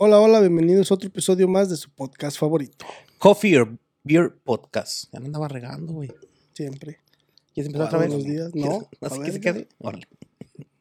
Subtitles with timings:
[0.00, 2.86] Hola, hola, bienvenidos a otro episodio más de su podcast favorito.
[3.18, 5.12] Coffee or Beer Podcast.
[5.12, 6.08] Ya no andaba regando, güey.
[6.52, 7.00] Siempre.
[7.52, 8.10] ¿Quieres empezar otra vez?
[8.10, 8.54] Buenos días.
[8.54, 9.66] No, ¿Así que se quede?
[9.78, 10.06] Órale.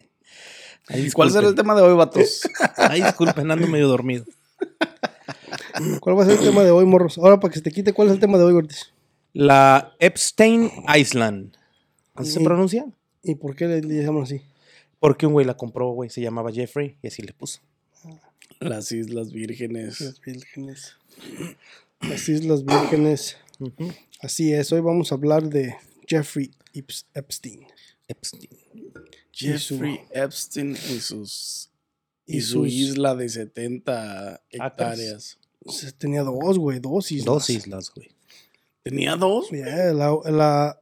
[0.88, 2.48] Ay, ¿Cuál será el tema de hoy, vatos?
[2.78, 4.24] Ay, disculpen, ando medio dormido.
[6.00, 7.18] ¿Cuál va a ser el tema de hoy, morros?
[7.18, 8.94] Ahora, para que se te quite, ¿cuál es el tema de hoy, Gordis?
[9.34, 11.58] La Epstein Island.
[12.14, 12.86] ¿Así se pronuncia?
[13.24, 14.44] ¿Y por qué le, le llamamos así?
[15.00, 16.12] Porque un güey la compró, güey.
[16.12, 17.62] Se llamaba Jeffrey y así le puso.
[18.60, 20.02] Las Islas Vírgenes.
[20.02, 20.96] Las vírgenes.
[22.02, 23.38] Las Islas Vírgenes.
[23.60, 23.92] Ujú.
[24.22, 25.76] Así es, hoy vamos a hablar de
[26.08, 27.66] Jeffrey Epstein.
[28.08, 28.50] Epstein.
[29.32, 31.70] Jeffrey Epstein y sus
[32.26, 35.38] y, Y su sus- isla de 70 hectáreas.
[35.68, 37.26] Se- Tenía dos, güey, dos islas.
[37.26, 38.10] Dos islas, güey.
[38.84, 39.50] ¿Tenía dos?
[39.50, 40.80] Yeah, la, la-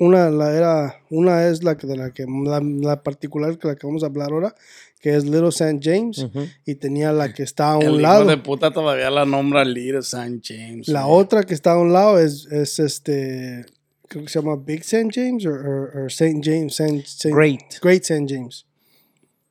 [0.00, 3.76] una, la era, una es la que de la que la, la particular que la
[3.76, 4.54] que vamos a hablar ahora,
[5.00, 5.78] que es Little St.
[5.82, 6.46] James, Ujú.
[6.66, 8.24] y tenía la que está a El un hijo lado.
[8.24, 10.40] de puta todavía la nombra Little St.
[10.42, 10.88] James.
[10.88, 11.20] La güey.
[11.20, 13.64] otra que está a un lado es, es este,
[14.08, 15.08] creo que se llama Big St.
[15.12, 16.40] James o St.
[16.42, 17.60] James, Saint, Saint- Great.
[17.80, 18.26] Great St.
[18.28, 18.66] James.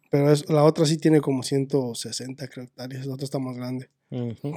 [0.09, 3.89] Pero es, la otra sí tiene como 160 creo, hectáreas, la otra está más grande.
[4.09, 4.53] Ujú.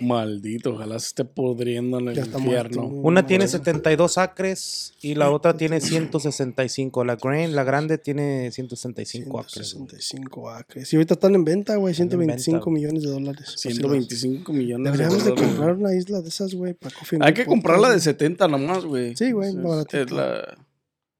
[0.00, 2.86] Maldito, ojalá se esté pudriendo en el infierno.
[2.86, 7.04] Una tiene 72 acres y la otra tiene 165.
[7.04, 9.74] La Grand, la grande tiene 165 acres.
[9.74, 9.88] güey.
[9.88, 10.92] 165 acres.
[10.92, 12.70] Y ahorita están en venta, güey, Están en 125 venta.
[12.70, 13.54] millones de dólares.
[13.56, 15.48] 125 millones Deberíamos de dólares.
[15.54, 18.00] comprar una isla de esas, güey, para Coffee Hay que Podcast, comprarla de güey.
[18.04, 19.16] 70 nomás, güey.
[19.16, 19.50] Sí, güey,
[19.92, 20.56] Es- la-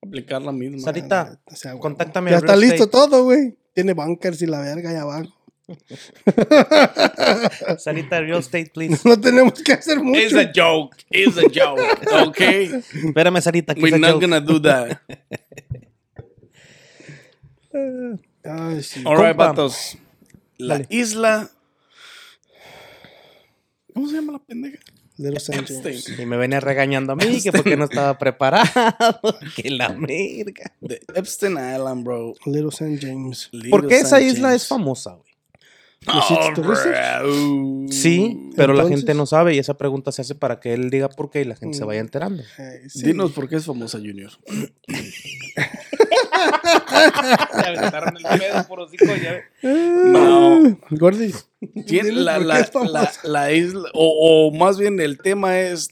[0.02, 0.78] aplicar la misma.
[0.80, 3.56] Sarita, O sea, contáctame Ya está listo todo, güey.
[3.74, 5.32] Tiene bunkers y la verga allá abajo.
[7.78, 9.00] Sarita, real estate, please.
[9.04, 10.20] No tenemos que hacer mucho.
[10.20, 10.96] It's a joke.
[11.10, 11.80] It's a joke.
[12.28, 12.66] Okay.
[13.04, 14.20] Espérame, Sarita, que We're not joke.
[14.20, 15.00] gonna do that.
[18.44, 19.02] Ay, sí.
[19.04, 19.48] All right, Compa.
[19.48, 19.96] vatos.
[20.58, 20.86] La Dale.
[20.90, 21.50] isla.
[23.92, 24.78] ¿Cómo se llama la pendeja?
[25.18, 25.58] Little St.
[25.60, 25.82] Epstein.
[25.82, 26.18] James.
[26.18, 28.66] Y me venía regañando a mí que porque no estaba preparado.
[29.56, 30.72] que la merga.
[30.86, 32.34] The Epstein Island, bro.
[32.44, 32.98] Little St.
[33.00, 33.48] James.
[33.70, 34.62] ¿Por qué Little esa isla James.
[34.62, 35.16] es famosa,
[36.08, 37.86] Oh.
[37.90, 41.08] Sí, pero la gente no sabe y esa pregunta se hace para que él diga
[41.08, 41.86] por qué y la gente se Mm.
[41.86, 42.42] vaya enterando.
[42.58, 43.04] Ay, sí.
[43.06, 44.30] Dinos por qué es famosa Junior.
[49.62, 50.78] No.
[50.90, 51.32] Gordy.
[51.86, 53.12] Tiene dinos la, por qué la, es famosa.
[53.24, 55.90] la, la isla, o, o más bien el tema es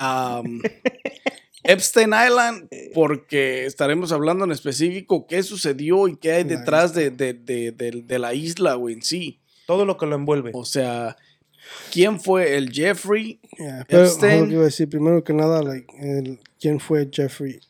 [0.00, 0.60] um,
[1.64, 7.34] Epstein Island, porque estaremos hablando en específico qué sucedió y qué hay detrás de, de,
[7.34, 9.40] de, de- de la isla, güey, en sí.
[9.66, 10.50] Todo lo que lo envuelve.
[10.54, 11.16] O sea,
[11.92, 13.40] ¿quién fue el Jeffrey?
[13.58, 14.40] Yeah, pero Epstein.
[14.40, 17.60] lo que iba a decir, primero que nada, like, el- ¿quién fue Jeffrey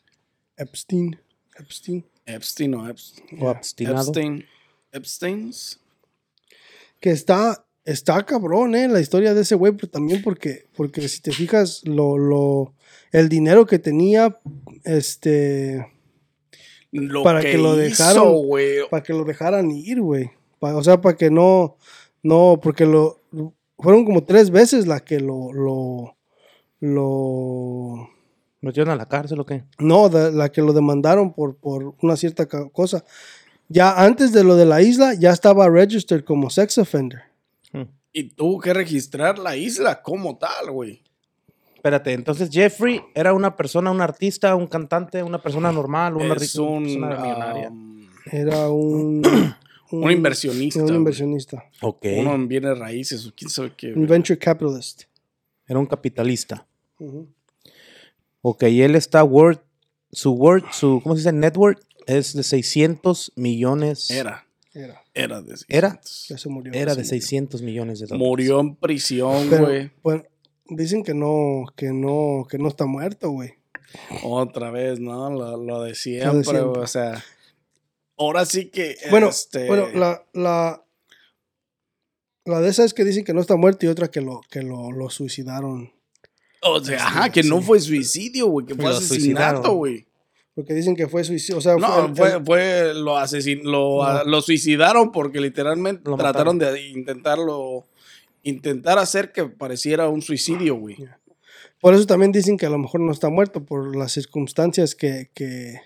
[0.57, 1.19] Epstein?
[1.59, 2.05] Epstein.
[2.25, 3.43] Epstein o Epstein.
[3.43, 3.99] O abstinado.
[3.99, 4.47] Epstein.
[4.93, 5.81] Epsteins.
[7.01, 8.89] Que está, está cabrón, ¿eh?
[8.89, 12.75] La historia de ese güey, pero también porque, porque si te fijas, lo, lo,
[13.13, 14.39] el dinero que tenía,
[14.85, 15.87] este,
[16.91, 18.47] Lo Para que, que lo hizo, dejaron.
[18.47, 18.89] güey.
[18.91, 20.31] para que lo dejaran ir, güey.
[20.61, 21.77] O sea, para que no,
[22.23, 23.21] no, porque lo,
[23.79, 26.17] fueron como tres veces la que lo, lo,
[26.81, 28.09] lo,
[28.61, 29.65] ¿Lo metieron a la cárcel o qué?
[29.79, 33.05] No, de- la que lo demandaron por, por una cierta cosa.
[33.69, 37.23] Ya antes de lo de la isla, ya estaba registered como sex offender.
[38.13, 41.03] Y tuvo que registrar la isla como tal, güey.
[41.75, 46.41] Espérate, entonces Jeffrey era una persona, un artista, un cantante, una persona normal, una, Es
[46.53, 47.69] rica- una un, persona millonaria.
[47.71, 49.23] um, Era un...
[49.91, 50.83] un inversionista.
[50.83, 51.65] Un inversionista.
[51.81, 52.07] ok.
[52.19, 53.93] Uno en bienes raíces quién sabe qué.
[53.95, 55.03] Un venture capitalist.
[55.67, 56.67] Era un capitalista.
[56.99, 57.29] Ujú.
[58.43, 59.63] Ok, y él está worth,
[60.13, 61.33] su worth, su, ¿cómo se dice?
[61.33, 64.11] Net worth es de 600 millones.
[64.11, 64.47] Era.
[64.75, 65.02] Era.
[65.15, 65.91] Era de ¿Era?
[66.03, 66.29] 600.
[66.29, 66.73] Ya se murió.
[66.73, 67.11] Era de Sí.
[67.21, 68.27] 600 millones de dólares.
[68.29, 69.91] Murió en prisión, Pero, güey.
[70.03, 70.25] bueno,
[70.67, 73.55] dicen que no, que no, que no está muerto, güey.
[74.23, 75.29] Otra vez, ¿no?
[75.31, 76.63] Lo, lo de Lo siempre, de siempre.
[76.65, 77.23] güey, O sea.
[78.17, 78.97] Ahora sí que.
[79.11, 80.83] Bueno, este, bueno, la, la,
[82.45, 84.63] la de esa es que dicen que no está muerto y otra que lo, que
[84.63, 85.93] lo, lo suicidaron.
[86.63, 88.65] O sea, ajá, que no fue suicidio, güey.
[88.67, 90.07] Que fue asesinato, güey.
[90.55, 91.59] Porque dicen que fue suicidio.
[91.59, 96.17] O sea, No, fue, el- fue lo asesin lo, a- lo suicidaron porque literalmente Lo
[96.17, 97.87] trataron de intentarlo,
[98.43, 100.97] intentar hacer que pareciera un suicidio, güey.
[101.81, 105.31] Por eso también dicen que a lo mejor no está muerto por las circunstancias que,
[105.35, 105.81] que,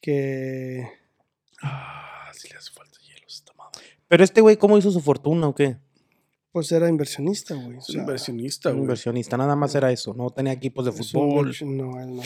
[0.00, 0.86] que
[1.62, 3.80] Ah, sí le hace falta hielo esta madre.
[4.08, 5.76] Pero este güey, ¿cómo hizo su fortuna o qué?
[6.52, 7.76] pues era inversionista, güey.
[7.76, 8.82] O Es un sea, inversionista, güey.
[8.82, 10.14] inversionista, nada más era eso.
[10.14, 11.54] No tenía equipos de fútbol.
[11.62, 12.22] no, él no.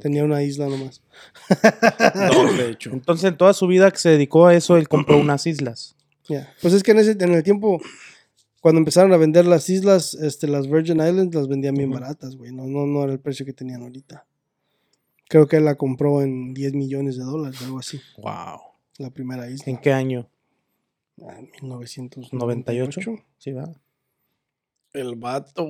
[0.00, 1.02] Tenía una isla nomás.
[2.32, 2.90] Dos, de hecho.
[2.92, 5.96] Entonces, en toda su vida que se dedicó a eso, él compró unas islas.
[6.28, 6.52] Ya.
[6.60, 7.80] Pues es que en, ese, en el tiempo,
[8.60, 12.52] cuando empezaron a vender las islas, este, las Virgin Islands las vendían bien baratas, güey.
[12.52, 14.26] No, no, no era el precio que tenían ahorita.
[15.28, 18.00] Creo que él la compró en 10 millones de dólares, algo así.
[18.18, 18.60] Wow.
[18.98, 19.64] La primera isla.
[19.66, 20.28] ¿En qué año?
[21.22, 23.00] Ah, en 1998.
[23.00, 23.24] ¿98?
[23.38, 23.72] Sí, va.
[24.92, 25.66] El vato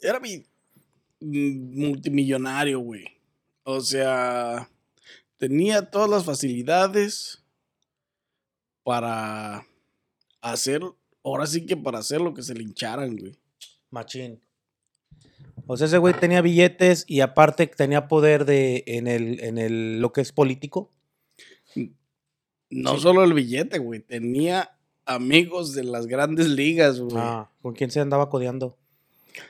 [0.00, 0.44] era mi
[1.20, 3.04] multimillonario, güey.
[3.64, 4.68] O sea,
[5.38, 7.42] tenía todas las facilidades
[8.82, 9.66] para
[10.40, 10.82] hacer,
[11.24, 13.36] ahora sí que para hacer lo que se le hincharan, güey.
[13.90, 14.40] Machín.
[15.66, 20.00] O sea, ese güey tenía billetes y aparte tenía poder de en el, en el
[20.00, 20.90] lo que es político.
[22.70, 23.00] No Sí.
[23.00, 27.16] solo el billete, güey, tenía amigos de las grandes ligas, güey.
[27.16, 28.76] Ah, ¿con quién se andaba codeando?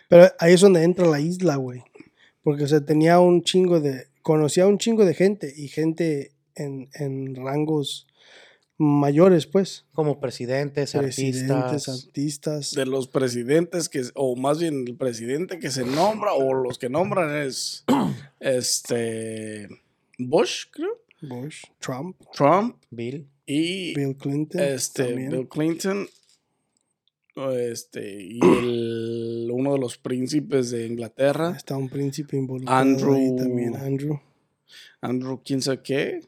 [0.09, 1.83] Pero ahí es donde entra la isla, güey.
[2.43, 4.07] Porque, o sea, tenía un chingo de.
[4.23, 8.07] Conocía a un chingo de gente y gente en, en rangos
[8.79, 9.87] mayores, pues.
[9.93, 11.51] Como presidentes, Presidentes,
[11.89, 12.05] artistas.
[12.07, 12.71] artistas.
[12.73, 16.89] De los presidentes que, o más bien el presidente que se nombra, o los que
[16.89, 17.85] nombran es,
[18.41, 19.69] este,
[20.19, 23.27] Bush, creo, Bush, Trump, Trump Bill.
[23.47, 24.61] y Bill Clinton.
[24.61, 25.31] este también.
[25.31, 26.09] Bill Clinton
[27.53, 33.37] este y el, uno de los príncipes de Inglaterra Está un príncipe involucrado Andrew- ahí
[33.37, 34.19] también, Andrew.
[35.01, 36.21] Andrew quién sabe qué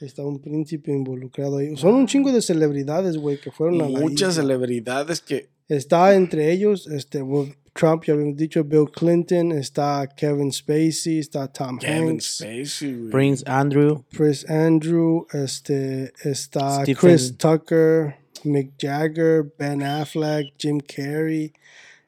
[0.00, 1.74] Está un príncipe involucrado ahí.
[1.78, 4.42] Son un chingo de celebridades, güey, que fueron a la muchas isla.
[4.42, 10.52] celebridades que Está entre ellos, este, well, Trump, ya habíamos dicho, Bill Clinton, está Kevin
[10.52, 13.10] Spacey, está Tom Kevin Hanks, Spacey güey.
[13.10, 14.04] Prince Andrew.
[14.10, 18.14] Chris Andrew, este, está Stephen- Chris Tucker,
[18.46, 21.52] Mick Jagger, Ben Affleck, Jim Carrey,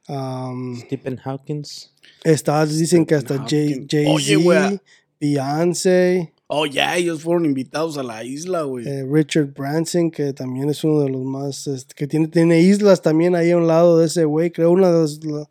[0.08, 1.93] um, Stephen Hawkins.
[2.25, 4.81] está, dicen que hasta Jay- Jay-Z, güey.
[5.20, 10.70] Beyoncé, oh ya ellos fueron invitados a la isla güey eh, Richard Branson, que también
[10.70, 13.99] es uno de los más, este, que tiene, tiene islas también ahí a un lado
[13.99, 15.49] de ese güey, creo una de las, la-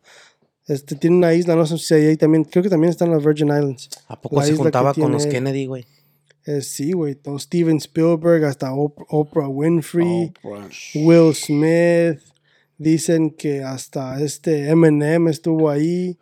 [0.66, 3.48] este, tiene una isla, no sé si ahí también, creo que también están las Virgin
[3.48, 3.88] Islands.
[4.06, 5.86] ¿A poco se juntaba con los Kennedy, güey?
[6.48, 10.66] Eh, sí, güey, todo Steven Spielberg, hasta Op- Oprah Winfrey, Oprah.
[10.94, 12.20] Will Smith,
[12.78, 16.16] dicen que hasta este Eminem estuvo ahí,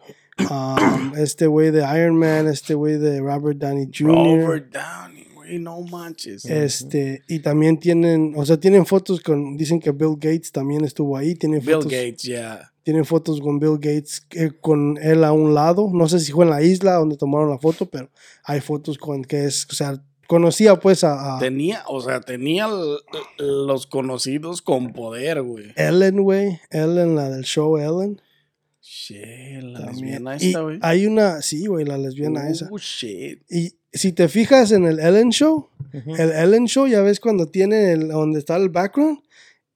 [0.51, 4.43] um, este güey de Iron Man, este güey de Robert Downey Jr.
[4.47, 9.79] Robert Downey güey no manches Este, y también tienen, o sea, tienen fotos con, dicen
[9.79, 13.79] que Bill Gates también estuvo ahí, tienen Bill fotos, Gates ya tienen fotos con Bill
[13.81, 17.17] Gates, eh, con él a un lado, no sé si fue en la isla donde
[17.17, 18.09] tomaron la foto, pero
[18.45, 22.67] hay fotos con que es, o sea, conocía pues a, a tenía o sea tenía
[22.67, 22.99] l-
[23.39, 28.21] los conocidos con poder güey Ellen, güey, Ellen, la del show Ellen.
[28.81, 30.25] Shit, la También.
[30.25, 30.79] lesbiana Y esta, güey.
[30.81, 32.69] hay una, sí, güey, la lesbiana esa.
[32.71, 33.43] Oh, shit.
[33.51, 37.91] Y si te fijas en el Ellen Show, el Ellen Show, ya ves cuando tiene
[37.93, 39.19] el, donde está el background,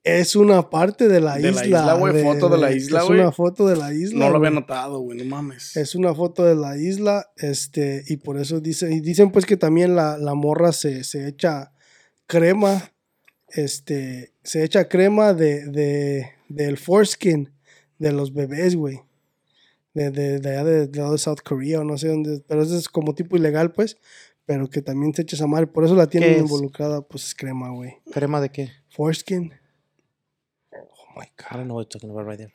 [0.02, 1.64] es una parte de la De la isla.
[1.66, 3.20] isla, güey, foto de la isla, Es güey.
[3.20, 4.18] una foto de la isla.
[4.18, 5.76] No lo había notado, güey, no mames.
[5.76, 9.56] Es una foto de la isla, este, y por eso dicen, y dicen pues que
[9.56, 11.72] también la, la morra se, se echa
[12.26, 12.92] crema,
[13.48, 17.52] este, se echa crema de, de, del foreskin
[17.98, 19.00] de los bebés, güey.
[19.92, 22.62] De, de, de allá de, de lado de South Korea o no sé dónde, pero
[22.62, 23.96] eso es como tipo ilegal, pues,
[24.46, 26.38] pero que también se echa esa madre, por eso la tienen es?
[26.38, 27.94] involucrada, pues es crema, güey.
[28.12, 28.70] ¿Crema de qué?
[28.88, 29.52] Foreskin.
[31.28, 32.52] I don't know what you're talking about right there.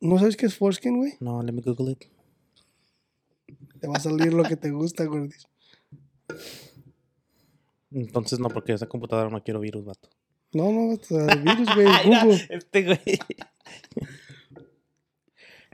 [0.00, 1.14] ¿No sabes qué es foreskin, güey?
[1.20, 2.04] No, let me Google it.
[3.80, 5.46] Te va a salir lo que te gusta, gordis.
[7.90, 10.10] Entonces no, porque esa computadora no quiero virus, vato.
[10.52, 12.46] No, no, virus, güey, Google.
[12.50, 12.98] Este güey.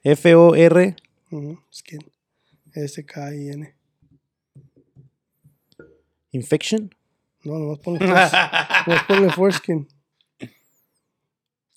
[0.03, 0.97] F-O-R.
[1.71, 2.01] Skin.
[2.73, 3.75] S-K-I-N.
[6.33, 6.95] Infection.
[7.45, 9.89] No, nomás ponle, nomás ponle foreskin.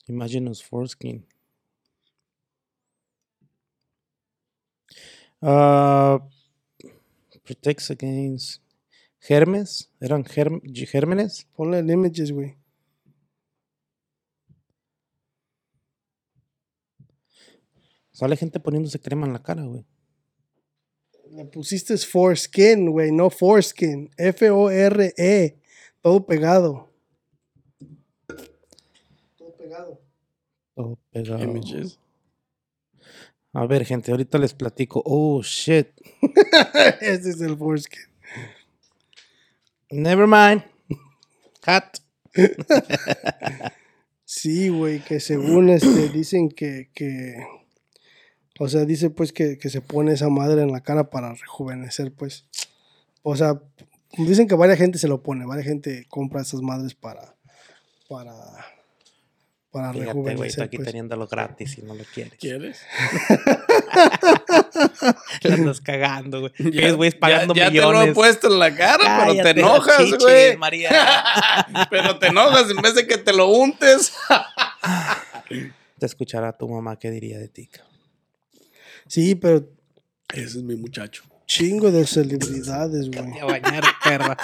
[0.08, 1.26] Imaginous foreskin.
[5.42, 6.20] Uh,
[7.44, 8.62] protects against
[9.20, 9.90] germes.
[10.02, 11.46] ¿Eran germ- gérmenes?
[11.56, 12.58] Ponle el images, güey.
[18.12, 19.86] Sale gente poniéndose crema en la cara, güey.
[21.32, 24.12] Le pusiste foreskin, güey, no foreskin.
[24.18, 25.60] F-O-R-E.
[26.02, 26.93] Todo pegado.
[29.74, 30.02] Todo pegado.
[30.76, 31.44] Todo pegado.
[31.44, 32.00] Images.
[33.54, 35.02] A ver, gente, ahorita les platico.
[35.06, 35.88] Oh, shit.
[37.02, 38.02] Ese es el foreskin.
[39.90, 40.64] Never mind.
[41.62, 41.98] Cat.
[44.26, 47.36] Sí, güey, que según este dicen que, que
[48.60, 52.12] O sea, dice pues que, que se pone esa madre en la cara para rejuvenecer,
[52.12, 52.48] pues.
[53.22, 53.62] O sea,
[54.18, 57.36] dicen que varias gente se lo pone, varias gente compra esas madres para,
[58.10, 58.34] para,
[59.74, 60.64] para Fíjate, güey, estoy rejuvenecer.
[60.64, 60.88] aquí pues.
[60.88, 62.34] teniéndolo gratis y no lo quieres.
[62.40, 62.80] ¿Quieres?
[65.42, 66.54] La andas cagando, güey.
[66.80, 68.00] Es, güey, pagando ya, ya millones.
[68.00, 70.58] te lo he puesto en la cara, pero te enojas, chichis, güey.
[70.58, 70.92] María.
[71.90, 74.14] pero te enojas en vez de que te lo untes.
[76.00, 77.68] Te escuchará tu mamá qué diría de ti.
[77.68, 77.92] cabrón.
[79.08, 79.68] Sí, pero
[80.34, 81.24] Ese es mi muchacho.
[81.48, 83.40] chingo de celebridades, güey.
[83.40, 84.38] A bañar, perra.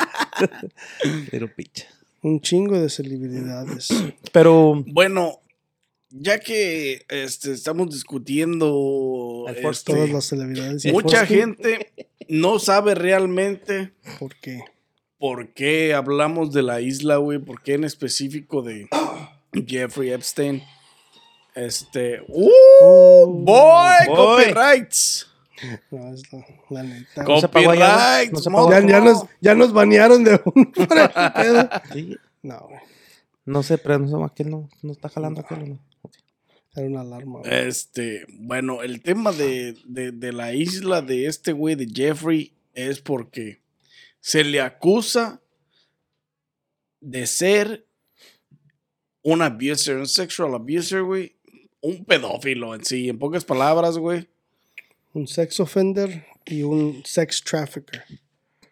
[1.32, 1.86] Pero picha.
[2.22, 3.90] Un chingo de celebridades.
[4.34, 5.40] Pero Bueno,
[6.10, 10.86] ya que este, estamos discutiendo este, Todas las celebridades.
[10.92, 11.92] mucha gente
[12.28, 14.64] no sabe realmente ¿Por qué?
[15.18, 18.88] por qué hablamos de la isla, güey, por qué en específico de
[19.68, 20.64] Jeffrey Epstein.
[21.56, 23.26] Este, ¡uh!
[23.44, 24.16] Boy, Boy.
[24.46, 25.29] copyrights.
[25.92, 27.24] No, es la, la neta.
[27.24, 27.88] ¿No se pagó allá,
[28.18, 28.30] güey?
[28.30, 28.34] Copyrights.
[28.34, 28.72] ¿No se pagó?
[28.72, 30.72] ya, ya nos, ya nos banearon de un
[31.94, 32.80] sí, No, güey.
[33.46, 35.80] no sé, pero no sé, aquel no, no está jalando aquel no.
[36.76, 37.40] Era una alarma.
[37.40, 37.52] güey.
[37.68, 43.00] Este, bueno, el tema de, de- de la isla de este güey de Jeffrey es
[43.02, 43.62] porque
[44.22, 45.42] se le acusa
[47.02, 47.86] de ser
[49.24, 51.36] un abuser, un sexual abuser, güey.
[51.82, 54.28] Un pedófilo en sí, en pocas palabras, güey.
[55.20, 58.02] Un sex offender y un sex trafficker.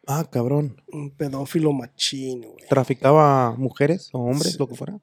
[0.08, 0.82] Ah, cabrón.
[0.94, 2.66] Un pedófilo machín, güey.
[2.70, 4.58] ¿Traficaba mujeres o hombres, Sí.
[4.58, 4.98] lo que fuera?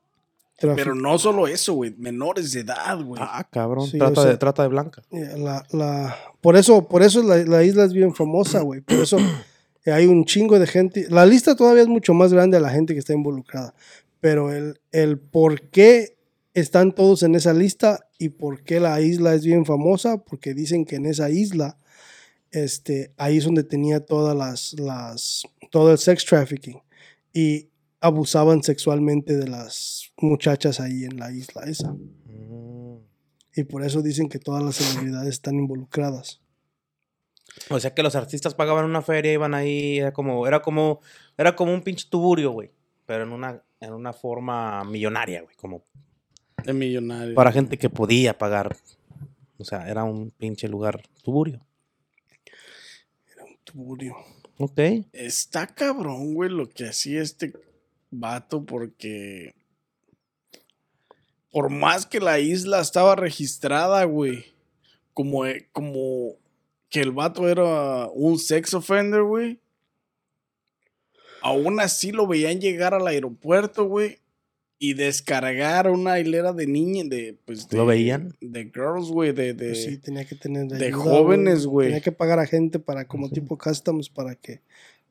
[0.58, 1.94] Pero no solo eso, güey.
[1.98, 3.20] Menores de edad, güey.
[3.22, 3.86] Ah, cabrón.
[3.88, 5.02] Sí, trata, o sea- de, trata de blanca.
[5.10, 8.80] Eh, La, la, por eso, por eso la, la isla es bien famosa, güey.
[8.80, 9.18] Por eso
[9.84, 11.06] hay un chingo de gente.
[11.10, 13.74] La lista todavía es mucho más grande a la gente que está involucrada.
[14.20, 16.13] Pero el, el por qué
[16.54, 20.84] están todos en esa lista y por qué la isla es bien famosa, porque dicen
[20.84, 21.76] que en esa isla,
[22.52, 26.80] este, ahí es donde tenía todas las, las, todo el sex trafficking.
[27.32, 27.68] Y
[28.00, 31.92] abusaban sexualmente de las muchachas ahí en la isla esa.
[31.92, 32.99] Mm.
[33.56, 36.40] Y por eso dicen que todas las celebridades están involucradas.
[37.70, 41.00] O sea que los artistas pagaban una feria, iban ahí, era como, era como,
[41.37, 42.70] era como un pinche tuburio, güey.
[43.06, 45.54] Pero en una, en una forma millonaria, güey.
[45.56, 45.84] Como
[46.64, 47.35] De millonario.
[47.35, 48.76] para gente que podía pagar.
[49.59, 51.61] O sea, era un pinche lugar tuburio.
[53.64, 54.16] Tuburio.
[54.59, 54.78] Ok.
[55.12, 57.52] Está cabrón, güey, lo que hacía este
[58.11, 59.54] vato porque
[61.54, 64.44] por más que la isla estaba registrada, güey,
[65.12, 66.35] como, eh, como
[66.90, 69.61] que el vato era un sex offender, güey.
[71.42, 74.18] Aún así lo veían llegar al aeropuerto, güey,
[74.78, 78.35] y descargar una hilera de niñas, de, pues, ¿Lo de- veían?
[78.40, 81.88] De girls, güey, de, de, Pues sí, tenía que tener de ayuda, jóvenes, güey.
[81.88, 84.61] Tenía que pagar a gente para, como tipo customs, para que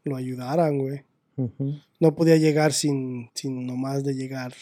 [0.04, 1.04] lo ayudaran, güey.
[2.00, 4.54] No podía llegar sin, sin nomás de llegar.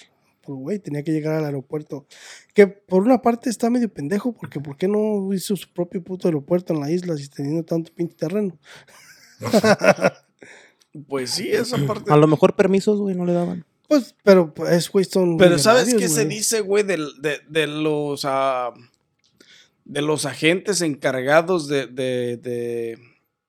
[0.43, 2.05] Pues, güey, tenía que llegar al aeropuerto.
[2.53, 6.27] Que por una parte está medio pendejo, porque ¿por qué no hizo su propio puto
[6.27, 8.57] aeropuerto en la isla si teniendo tanto pinche terreno?
[11.07, 12.11] Pues sí, esa parte.
[12.11, 13.65] A lo mejor permisos, güey, no le daban.
[13.91, 15.35] Pues, pero pues, güey, son.
[15.35, 16.97] Pero ¿sabes qué se dice, güey, de,
[17.49, 18.73] de los ah,
[19.83, 22.97] de los agentes encargados de, de, de,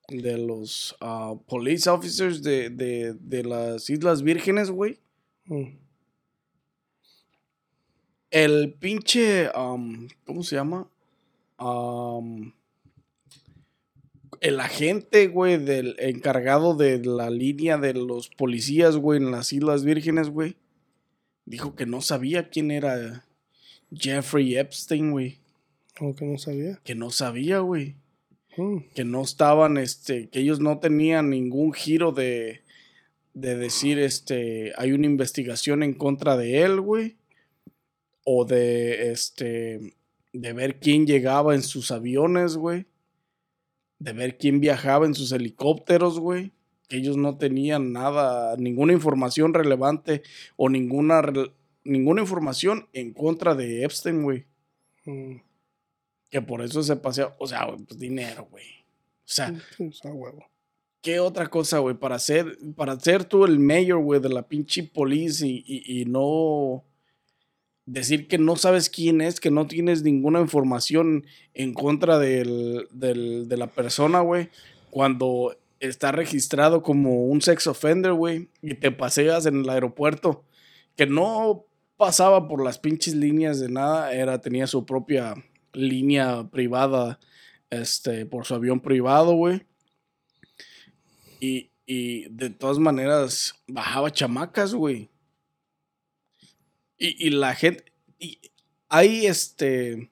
[0.09, 4.99] de los ah, police officers de, de, de las Islas Vírgenes, güey?
[5.45, 5.77] Mm.
[8.33, 10.91] El pinche, am, ¿cómo se llama?
[11.57, 12.53] Am,
[14.43, 19.85] el agente, güey, del encargado de la línea de los policías, güey, en las Islas
[19.85, 20.57] Vírgenes, güey,
[21.47, 23.25] dijo que no sabía quién era
[23.95, 25.39] Jeffrey Epstein, güey.
[25.97, 26.81] Como que no sabía.
[26.83, 27.95] Que no sabía, güey.
[28.57, 28.79] Mm.
[28.97, 32.63] Que no estaban, este, que ellos no tenían ningún giro de,
[33.35, 37.17] de decir, este, hay una investigación en contra de él, güey.
[38.25, 39.95] O de, este,
[40.33, 42.87] de ver quién llegaba en sus aviones, güey.
[44.03, 46.53] De ver quién viajaba en sus helicópteros, güey.
[46.89, 50.23] Que ellos no tenían nada, ninguna información relevante
[50.57, 51.23] o ninguna,
[51.85, 54.47] ninguna información en contra de Epstein, güey.
[55.05, 55.37] Mm.
[56.31, 58.65] Que por eso se pasea, o sea, pues dinero, güey.
[58.65, 59.55] O sea,
[60.05, 60.45] huevo.
[61.01, 61.97] ¿qué otra cosa, güey?
[61.97, 66.05] Para ser, para ser tú el mayor, güey, de la pinche police y, y- y
[66.05, 66.85] no
[67.87, 73.49] decir que no sabes quién es, que no tienes ninguna información en contra del, del-
[73.49, 74.51] de la persona, güey,
[74.91, 80.45] cuando está registrado como un sex offender, güey, y te paseas en el aeropuerto,
[80.97, 81.65] que no
[81.97, 85.35] pasaba por las pinches líneas de nada, era, tenía su propia
[85.73, 87.19] línea privada,
[87.71, 89.63] este, por su avión privado, güey.
[91.41, 95.09] Y, y de todas maneras bajaba chamacas, güey.
[97.05, 97.85] Y, y la gente,
[98.19, 98.39] y
[98.89, 100.11] hay este,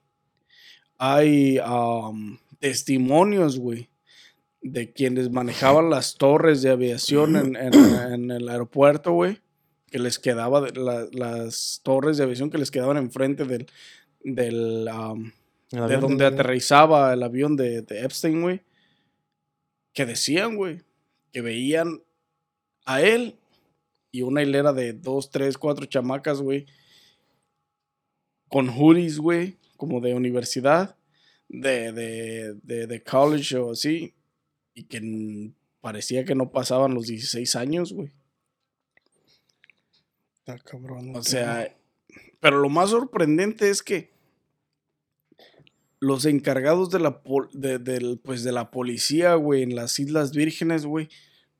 [0.98, 3.88] hay um, testimonios, güey,
[4.62, 7.72] de quienes manejaban las torres de aviación en, en-
[8.12, 9.38] en el aeropuerto, güey,
[9.90, 13.66] que les quedaba, de- la- las torres de aviación que les quedaban enfrente del,
[14.24, 15.30] del, um,
[15.70, 18.62] de donde de- aterrizaba el avión de, de Epstein, güey,
[19.92, 20.82] que decían, güey,
[21.32, 22.02] que veían
[22.84, 23.36] a él
[24.10, 26.66] y una hilera de dos, tres, cuatro chamacas, güey,
[28.50, 30.96] con hoodies, güey, como de universidad,
[31.48, 34.14] de, de, de, de college o así,
[34.74, 38.10] y que parecía que no pasaban los 16 años, güey.
[40.38, 41.14] Está cabrón.
[41.16, 41.74] O sea,
[42.40, 44.10] pero lo más sorprendente es que
[46.00, 50.32] los encargados de la, pol- de, del- pues de la policía, güey, en las Islas
[50.32, 51.08] Vírgenes, güey,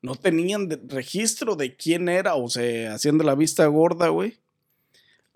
[0.03, 4.39] no tenían de- registro de quién era, o sea, hacían de la vista gorda, güey,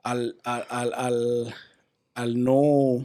[0.05, 1.55] al, al, al,
[2.15, 3.05] al, no,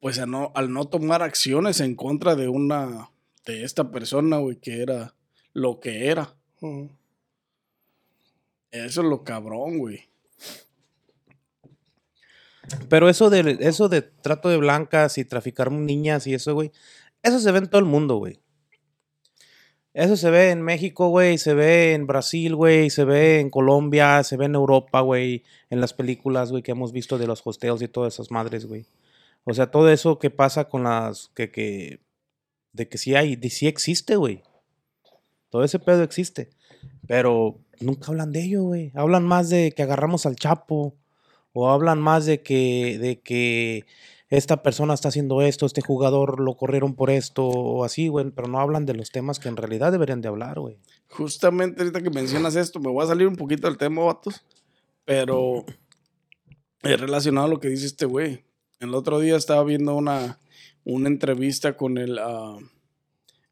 [0.00, 3.10] pues a no, al no tomar acciones en contra de una,
[3.46, 5.14] de esta persona, güey, que era
[5.54, 6.34] lo que era.
[8.70, 10.08] Eso es lo cabrón, güey.
[12.88, 16.72] Pero eso de, eso de trato de blancas y traficar niñas y eso, güey,
[17.22, 18.40] eso se ve en todo el mundo, güey.
[19.98, 24.22] Eso se ve en México, güey, se ve en Brasil, güey, se ve en Colombia,
[24.22, 27.82] se ve en Europa, güey, en las películas, güey, que hemos visto de los hostels
[27.82, 28.86] y todas esas madres, güey.
[29.42, 31.98] O sea, todo eso que pasa con las, que, que,
[32.72, 34.44] de que sí hay, de sí existe, güey.
[35.50, 36.50] Todo ese pedo existe.
[37.08, 38.92] Pero nunca hablan de ello, güey.
[38.94, 40.94] Hablan más de que agarramos al Chapo.
[41.52, 43.84] O hablan más de que, de que
[44.30, 48.30] esta persona está haciendo esto, este jugador lo corrieron por esto, o así, güey.
[48.30, 50.78] Pero no hablan de los temas que en realidad deberían de hablar, güey.
[51.08, 54.44] Justamente ahorita que mencionas esto, me voy a salir un poquito del tema, vatos.
[55.04, 55.64] Pero
[56.82, 58.44] es relacionado a lo que dice este güey.
[58.80, 60.38] El otro día estaba viendo una,
[60.84, 62.58] una entrevista con el, ah,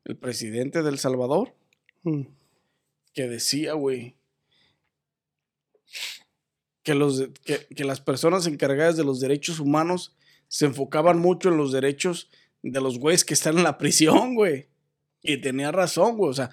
[0.05, 1.55] el presidente de El Salvador
[2.07, 2.29] Mm.
[3.12, 4.14] que decía, güey,
[6.85, 10.15] que, los, que las personas encargadas de los derechos humanos
[10.48, 12.30] se enfocaban mucho en los derechos
[12.62, 14.68] de los güeyes que están en la prisión, güey.
[15.22, 16.30] Y tenía razón, güey.
[16.30, 16.50] O sea,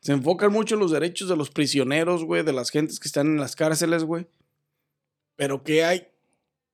[0.00, 3.26] se enfocan mucho en los derechos de los prisioneros, güey, de las gentes que están
[3.26, 4.26] en las cárceles, güey.
[5.36, 6.08] Pero ¿qué hay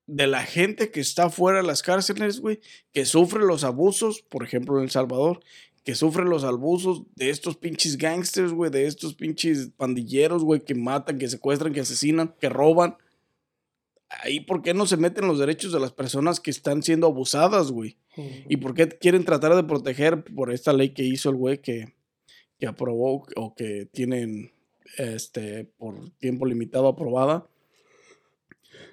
[0.07, 2.61] de la gente que está fuera de las cárceles, güey?
[2.93, 5.41] Que sufre los abusos, por ejemplo, en El Salvador,
[5.85, 10.75] que sufren los abusos de estos pinches gangsters, güey, de estos pinches pandilleros, güey, que
[10.75, 12.97] matan, que secuestran, que asesinan, que roban.
[14.21, 17.71] Ahí, ¿por qué no se meten los derechos de las personas que están siendo abusadas,
[17.71, 17.97] güey?
[18.49, 21.95] ¿Y por qué quieren tratar de proteger por esta ley que hizo el güey que,
[22.59, 24.53] que aprobó o que tienen
[24.99, 27.47] este por tiempo limitado aprobada?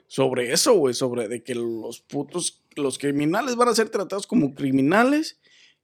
[0.08, 4.55] Sobre eso, güey, sobre de que los putos, los criminales van a ser tratados como
[4.55, 5.39] criminales,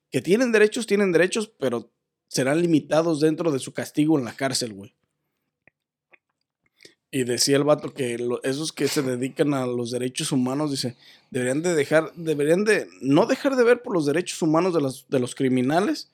[0.10, 1.92] que tienen derechos, tienen derechos, pero
[2.28, 4.96] serán limitados dentro de su castigo en la cárcel, güey.
[7.16, 10.98] Y decía el vato que lo- esos que se dedican a los derechos humanos, dice,
[11.32, 15.06] deberían de dejar, deberían de no dejar de ver por los derechos humanos de los,
[15.08, 16.10] de los criminales,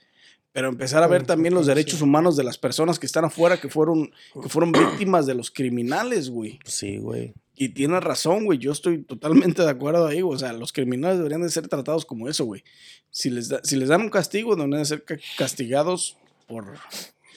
[0.52, 3.68] pero empezar a ver también los derechos humanos de las personas que están afuera, que
[3.68, 4.12] fueron,
[4.44, 6.60] que fueron víctimas de los criminales, güey.
[6.66, 7.34] Sí, güey.
[7.56, 8.60] Y tiene razón, güey.
[8.60, 10.22] Yo estoy totalmente de acuerdo ahí.
[10.22, 10.36] güey.
[10.36, 12.64] O sea, los criminales deberían de ser tratados como eso, güey.
[13.10, 16.16] Si les, da- si les dan un castigo, deberían de ser ca- castigados
[16.48, 16.76] por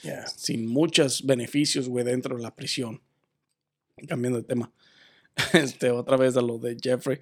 [0.03, 0.27] Yeah.
[0.27, 3.01] sin muchos beneficios, güey, dentro de la prisión.
[4.07, 4.71] Cambiando de tema.
[5.53, 7.19] Este, otra vez a lo de Jeffrey.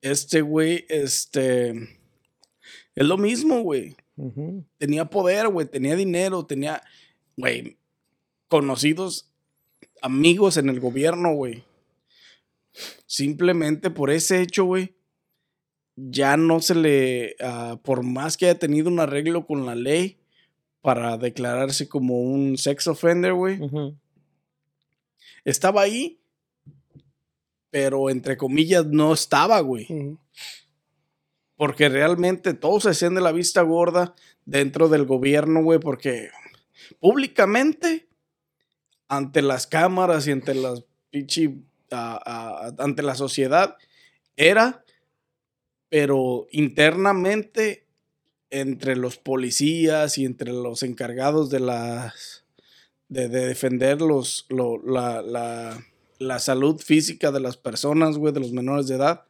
[0.00, 1.70] Este, güey, este.
[2.94, 3.94] Es lo mismo, güey.
[4.78, 5.66] Tenía poder, güey.
[5.66, 6.82] Tenía dinero, tenía,
[7.36, 7.76] güey,
[8.48, 9.32] conocidos
[10.02, 11.64] amigos en el gobierno, güey.
[13.06, 14.94] Simplemente por ese hecho, güey,
[15.96, 20.18] ya no se le, ah, por más que haya tenido un arreglo con la ley
[20.80, 23.60] para declararse como un sex offender, güey.
[25.44, 26.20] Estaba ahí,
[27.70, 29.86] pero entre comillas no estaba, güey.
[31.56, 36.30] Porque realmente todos se hacían de la vista gorda dentro del gobierno, güey, porque
[37.00, 38.08] públicamente,
[39.08, 40.84] ante las cámaras y ante las
[41.90, 43.76] ante la sociedad,
[44.36, 44.84] era,
[45.88, 47.86] pero internamente,
[48.50, 52.41] entre los policías y entre los encargados de las,
[53.12, 55.84] de, de defender los, lo- la, la,
[56.18, 59.24] la salud física de las personas, güey, de los menores de edad,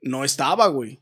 [0.00, 1.00] no estaba, güey.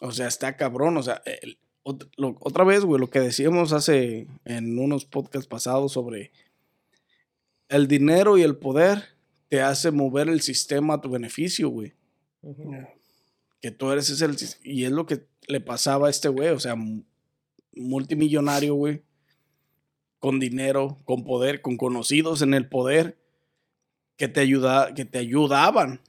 [0.00, 0.96] O sea, está cabrón.
[0.96, 5.46] O sea, el- ot- lo- otra vez, güey, lo que decíamos hace en unos podcasts
[5.48, 6.32] pasados sobre
[7.68, 9.04] el dinero y el poder
[9.48, 11.94] te hace mover el sistema a tu beneficio, güey.
[13.60, 14.26] Que tú eres ese
[14.62, 16.76] y es lo que le pasaba a este güey, o sea,
[17.76, 19.02] multimillonario, güey,
[20.18, 23.18] con dinero, con poder, con conocidos en el poder
[24.16, 26.00] que te ayuda, que te ayudaban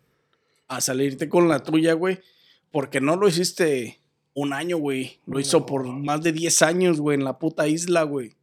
[0.68, 2.20] a salirte con la tuya, güey,
[2.72, 4.00] porque no lo hiciste
[4.34, 8.04] un año, güey, lo hizo por más de 10 años, güey, en la puta isla,
[8.04, 8.36] güey.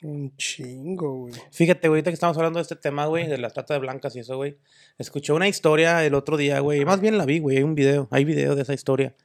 [0.00, 1.34] Un chingo, güey.
[1.50, 4.14] Fíjate, güey, ahorita que estamos hablando de este tema, güey, de la trata de blancas
[4.14, 4.56] y eso, güey.
[4.96, 6.84] Escuché una historia el otro día, güey.
[6.84, 7.56] Más bien la vi, güey.
[7.56, 9.16] Hay un video, hay video de esa historia.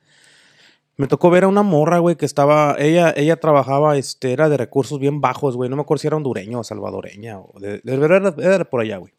[0.95, 2.75] Me tocó ver a una morra, güey, que estaba.
[2.77, 5.69] Ella, ella trabajaba, este, era de recursos bien bajos, güey.
[5.69, 7.39] No me acuerdo si era hondureño o salvadoreña.
[7.39, 9.12] O de, de era, era por allá, güey.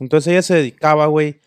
[0.00, 1.40] Entonces ella se dedicaba, güey.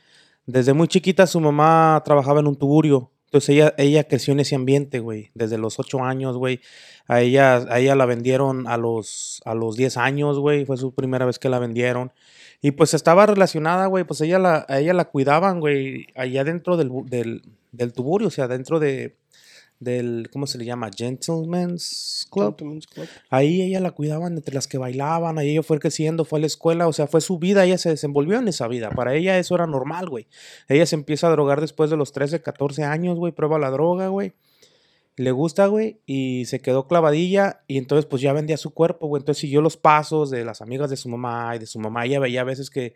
[0.46, 3.12] Desde muy chiquita su mamá trabajaba en un tuburio.
[3.26, 5.32] Entonces ella, ella creció en ese ambiente, güey.
[5.34, 6.62] Desde los ocho años, güey.
[7.08, 10.66] A ella, a ella la vendieron a los, a los 10 años, güey.
[10.66, 12.14] Fue su primera vez que la vendieron.
[12.62, 14.06] Y pues estaba relacionada, güey.
[14.06, 16.08] Pues ella la, a ella la cuidaban, güey.
[16.16, 17.42] Allá dentro del, del,
[17.74, 19.18] del tuburio, o sea, dentro de,
[19.80, 20.90] del, ¿cómo se le llama?
[20.96, 22.58] Gentleman's Club.
[22.58, 23.08] Gentleman's Club.
[23.30, 26.48] Ahí ella la cuidaban entre las que bailaban, ahí ella fue creciendo, fue a la
[26.48, 28.90] escuela, o sea, fue su vida, ella se desenvolvió en esa vida.
[28.90, 30.28] Para ella eso era normal, güey.
[30.68, 34.08] Ella se empieza a drogar después de los 13, 14 años, güey, prueba la droga,
[34.08, 34.34] güey.
[35.18, 39.22] Le gusta, güey, y se quedó clavadilla y entonces pues ya vendía su cuerpo, güey.
[39.22, 42.06] Entonces siguió los pasos de las amigas de su mamá y de su mamá.
[42.06, 42.96] Ella veía a veces que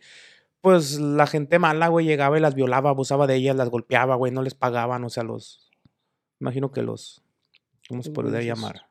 [0.61, 4.31] pues la gente mala, güey, llegaba y las violaba, abusaba de ellas, las golpeaba, güey,
[4.31, 5.68] no les pagaban, o sea, los...
[6.39, 7.21] Imagino que los...
[7.87, 8.87] ¿Cómo se podría llamar?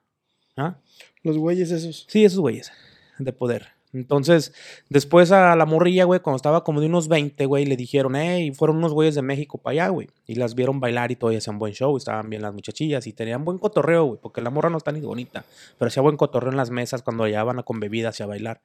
[0.57, 0.79] ¿Ah?
[1.23, 2.07] Los güeyes esos.
[2.09, 2.73] Sí, esos güeyes
[3.19, 3.79] de poder.
[3.93, 4.53] Entonces,
[4.91, 8.53] después a la morrilla, güey, cuando estaba como de unos 20, güey, le dijeron, hey,
[8.53, 10.09] fueron unos güeyes de México para allá, güey.
[10.27, 13.07] Y las vieron bailar y todo, y hacían buen show, y estaban bien las muchachillas,
[13.07, 15.45] y tenían buen cotorreo, güey, porque la morra no está ni bonita,
[15.79, 18.61] pero hacía buen cotorreo en las mesas cuando llegaban a con bebidas y a bailar.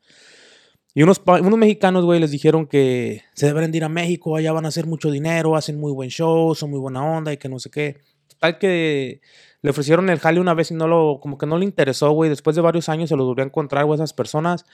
[0.94, 4.52] Y unos, unos mexicanos, güey, les dijeron que se deben de ir a México, allá
[4.52, 7.50] van a hacer mucho dinero, hacen muy buen show, son muy buena onda y que
[7.50, 8.02] no sé qué.
[8.44, 9.22] Total que
[9.62, 12.30] le ofrecieron el jale una vez y no lo, como que no le interesó, güey.
[12.30, 14.66] Después de varios años se los volvió a encontrar, güey, esas personas.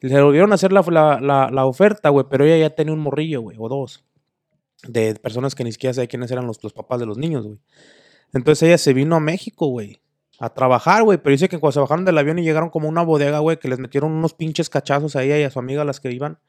[0.00, 0.82] Le volvieron a hacer la,
[1.20, 4.04] la, la, oferta, güey, pero ella ya tenía un morrillo, güey, o dos.
[4.88, 7.60] De personas que ni siquiera sé quiénes eran los, los papás de los niños, güey.
[8.34, 10.00] Entonces ella se vino a México, güey.
[10.40, 11.18] A trabajar, güey.
[11.18, 13.60] Pero dice que cuando se bajaron del avión y llegaron como a una bodega, güey,
[13.60, 16.40] que les metieron unos pinches cachazos a ella y a su amiga, las que iban.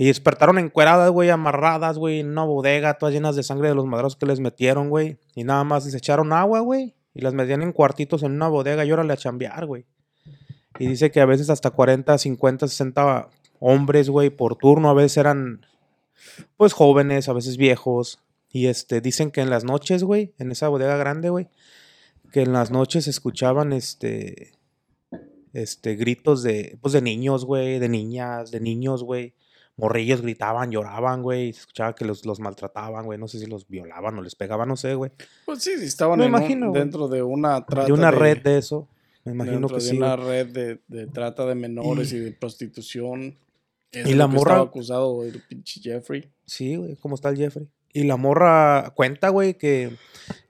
[0.00, 3.84] Y despertaron encueradas, güey, amarradas, güey, en una bodega, todas llenas de sangre de los
[3.84, 5.18] madrazos que les metieron, güey.
[5.34, 6.94] Y nada más les echaron agua, güey.
[7.14, 9.86] Y las metían en cuartitos en una bodega y órale a chambear, güey.
[10.78, 14.88] Y dice que a veces hasta 40, 50, 60 hombres, güey, por turno.
[14.88, 15.66] A veces eran,
[16.56, 18.20] pues, jóvenes, a veces viejos.
[18.52, 21.48] Y este, dicen que en las noches, güey, en esa bodega grande, güey,
[22.32, 24.52] que en las noches escuchaban, este,
[25.54, 29.34] este, gritos de, pues, de niños, güey, de niñas, de niños, güey.
[29.78, 31.52] Morrillos gritaban, lloraban, güey.
[31.52, 33.18] Se escuchaba que los, los maltrataban, güey.
[33.18, 35.12] No sé si los violaban o les pegaban, no sé, güey.
[35.46, 38.88] Pues sí, estaban Me en imagino, dentro de una trata De una red de eso.
[39.24, 39.96] Me imagino dentro que de sí.
[39.96, 43.36] una red de, de trata de menores y, de prostitución.
[43.92, 46.28] Es Y de la morra- estaba acusado el pinche Jeffrey.
[46.44, 47.68] Sí, güey, ¿cómo está el Jeffrey?
[47.92, 49.90] Y la morra cuenta, güey, que,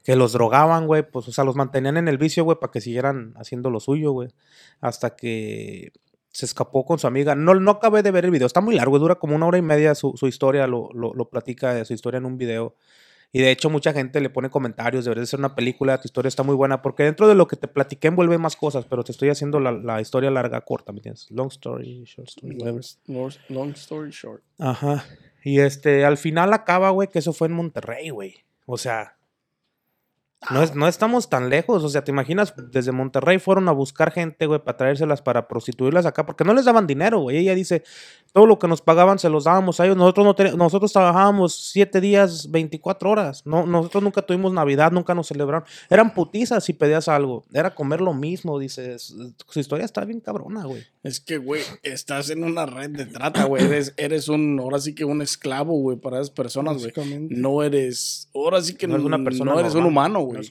[0.05, 2.81] que los drogaban, güey, pues, o sea, los mantenían en el vicio, güey, para que
[2.81, 4.31] siguieran haciendo lo suyo, güey.
[4.81, 5.93] Hasta que
[6.39, 7.35] se escapó con su amiga.
[7.35, 9.63] No, no acabé de ver el video, está muy largo, dura como una hora y
[9.63, 12.77] media su, su historia, lo, lo, lo platica de su historia en un video.
[13.33, 16.29] Y de hecho mucha gente le pone comentarios, debería de ser una película, tu historia
[16.29, 19.11] está muy buena, porque dentro de lo que te platiqué envuelve más cosas, pero te
[19.11, 21.29] estoy haciendo la, la historia larga, corta, ¿me entiendes?
[21.33, 22.85] Long story, short story, whatever.
[23.09, 24.45] Long, long story short.
[24.59, 25.05] Ajá.
[25.43, 28.45] Y este, al final acaba, güey, que eso fue en Monterrey, güey.
[28.65, 29.18] O sea,
[30.51, 31.83] no, es, no estamos tan lejos.
[31.83, 36.07] O sea, te imaginas, desde Monterrey fueron a buscar gente, güey, para traérselas, para prostituirlas
[36.07, 37.39] acá, porque no les daban dinero, güey.
[37.39, 37.83] Ella dice,
[38.33, 39.97] todo lo que nos pagaban se los dábamos a ellos.
[39.97, 43.43] Nosotros, no nosotros trabajábamos siete días, 24 horas.
[43.47, 45.67] No, nosotros nunca tuvimos Navidad, nunca nos celebraron.
[45.91, 47.45] Eran putizas si pedías algo.
[47.53, 49.15] Era comer lo mismo, dices.
[49.49, 50.85] Su historia está bien cabrona, güey.
[51.03, 53.65] Es que, güey, estás en una red de trata, güey.
[53.65, 56.93] Eres, eres un, ahora sí que un esclavo, güey, para esas personas, güey.
[57.29, 60.43] No eres, ahora sí que No eres una persona no eres un humano, no güey.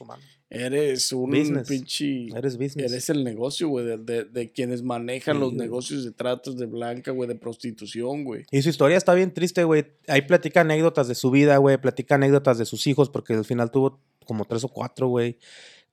[0.50, 1.68] eres un Business.
[1.68, 2.26] pinche...
[2.36, 2.90] Eres business.
[2.92, 5.60] Eres el negocio, güey, de, de- de quienes manejan Sí, los güey.
[5.60, 8.44] negocios de tratos de blanca, güey, de prostitución, güey.
[8.50, 9.86] Y su historia está bien triste, güey.
[10.06, 11.76] Ahí platica anécdotas de su vida, güey.
[11.78, 15.38] Platica anécdotas de sus hijos, porque al final tuvo como tres o cuatro, güey.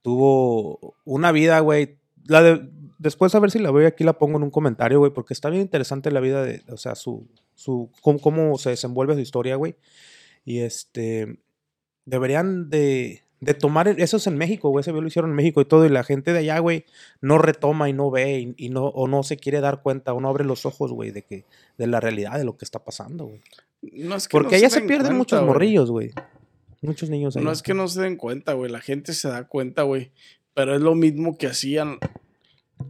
[0.01, 1.97] Tuvo una vida, güey.
[2.27, 5.11] La de, después a ver si la veo aquí, la pongo en un comentario, güey,
[5.13, 9.13] porque está bien interesante la vida de, o sea, su, su cómo, cómo se desenvuelve
[9.15, 9.75] su historia, güey.
[10.43, 11.39] Y este,
[12.05, 15.35] deberían de, de tomar, e, eso es en México, güey, ese video lo hicieron en
[15.35, 16.85] México y todo, y la gente de allá, güey,
[17.21, 20.21] no retoma y no ve y, y no, o no se quiere dar cuenta o
[20.21, 21.45] no abre los ojos, güey, de que,
[21.77, 23.41] de la realidad de lo que está pasando, güey.
[23.81, 26.11] No es que Porque no allá se den pierden cuenta, muchos morrillos, güey.
[26.81, 27.43] Muchos niños allá.
[27.43, 28.71] No es que no se den cuenta, güey.
[28.71, 30.11] La gente se da cuenta, güey.
[30.53, 31.97] Pero es lo mismo que hacían.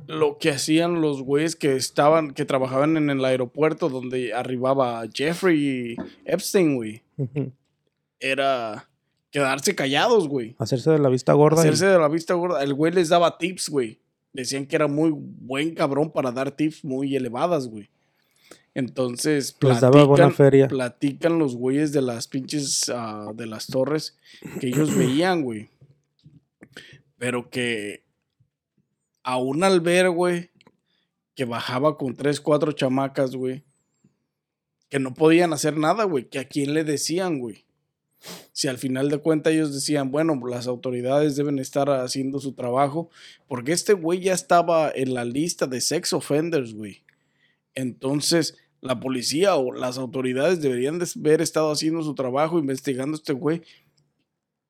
[0.07, 5.95] Lo que hacían los güeyes que estaban, que trabajaban en el aeropuerto donde arribaba Jeffrey
[6.25, 7.03] Epstein, güey.
[8.19, 8.89] Era
[9.35, 10.55] quedarse callados, güey.
[10.59, 11.57] Hacerse de la vista gorda.
[11.57, 12.63] y- Hacerse de la vista gorda.
[12.63, 13.99] El güey les daba tips, güey.
[14.31, 17.89] Decían que era muy buen cabrón para dar tips muy elevadas, güey.
[18.73, 20.67] Entonces, Les daba buena platican- feria.
[20.69, 24.17] platican los güeyes de las pinches, ah, de las torres
[24.61, 25.67] que ellos veían, güey.
[27.17, 28.03] Pero que
[29.23, 30.49] aún al ver, güey,
[31.35, 33.63] que bajaba con tres, cuatro chamacas, güey,
[34.89, 37.64] que no podían hacer nada, güey, que a quién le decían, güey.
[38.51, 43.09] Si al final de cuentas ellos decían, bueno, las autoridades deben estar haciendo su trabajo,
[43.47, 47.03] porque este güey ya estaba en la lista de sex offenders, güey.
[47.73, 53.19] Entonces, la policía o las autoridades deberían de haber estado haciendo su trabajo, investigando a
[53.19, 53.61] este güey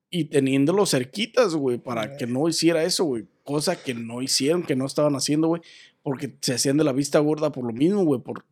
[0.10, 3.28] y teniéndolo cerquitas, güey, para que no hiciera eso, güey.
[3.44, 5.62] Cosa que no hicieron, que no estaban haciendo, güey,
[6.02, 8.46] porque se hacían de la vista gorda por lo mismo, güey, por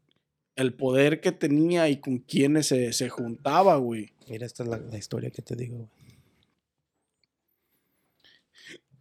[0.55, 4.11] el poder que tenía y con quienes se, se juntaba, güey.
[4.29, 5.89] Mira, esta es la, la historia que te digo, güey.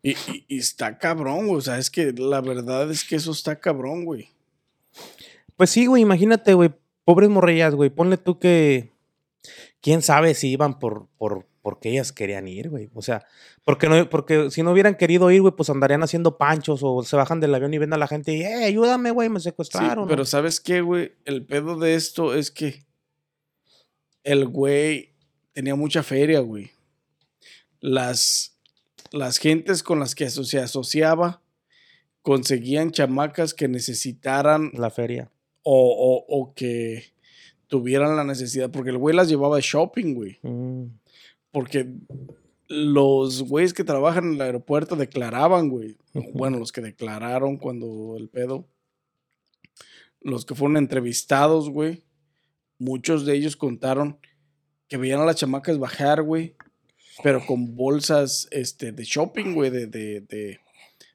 [0.02, 1.58] Y, y- y está cabrón, güey.
[1.58, 4.28] O sea, es que la verdad es que eso está cabrón, güey.
[5.56, 6.72] Pues sí, güey, imagínate, güey.
[7.04, 7.90] Pobres morrillas, güey.
[7.90, 8.90] Ponle tú que.
[9.80, 12.90] Quién sabe si iban por, por, porque ellas querían ir, güey.
[12.92, 13.24] O sea,
[13.64, 17.16] porque, no, porque si no hubieran querido ir, güey, pues andarían haciendo panchos o se
[17.16, 20.06] bajan del avión y ven a la gente y, eh, ayúdame, güey, me Sí, secuestraron.
[20.08, 20.24] pero ¿no?
[20.26, 21.12] ¿sabes qué, güey?
[21.24, 22.84] El pedo de esto es que
[24.24, 25.14] el güey
[25.52, 26.70] tenía mucha feria, güey.
[27.80, 28.56] Las,
[29.10, 31.40] las gentes con las que se asociaba
[32.22, 35.30] conseguían chamacas que necesitaran La feria.
[35.64, 37.12] o, o- o que
[37.66, 40.38] tuvieran la necesidad, porque el güey las llevaba de shopping, güey.
[40.42, 40.84] Mm.
[41.52, 41.94] Porque
[42.66, 45.96] los güeyes que trabajan en el aeropuerto declaraban, güey.
[46.34, 48.66] Bueno, los que declararon cuando el pedo.
[50.20, 52.04] Los que fueron entrevistados, güey.
[52.78, 54.18] Muchos de ellos contaron
[54.88, 56.56] que veían a las chamacas bajar, güey.
[57.22, 59.70] Pero con bolsas este, de shopping, güey.
[59.70, 60.60] De, de, de,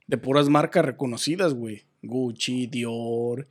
[0.05, 1.85] de puras marcas reconocidas, güey.
[2.03, 3.47] Gucci, Dior,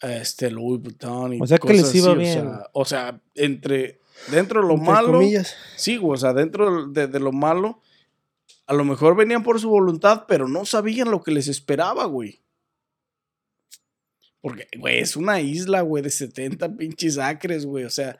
[0.00, 1.34] este, Louis Vuitton.
[1.34, 2.46] Y O sea que les iba así, bien.
[2.46, 4.00] O sea, o sea, entre.
[4.30, 5.12] Dentro de lo Entre malo.
[5.12, 5.54] comillas.
[5.76, 7.80] Sí, güey, o sea, dentro de, de lo malo,
[8.66, 12.40] a lo mejor venían por su voluntad, pero no sabían lo que les esperaba, güey.
[14.40, 17.84] Porque, güey, es una isla, güey, de 70 pinches acres, güey.
[17.84, 18.18] O sea,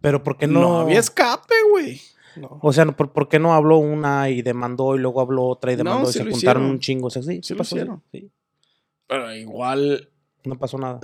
[0.00, 0.78] Pero ¿por qué no, no?
[0.80, 2.00] había escape, güey.
[2.36, 2.58] No.
[2.60, 5.76] O sea, ¿por, por qué no habló una y demandó y luego habló otra y
[5.76, 6.64] No, demandó y sí se juntaron hicieron.
[6.70, 7.06] un chingo?
[7.06, 8.02] O sea, sí, Sí lo pasó, hicieron.
[8.12, 8.30] sí.
[9.06, 10.10] Pero igual,
[10.44, 11.00] No pasó nada.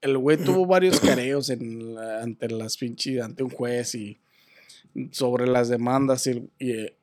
[0.00, 4.18] El güey tuvo varios careos en la- ante las pinches, ante un juez y
[5.10, 6.96] sobre las demandas y, y, eh,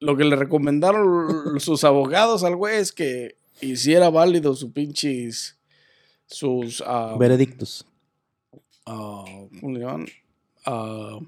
[0.00, 5.56] lo que le recomendaron sus abogados al güey es que hiciera válido su pinches
[6.26, 7.86] sus ah, Veredictos.
[8.84, 10.06] ¿cómo le llaman?
[10.64, 11.18] Ah,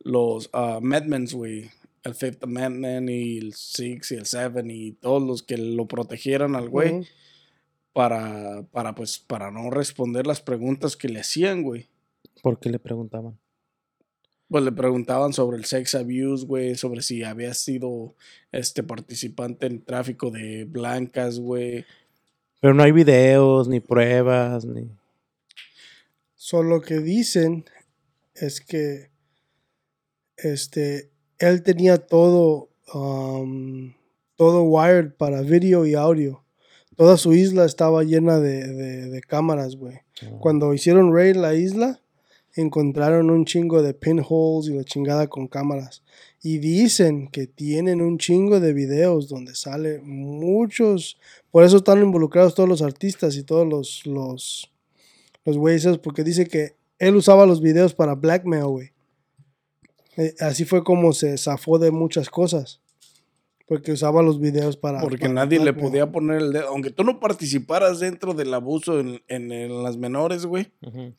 [0.00, 1.70] los uh, amendments, güey.
[2.02, 6.54] El Fifth Amendment y el Six y el Seven y todos los que lo protegieran
[6.54, 7.06] al güey.
[7.94, 11.88] Para, para, pues, para no responder las preguntas que le hacían, güey.
[12.42, 13.38] ¿Por qué le preguntaban?
[14.48, 18.14] Pues le preguntaban sobre el sex abuse, güey, sobre si había sido
[18.52, 21.86] este participante en tráfico de blancas, güey.
[22.60, 24.90] Pero no hay videos, ni pruebas, ni...
[26.34, 27.64] Solo que dicen
[28.34, 29.10] es que
[30.36, 33.94] este él tenía todo um,
[34.36, 36.43] todo wired para video y audio.
[36.96, 39.98] Toda su isla estaba llena de, de- de cámaras, güey.
[40.40, 42.00] Cuando hicieron raid la isla,
[42.54, 46.02] encontraron un chingo de pinholes y la chingada con cámaras.
[46.42, 51.18] Y dicen que tienen un chingo de videos donde sale muchos.
[51.50, 54.70] Por eso están involucrados todos los artistas y todos los los
[55.44, 58.90] los güeyes, porque dice que él usaba los videos para blackmail, güey.
[60.16, 62.80] Eh, así fue como se zafó de muchas cosas.
[63.66, 65.00] Porque usaba los videos para.
[65.00, 66.68] Porque para nadie le podía poner el dedo.
[66.68, 70.70] Aunque tú no participaras dentro del abuso en, en- en las menores, güey.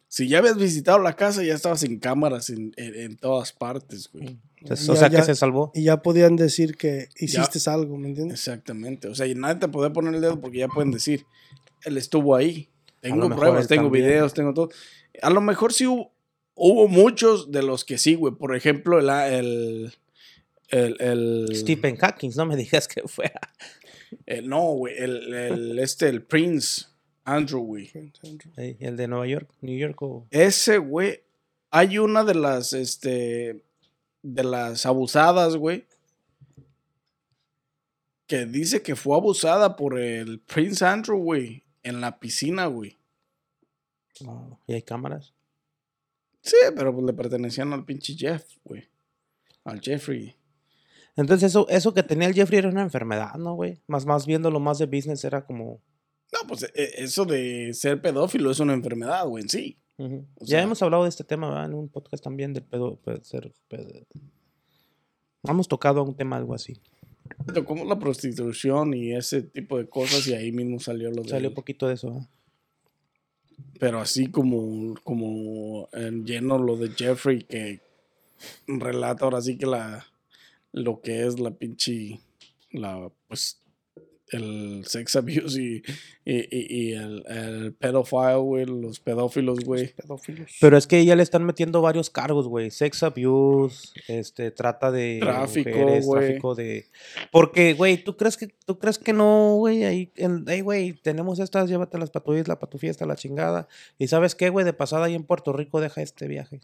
[0.08, 4.10] Si ya habías visitado la casa, ya estabas en cámaras en, en- en todas partes,
[4.14, 4.38] güey.
[4.62, 5.72] Entonces, Ya- o sea ya- que se salvó.
[5.74, 8.38] Y ya podían decir que hiciste algo, ¿me entiendes?
[8.40, 9.08] Exactamente.
[9.08, 11.26] O sea, y nadie te podía poner el dedo porque ya pueden decir,
[11.84, 12.70] él estuvo ahí.
[13.02, 14.06] Tengo pruebas, tengo también.
[14.06, 14.70] videos, tengo todo.
[15.22, 16.12] A lo mejor sí hubo,
[16.56, 18.34] hubo muchos de los que sí, güey.
[18.36, 19.94] Por ejemplo, el, el,
[20.70, 23.32] el, el- Stephen Hawking, no me digas que fue.
[24.26, 26.86] el- no, güey, el, el- este, el Prince
[27.24, 27.92] Andrew, güey.
[28.58, 30.28] Ey, el de Nueva York, New York o...
[30.32, 31.22] Ese, güey,
[31.72, 33.64] hay una de las, este,
[34.22, 35.86] de las abusadas, güey,
[38.28, 42.98] que dice que fue abusada por el Prince Andrew, güey, en la piscina, güey.
[44.68, 45.34] y hay cámaras.
[46.42, 48.88] Sí, pero pues le pertenecían al pinche Jeff, güey.
[49.64, 50.36] Al Jeffrey.
[51.16, 53.82] Entonces eso, eso que tenía el Jeffrey era una enfermedad, ¿no, güey?
[53.88, 55.82] Más, más viéndolo más de business era como...
[56.34, 59.80] No, pues e- eso de ser pedófilo es una enfermedad, güey, en sí.
[59.98, 61.66] O ya hemos hablado de este tema, ¿verdad?
[61.68, 63.54] En un podcast también del pedo, ser
[65.44, 66.82] Hemos tocado un tema algo así.
[67.54, 71.30] Tocamos la prostitución y ese tipo de cosas y ahí mismo salió lo de...
[71.30, 72.30] Salió un poquito de eso, ¿verdad?
[73.80, 77.80] Pero así como, como en lleno lo de Jeffrey que
[78.68, 80.06] relata ahora sí que la
[80.76, 82.20] lo que es la pinche
[82.72, 83.62] la pues
[84.32, 85.84] el sex abuse y,
[86.26, 89.94] y, y- y el, el pedophile, güey, los pedófilos, güey.
[89.94, 90.52] Pedófilos.
[90.60, 92.72] Pero es que ya le están metiendo varios cargos, güey.
[92.72, 96.26] Sex abuse, este, trata de Tráfico, mujeres, güey.
[96.26, 96.88] tráfico de...
[97.32, 99.84] Porque, güey, ¿tú crees que, tú crees que no, güey?
[99.84, 100.12] Ahí,
[100.64, 103.68] güey, tenemos estas, llévatelas para tu isla, para tu fiesta, la chingada.
[104.00, 104.66] Y ¿sabes qué, güey?
[104.66, 106.62] De pasada ahí en Puerto Rico deja este viaje.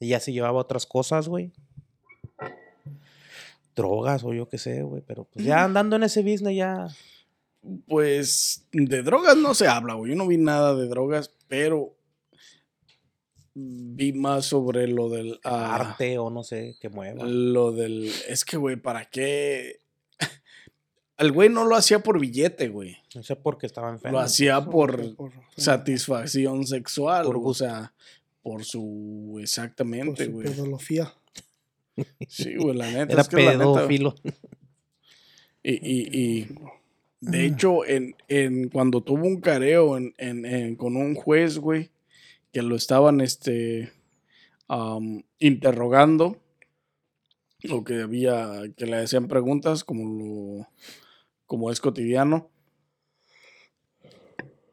[0.00, 1.52] Y ya se llevaba otras cosas, güey.
[3.74, 5.02] Drogas o yo qué sé, güey.
[5.06, 6.88] Pero pues ya andando en ese business ya...
[7.86, 10.12] Pues de drogas no se habla, güey.
[10.12, 11.94] Yo no vi nada de drogas, pero
[13.54, 17.24] vi más sobre lo del ah, Arte o no sé, que mueva.
[17.24, 18.10] Lo del.
[18.28, 19.80] Es que, güey, ¿para qué?
[21.18, 22.96] El güey no lo hacía por billete, güey.
[23.14, 24.18] No sé por qué estaba enfermo.
[24.18, 27.24] Lo hacía por por, satisfacción sexual.
[27.24, 27.92] Por o sea,
[28.42, 29.30] por su.
[29.32, 30.46] por Exactamente, su güey.
[30.46, 31.14] pedología.
[32.28, 33.12] Sí, güey, la neta.
[33.12, 34.14] Era es que la neta- pedófilo.
[35.62, 36.48] Y, y, y
[37.20, 41.90] de hecho, en, en cuando tuvo un careo en, en- con un juez, güey,
[42.52, 43.92] que lo estaban este,
[45.38, 46.38] interrogando,
[47.70, 50.68] o que había, que le hacían preguntas, como lo,
[51.46, 52.50] como es cotidiano.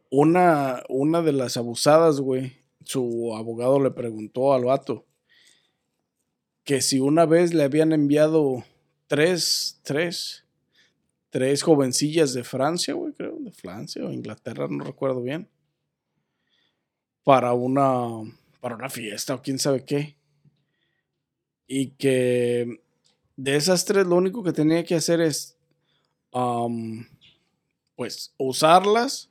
[0.10, 2.54] Una, una de las abusadas, güey,
[2.86, 5.06] su abogado le preguntó al vato
[6.68, 8.66] que si una vez le habían enviado
[9.08, 10.44] tres, tres,
[11.30, 15.48] tres jovencillas de Francia, güey, creo, de Francia o Inglaterra, no recuerdo bien,
[17.24, 18.10] para una,
[18.60, 20.18] para una fiesta o quién sabe qué.
[21.68, 22.82] Y que
[23.38, 25.56] de esas tres lo único que tenía que hacer es,
[27.96, 29.30] pues, usarlas,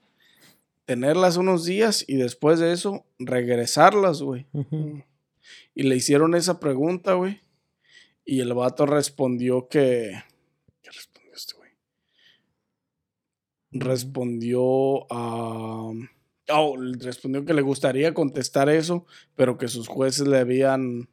[0.86, 4.46] tenerlas unos días y después de eso regresarlas, güey.
[4.54, 5.02] Ujú.
[5.74, 7.40] Y le hicieron esa pregunta, güey.
[8.24, 10.12] Y el vato respondió que.
[10.82, 11.70] ¿Qué respondió este güey?
[13.70, 15.92] Respondió a.
[16.48, 21.08] Oh, respondió que le gustaría contestar eso, pero que sus jueces le habían.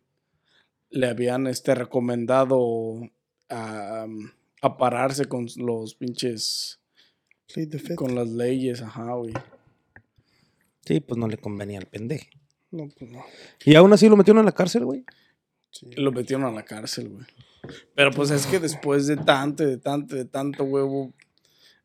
[0.90, 3.10] Le habían este, recomendado
[3.50, 4.06] a,
[4.62, 6.80] a pararse con los pinches.
[7.96, 9.34] Con las leyes, ajá, güey.
[10.86, 12.26] Sí, pues no le convenía al pendejo.
[12.74, 13.24] No, pues no.
[13.66, 15.06] Y aún así lo metieron en la cárcel, güey.
[15.70, 15.92] Sí.
[15.96, 17.26] Lo metieron a la cárcel, güey.
[17.96, 21.14] Pero pues es que después de tanto, de tanto, de tanto huevo,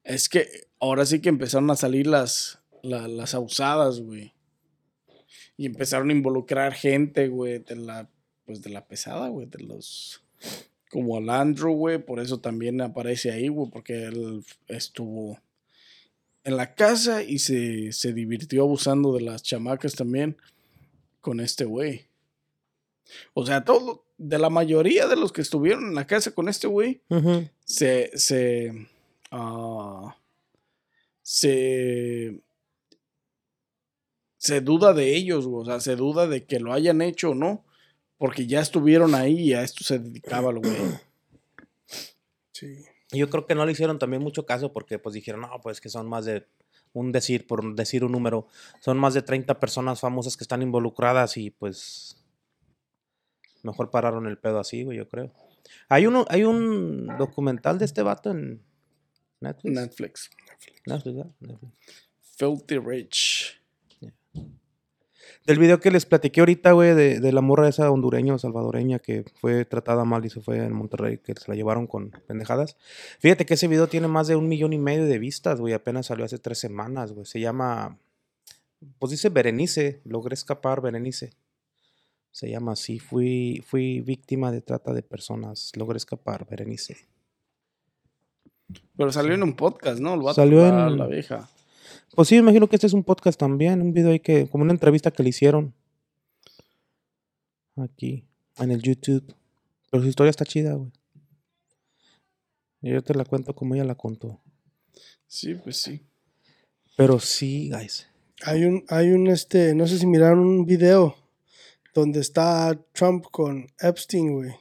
[0.03, 0.49] es que
[0.81, 4.33] ahora sí que empezaron a salir las, la- las abusadas, güey.
[5.57, 8.09] Y empezaron a involucrar gente, güey, de la,
[8.47, 10.23] pues de la pesada, güey, de los,
[10.91, 15.39] como al Andrew, güey, por eso también aparece ahí, güey, porque él estuvo
[16.45, 20.37] en la casa y se, se divirtió abusando de las chamacas también
[21.29, 22.07] con este güey.
[23.35, 26.67] O sea, todo, de la mayoría de los que estuvieron en la casa con este
[26.69, 27.03] güey,
[27.67, 28.89] se, se,
[29.31, 30.17] ah,
[31.21, 32.41] se,
[34.39, 37.63] se duda de ellos, o sea, se duda de que lo hayan hecho o no,
[38.17, 40.77] porque ya estuvieron ahí y a esto se dedicaba el güey.
[42.53, 42.87] Sí.
[43.13, 45.91] Yo creo que no le hicieron también mucho caso porque pues dijeron, no, pues que
[45.91, 46.47] son más de
[46.99, 48.47] un decir, por decir un número,
[48.81, 52.25] son más de 30 personas famosas que están involucradas y pues
[53.63, 55.33] mejor pararon el pedo así, güey, yo creo.
[55.89, 58.63] Hay uno, hay un documental de este vato en
[59.41, 59.75] Netflix.
[59.75, 60.31] Netflix.
[60.87, 61.31] Netflix, ¿verdad?
[61.41, 61.73] Netflix.
[62.21, 63.58] Filthy Rich.
[65.49, 68.99] Del video que les platiqué ahorita, güey, de, de la morra esa hondureña o salvadoreña
[68.99, 72.77] que fue tratada mal y se fue en Monterrey, que se la llevaron con pendejadas.
[73.19, 75.73] Fíjate que ese video tiene más de un millón y medio de vistas, güey.
[75.73, 77.25] Apenas salió hace tres semanas, güey.
[77.25, 77.99] Se llama
[78.99, 81.31] Pues dice Berenice, logré escapar, Berenice.
[82.31, 86.99] Se llama así, fui, fui víctima de trata de personas, logré escapar, Berenice.
[88.99, 90.13] Pero salió en un podcast, ¿no?
[90.13, 91.49] El vato, Salió la, en- la vieja.
[92.15, 94.65] Pues sí, me imagino que este es un podcast también, un video ahí que, como
[94.65, 95.75] una entrevista que le hicieron.
[97.77, 98.25] Aquí,
[98.59, 99.35] en el YouTube.
[99.91, 100.91] Pero su historia está chida, güey.
[102.81, 104.41] Yo te la cuento como ella la contó.
[105.27, 106.07] Sí, pues sí.
[106.97, 108.09] Pero sí, guys.
[108.43, 111.17] Hay un, hay un, este, no sé si miraron un video
[111.95, 114.53] donde está Trump con Epstein, güey.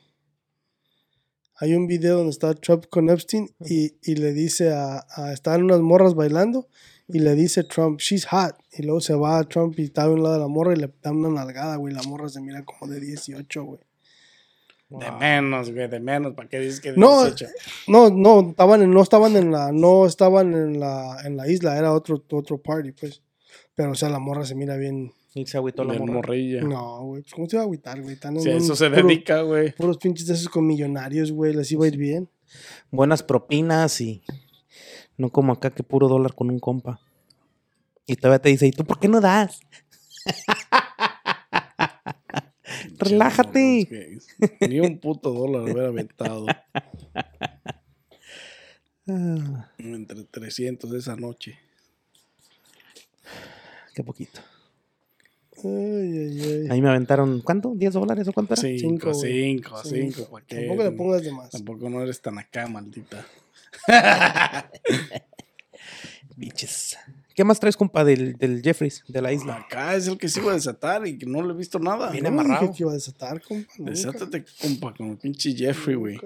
[1.60, 5.64] Hay un video donde está Trump con Epstein y, y le dice a, a, están
[5.64, 6.68] unas morras bailando
[7.08, 8.56] y le dice Trump, she's hot.
[8.78, 10.78] Y luego se va a Trump y está a un lado de la morra y
[10.78, 11.94] le da una nalgada, güey.
[11.94, 13.80] La morra se mira como de 18, güey.
[14.90, 16.34] De menos, güey, de menos.
[16.34, 17.46] ¿Para qué dices que de No, 18?
[17.88, 21.78] No, no, estaban en, no estaban en la, no estaban en la, en la isla,
[21.78, 23.22] era otro, otro party, pues.
[23.76, 25.12] Pero, o sea, la morra se mira bien.
[25.34, 26.14] Y se agüitó la morra.
[26.14, 26.62] morrilla.
[26.62, 28.14] No, güey, pues, ¿cómo se va a agüitar, güey?
[28.16, 29.72] Están en Si a un eso se puro- dedica, güey.
[29.74, 32.30] Puros pinches de esos con millonarios, güey, les iba a ir bien.
[32.90, 34.24] Buenas propinas y
[35.18, 37.00] no como acá que puro dólar con un compa.
[38.06, 39.60] Y todavía te dice, ¿y tú por qué no das?
[43.00, 44.20] Relájate.
[44.62, 46.46] Ni un puto dólar hubiera aventado.
[49.10, 51.58] Ah, Entre 300 esa noche.
[53.96, 54.42] qué poquito.
[55.64, 56.68] Ay, ay, ay.
[56.70, 57.74] Ahí me aventaron, ¿cuánto?
[57.74, 58.62] ¿10 dólares o cuánto era?
[58.62, 59.32] Cinco, güey.
[59.56, 60.16] cinco, Cinco.
[60.18, 60.30] cinco.
[60.32, 60.56] ¿Para qué?
[60.58, 61.50] Tampoco le pongas de más.
[61.50, 63.26] Tampoco no eres tan acá, maldita.
[66.36, 66.98] Biches.
[67.36, 69.56] ¿Qué más traes, compa, del, del Jeffries, de la isla?
[69.58, 72.10] Acá es el que se iba a desatar y que no le he visto nada.
[72.10, 72.62] Viene No, amarrado.
[72.68, 73.72] dije que iba a desatar, compa.
[73.78, 76.20] nunca, Desátate, compa, con el pinche Jeffrey, güey.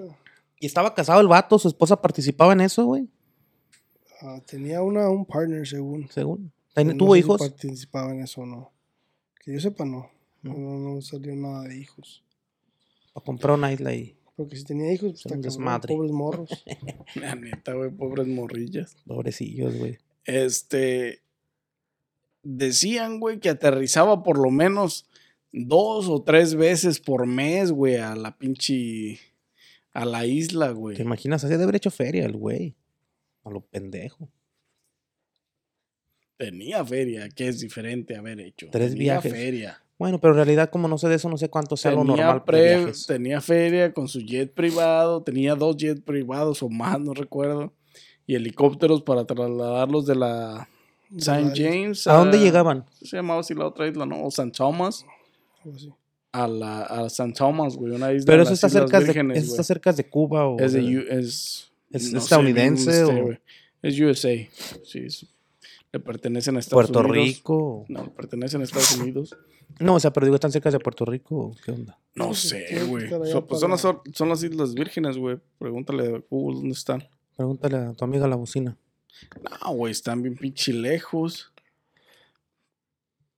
[0.58, 3.08] Y estaba casado el vato, su esposa participaba en eso, güey,
[4.24, 6.08] Ah, tenía una, un partner, según.
[6.08, 6.52] según.
[6.72, 7.40] Pero ¿Ten- no ¿Tuvo sé si hijos?
[7.40, 8.70] participaba en eso o no.
[9.44, 10.08] Que yo sepa, no.
[10.42, 10.54] No.
[10.54, 12.22] No, no salió nada de hijos.
[13.14, 15.94] O compró una isla y Porque si tenía hijos, pues Son un está cabrón, desmadre.
[15.94, 16.64] pobres morros.
[17.16, 18.96] La neta, güey, pobres morrillas.
[19.06, 19.98] pobrecillos, güey.
[20.24, 21.22] Este.
[22.42, 25.06] Decían, güey, que aterrizaba por lo menos
[25.52, 29.20] dos o tres veces por mes, güey, a la pinche.
[29.92, 30.96] a la isla, güey.
[30.96, 31.44] ¿Te imaginas?
[31.44, 32.74] Hacía de haber hecho feria el güey.
[33.44, 34.30] A lo pendejo.
[36.36, 38.68] Tenía feria, que es diferente haber hecho.
[38.72, 39.32] Tres tenía viajes.
[39.32, 39.84] feria.
[40.02, 42.34] Bueno, pero en realidad, como no sé de eso, no sé cuánto sea lo normal.
[42.38, 43.06] de pre- viajes.
[43.06, 47.72] tenía feria con su jet privado, tenía dos jets privados o más, no recuerdo.
[48.26, 50.68] Y helicópteros para trasladarlos de la
[51.16, 51.52] St.
[51.54, 52.06] James.
[52.08, 52.84] ¿A dónde llegaban?
[53.00, 54.22] Se llamaba así la otra isla, ¿no?
[54.24, 54.50] O St.
[54.50, 55.04] Thomas.
[55.64, 55.92] algo así.
[56.32, 57.32] A la a St.
[57.36, 58.24] Thomas, güey, una isla.
[58.26, 60.72] Pero de eso las está cerca, de, Vírgenes, eso está cerca de Cuba o Es
[60.72, 63.38] de de- U- es, ¿Es sé estadounidense este, o- güey.
[63.82, 64.34] Es USA.
[64.84, 65.26] Sí, es-
[65.92, 67.26] le pertenecen a Estados Puerto Unidos.
[67.36, 67.84] Rico.
[67.88, 69.36] No, le pertenecen a Estados Unidos.
[69.80, 71.34] No, o sea, pero digo, están cerca de Puerto Rico.
[71.34, 71.98] ¿o ¿Qué onda?
[72.14, 73.08] No sé, güey.
[73.08, 75.38] So- pues son, las, son las Islas Vírgenes, güey.
[75.58, 77.08] Pregúntale a Google dónde están.
[77.36, 78.76] Pregúntale a tu amiga la bocina.
[79.40, 81.52] No, güey, están bien pinche lejos.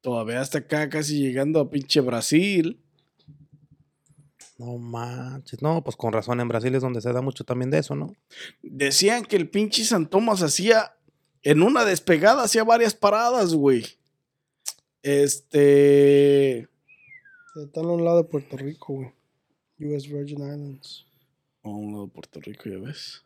[0.01, 2.81] Todavía hasta acá, casi llegando a pinche Brasil.
[4.59, 5.63] No manches.
[5.63, 8.15] No, pues con razón, en Brasil es donde se da mucho también de eso, ¿no?
[8.61, 10.97] Decían que el pinche San Tomás hacía,
[11.45, 13.84] en una despegada, hacía varias paradas, güey.
[15.03, 16.66] Este.
[17.55, 19.12] Están a un lado de Puerto Rico, güey.
[19.78, 21.07] US Virgin Islands.
[21.62, 23.22] A un lado de Puerto Rico, ya ves.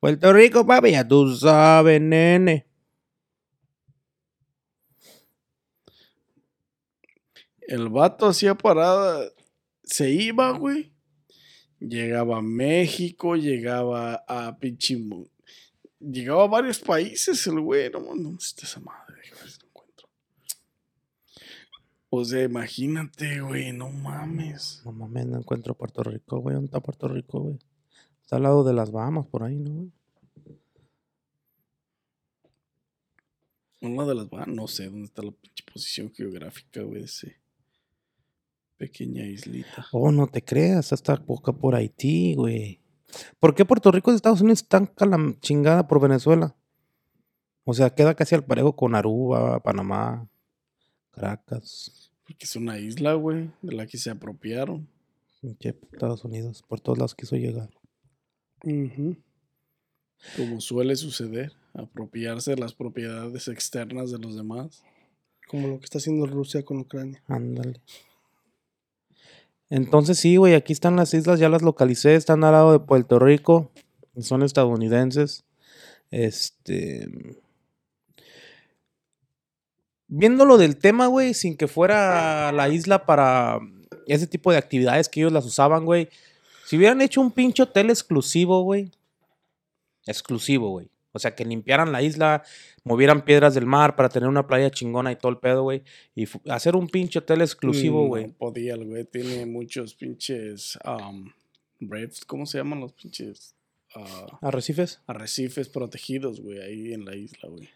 [0.00, 2.66] Puerto Rico, papi, ya tú sabes, nene.
[7.60, 9.30] El vato hacía parada.
[9.84, 10.92] Se iba, güey.
[11.78, 14.98] Llegaba a México, llegaba a pinche.
[15.98, 17.90] Llegaba a varios países el güey.
[17.90, 19.16] No, ¿dónde está esa madre?
[19.22, 20.08] Déjame ver si lo encuentro.
[22.10, 24.82] O sea, imagínate, güey, no mames.
[24.84, 26.54] No mames, no encuentro Puerto Rico, güey.
[26.54, 27.58] ¿Dónde está Puerto Rico, güey?
[28.22, 29.92] Está al lado de las Bahamas, por ahí, ¿no, güey?
[33.80, 34.26] Una de las.
[34.32, 37.36] ah, no sé dónde está la pinche posición geográfica, güey, de ese.
[38.76, 39.86] Pequeña islita.
[39.92, 42.80] Oh, no te creas, hasta boca por Haití, güey.
[43.38, 46.56] ¿Por qué Puerto Rico y Estados Unidos están la chingada por Venezuela?
[47.64, 50.28] O sea, queda casi al parejo con Aruba, Panamá,
[51.10, 54.88] Caracas, Porque es una isla, güey, de la que se apropiaron.
[55.42, 57.70] Estados Unidos, por todos lados quiso llegar.
[60.36, 64.82] Como suele suceder, apropiarse de las propiedades externas de los demás.
[65.48, 67.22] Como lo que está haciendo Rusia con Ucrania.
[67.28, 67.80] Ándale.
[69.70, 73.18] Entonces sí, güey, aquí están las islas, ya las localicé, están al lado de Puerto
[73.18, 73.72] Rico,
[74.20, 75.44] son estadounidenses.
[76.10, 77.08] Este
[80.08, 83.58] viéndolo del tema, güey, sin que fuera la isla para
[84.06, 86.08] ese tipo de actividades que ellos las usaban, güey.
[86.64, 88.90] Si hubieran hecho un pinche hotel exclusivo, güey.
[90.06, 90.88] Exclusivo, güey.
[91.16, 92.42] O sea, que limpiaran la isla,
[92.84, 95.82] movieran piedras del mar para tener una playa chingona y todo el pedo, güey.
[96.14, 98.26] Y hacer un pinche hotel exclusivo, Mm, güey.
[98.28, 99.04] No podía, el güey.
[99.04, 100.78] Tiene muchos pinches.
[100.84, 101.30] Um,
[101.80, 103.54] reefs, ¿Cómo se llaman los pinches?
[103.94, 105.00] ah, ¿Arrecifes?
[105.06, 107.68] arrecifes protegidos, güey, ahí en la isla, güey.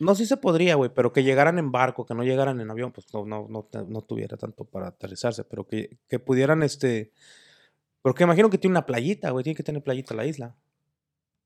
[0.00, 2.90] No, sí se podría, güey, pero que llegaran en barco, que no llegaran en avión,
[2.92, 7.10] pues no, no, no, no tuviera tanto para aterrizarse, pero que, que pudieran, este...
[8.00, 10.54] Porque imagino que tiene una playita, güey, tiene que tener playita la isla.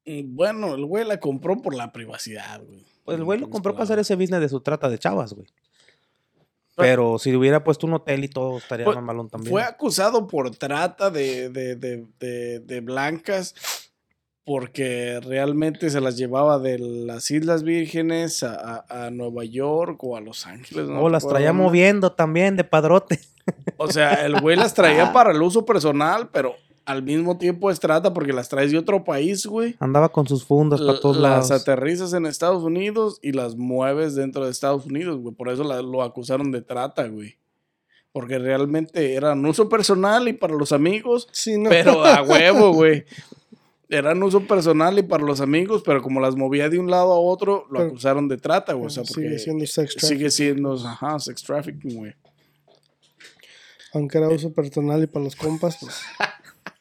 [0.06, 2.84] Bueno, el güey la compró por la privacidad, güey.
[3.04, 5.46] Pues el güey lo compró para hacer ese business de su trata de chavas, güey.
[6.76, 9.50] Pero- si hubiera puesto un hotel y todo, estaría Pues, mamalón también.
[9.50, 13.54] Fue acusado por trata de, de, de, de, blancas
[14.44, 20.16] porque realmente se las llevaba de las Islas Vírgenes a, a- a Nueva York o
[20.16, 20.88] a Los Ángeles.
[20.88, 23.20] no Oh, las traía moviendo también de padrote.
[23.76, 26.54] O sea, el güey las traía para el uso personal, pero
[26.88, 29.76] al mismo tiempo es trata porque las traes de otro país, güey.
[29.78, 31.62] Andaba con sus fundas para todos Las lados.
[31.62, 35.34] aterrizas en Estados Unidos y las mueves dentro de Estados Unidos, güey.
[35.34, 37.36] Por eso la- lo acusaron de trata, güey.
[38.10, 41.68] Porque realmente eran uso personal y para los amigos, Sí, no.
[41.70, 43.04] pero a huevo, güey.
[43.90, 47.20] Eran uso personal y para los amigos, pero como las movía de un lado a
[47.20, 48.86] otro, lo Pero- acusaron de trata, güey.
[48.86, 50.08] O sea, porque sigue siendo sex trafficking.
[50.18, 52.14] sigue siendo, ajá, sex trafficking, güey.
[53.94, 55.94] Aunque era uso personal y para los compas, pues.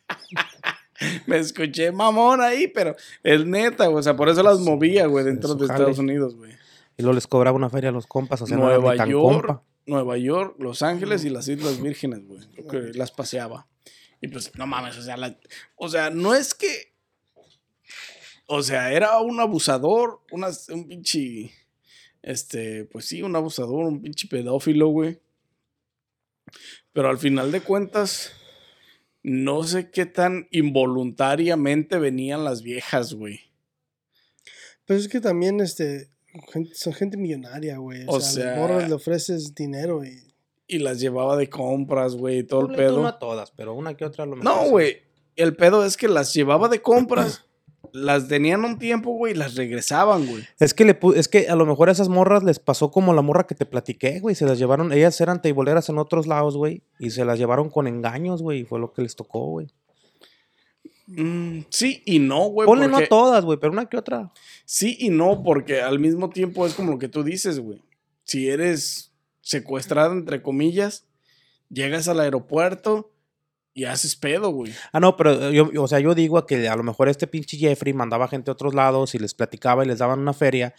[1.28, 4.00] Me escuché mamón ahí, pero es neta, güey.
[4.00, 5.66] O sea, por eso las movía, güey, dentro su de.
[5.66, 6.52] Estados Unidos, güey.
[6.98, 8.42] Y luego les cobraba una feria a los compas.
[8.42, 9.64] O sea, Nueva York, compa.
[9.86, 12.94] Nueva York, Los Ángeles y las Islas Vírgenes, güey.
[12.94, 13.68] Las paseaba.
[14.22, 15.38] Y pues, no mames, o sea, la-
[15.76, 16.94] o sea, no es que.
[18.48, 21.54] O sea, era un abusador, una- un pinche.
[22.24, 25.20] Este, pues sí, un abusador, un pinche pedófilo, güey.
[26.94, 28.32] Pero al final de cuentas,
[29.30, 33.42] no sé qué tan involuntariamente venían las viejas, güey.
[34.86, 36.10] Pero es que también, este.
[36.54, 38.04] gente- son gente millonaria, güey.
[38.08, 40.24] O, O sea, sea- le ofreces dinero y.
[40.70, 43.02] Y las llevaba de compras, güey, y todo el pedo.
[43.02, 44.44] No a todas, pero una que otra a lo mejor.
[44.66, 44.98] No, güey.
[45.36, 47.44] El pedo es que las llevaba de compras,
[47.94, 50.44] las tenían un tiempo, güey, y las regresaban, güey.
[50.60, 53.22] Es que, le es que a lo mejor a esas morras les pasó como la
[53.22, 54.36] morra que te platiqué, güey.
[54.36, 56.84] Se las llevaron, ellas eran teiboleras en otros lados, güey.
[57.00, 58.60] Y se las llevaron con engaños, güey.
[58.62, 59.68] Y fue lo que les tocó, güey.
[61.08, 62.66] Mm, sí y no, güey.
[62.66, 64.32] Ponle no porque- todas, güey, pero una que otra.
[64.66, 67.82] Sí y no, porque al mismo tiempo es como lo que tú dices, güey.
[68.26, 69.12] Si eres
[69.42, 71.06] secuestrada, entre comillas,
[71.70, 73.10] llegas al aeropuerto
[73.78, 74.74] y haces pedo, güey.
[74.92, 77.94] Ah, no, pero yo, o sea, yo digo que a lo mejor este pinche Jeffrey
[77.94, 80.74] mandaba gente a otros lados y les platicaba y les daban una feria.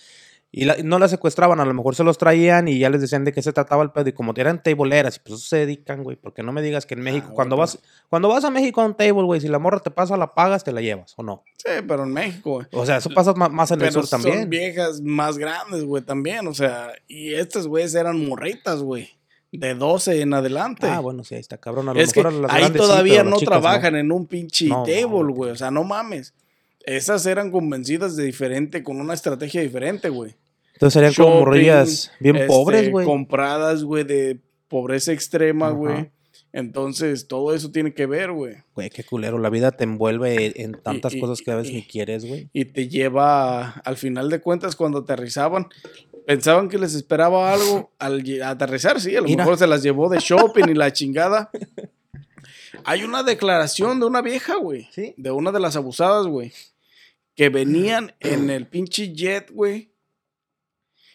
[0.51, 3.23] Y la- no las secuestraban, a lo mejor se los traían y ya les decían
[3.25, 4.09] de qué se trataba el pedo.
[4.09, 6.17] Y como eran tableeras, y pues eso se dedican, güey.
[6.17, 7.79] Porque no me digas que en México, güey, cuando, vas,
[8.09, 10.65] cuando vas a México a un table, güey, si la morra te pasa, la pagas,
[10.65, 11.45] te la llevas, ¿o no?
[11.59, 12.67] Sí, pero en México, güey.
[12.73, 14.39] O sea, eso pasa más en el sur también.
[14.41, 16.47] son viejas más grandes, güey, también.
[16.49, 19.18] O sea, y estas, güeyes eran morritas, güey.
[19.51, 20.87] De 12 en adelante.
[20.87, 21.89] Ah, bueno, sí, ahí está cabrón.
[21.89, 24.27] A lo Es que mejor a las ahí sí, todavía no chicas trabajan en un
[24.27, 25.51] pinche No, table, güey.
[25.53, 26.35] O sea, no mames.
[26.85, 30.35] Esas eran convencidas de diferente, con una estrategia diferente, güey.
[30.75, 33.07] Entonces serían como Shopping, morrillas bien este, pobres, güey.
[33.07, 34.39] Compradas, güey, de
[34.69, 36.11] pobreza extrema, güey.
[36.53, 38.55] Entonces, todo eso tiene que ver, güey.
[38.75, 39.39] Güey, qué culero.
[39.39, 42.49] La vida te envuelve en tantas y- cosas que a veces y- ni quieres, güey.
[42.55, 45.67] Y te lleva, al final de cuentas, cuando aterrizaban,
[46.29, 49.45] pensaban que les esperaba algo al aterrizar, sí, a lo Mira.
[49.45, 51.51] mejor se las llevó de shopping y la chingada.
[52.85, 54.91] Hay una declaración de una vieja, güey.
[54.93, 55.15] Sí.
[55.17, 56.53] De una de las abusadas, güey.
[57.35, 59.91] Que venían en el pinche jet, güey.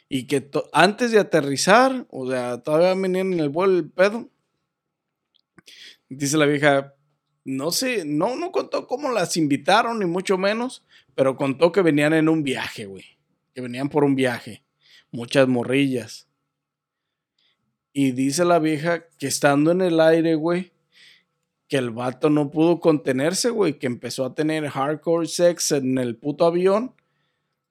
[0.10, 4.30] Y que antes de aterrizar, o sea, todavía venían en el vuelo el pedo.
[6.10, 6.96] Dice la vieja,
[7.46, 10.84] no sé, no, no contó cómo las invitaron, ni mucho menos,
[11.14, 13.06] pero contó que venían en un viaje, güey.
[13.54, 14.63] Que venían por un viaje.
[15.14, 16.28] Muchas morrillas.
[17.94, 20.72] Y dice la vieja que estando en el aire, güey,
[21.68, 26.16] que el vato no pudo contenerse, güey, que empezó a tener hardcore sex en el
[26.16, 26.96] puto avión,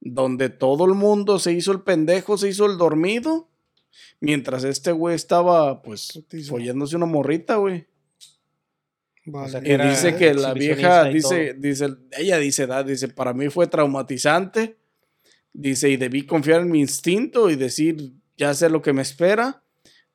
[0.01, 3.49] donde todo el mundo se hizo el pendejo, se hizo el dormido,
[4.21, 7.89] mientras este güey estaba, pues, follándose una morrita, güey.
[9.27, 9.51] Vale.
[9.51, 13.67] sea, que dice que la vieja, dice, dice, ella dice, da, dice, para mí fue
[13.67, 14.77] traumatizante.
[15.55, 19.63] Dice, y debí confiar en mi instinto y decir, ya sé lo que me espera.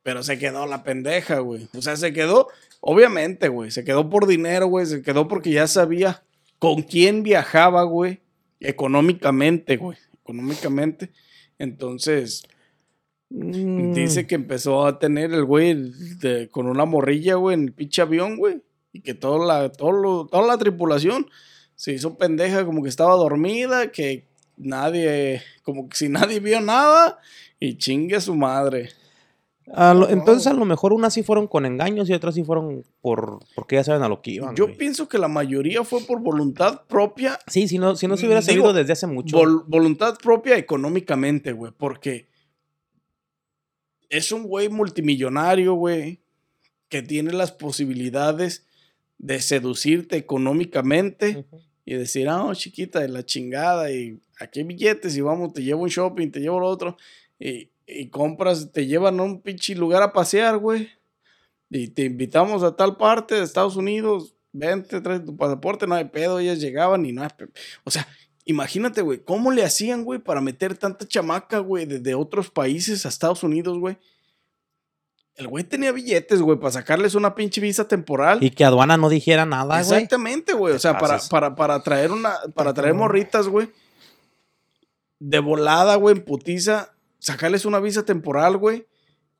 [0.02, 1.68] Pero se quedó la pendeja, güey.
[1.76, 2.48] O sea, se quedó,
[2.80, 3.70] obviamente, güey.
[3.70, 4.86] Se quedó por dinero, güey.
[4.86, 6.22] Se quedó porque ya sabía
[6.58, 8.20] con quién viajaba, güey.
[8.60, 9.98] Económicamente, güey.
[10.22, 11.10] Económicamente.
[11.58, 12.44] Entonces,
[13.30, 15.74] Mm, Dice que empezó a tener el güey
[16.18, 18.62] de- con una morrilla, güey, en el pinche avión, güey.
[18.90, 21.26] Y que toda la, todo lo- toda la tripulación
[21.74, 24.24] se hizo pendeja, como que estaba dormida, que
[24.58, 27.18] nadie, como que si nadie vio nada,
[27.60, 28.90] y chingue a su madre.
[29.74, 30.10] a lo- Wow.
[30.16, 33.76] entonces a lo mejor unas sí fueron con engaños y otras sí fueron por porque
[33.76, 34.56] ya saben a lo que iban.
[34.56, 34.78] Yo güey.
[34.78, 38.40] pienso que la mayoría fue por voluntad propia, Sí, si no, si no se hubiera
[38.40, 39.36] Digo, sabido desde hace mucho.
[39.38, 42.28] vol- voluntad propia económicamente, güey, porque
[44.08, 46.20] es un güey multimillonario, güey,
[46.88, 48.64] que tiene las posibilidades
[49.18, 51.44] de seducirte económicamente
[51.84, 55.82] y decir, ah, chiquita, de la chingada, y aquí hay billetes, y vamos, te llevo
[55.82, 56.96] un shopping, te llevo lo otro,
[57.38, 60.88] y, y compras, te llevan a un pinche lugar a pasear, güey,
[61.70, 66.06] y te invitamos a tal parte de Estados Unidos, vente, trae tu pasaporte, no hay
[66.06, 67.48] pedo, ellas llegaban y no hay pe-
[67.84, 68.08] O sea,
[68.44, 73.08] imagínate, güey, ¿cómo le hacían, güey, para meter tanta chamaca, güey, desde otros países a
[73.10, 73.98] Estados Unidos, güey?
[75.34, 78.42] El güey tenía billetes, güey, para sacarles una pinche visa temporal.
[78.42, 79.80] Y que aduana no dijera nada, güey.
[79.82, 80.74] Exactamente, güey.
[80.74, 83.68] O sea, para, para, para traer una, para traer morritas, güey.
[85.20, 86.94] De volada, güey, en putiza.
[87.18, 88.86] Sacarles una visa temporal, güey.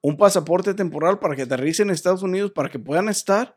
[0.01, 3.57] Un pasaporte temporal para que aterricen en Estados Unidos, para que puedan estar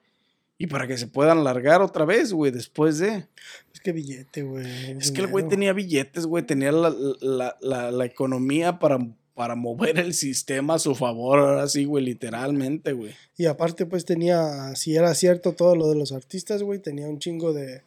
[0.62, 3.26] y para que se puedan largar otra vez, güey, después de.
[3.74, 4.66] Es que billete, güey.
[5.00, 6.46] Es que el güey tenía billetes, güey.
[6.46, 9.00] Tenía la, la, la, la economía para,
[9.34, 11.40] para mover el sistema a su favor.
[11.40, 13.16] Ahora sí, güey, literalmente, güey.
[13.38, 17.18] Y aparte, pues tenía, si era cierto todo lo de los artistas, güey, tenía un
[17.18, 17.82] chingo de,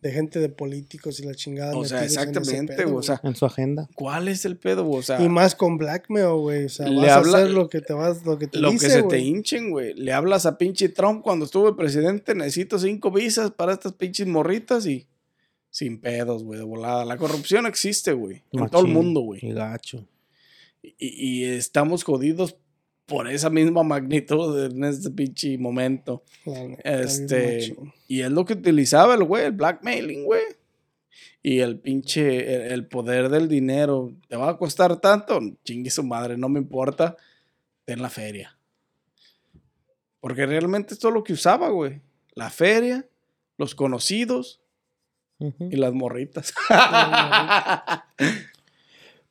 [0.00, 1.76] de gente de políticos y la chingada.
[1.76, 2.98] O sea, exactamente, pedo, güey.
[3.00, 3.88] O sea, En su agenda.
[3.96, 5.00] ¿cuál es el pedo, güey?
[5.00, 5.20] O sea.
[5.20, 6.66] Y más con blackmail, güey.
[6.66, 8.70] O sea, Le vas habla- a hacer lo que te vas, lo que te Lo
[8.70, 9.94] dice, que se te hinchen, güey.
[9.94, 14.86] Le hablas a pinche Trump cuando estuve presidente, necesito cinco visas para estas pinches morritas
[14.86, 15.08] y
[15.70, 17.04] sin pedos, güey, de volada.
[17.04, 19.40] La corrupción existe, güey, en todo el mundo, güey.
[19.44, 20.06] Y gacho.
[20.80, 20.94] Y,
[21.40, 22.56] y estamos jodidos
[23.08, 26.22] por esa misma magnitud en este pinche momento.
[26.44, 27.74] Bien Este,
[28.06, 30.42] y es lo que utilizaba el güey, el blackmailing, güey.
[31.42, 34.12] Y el pinche, el, el poder del dinero.
[34.28, 35.40] ¿Te va a costar tanto?
[35.64, 37.16] Chingue su madre, no me importa.
[37.86, 38.58] Ten la feria.
[40.20, 42.02] Porque realmente esto es lo que usaba, güey.
[42.34, 43.06] La feria,
[43.56, 44.60] los conocidos
[45.38, 45.70] Ujú.
[45.72, 46.52] y las morritas.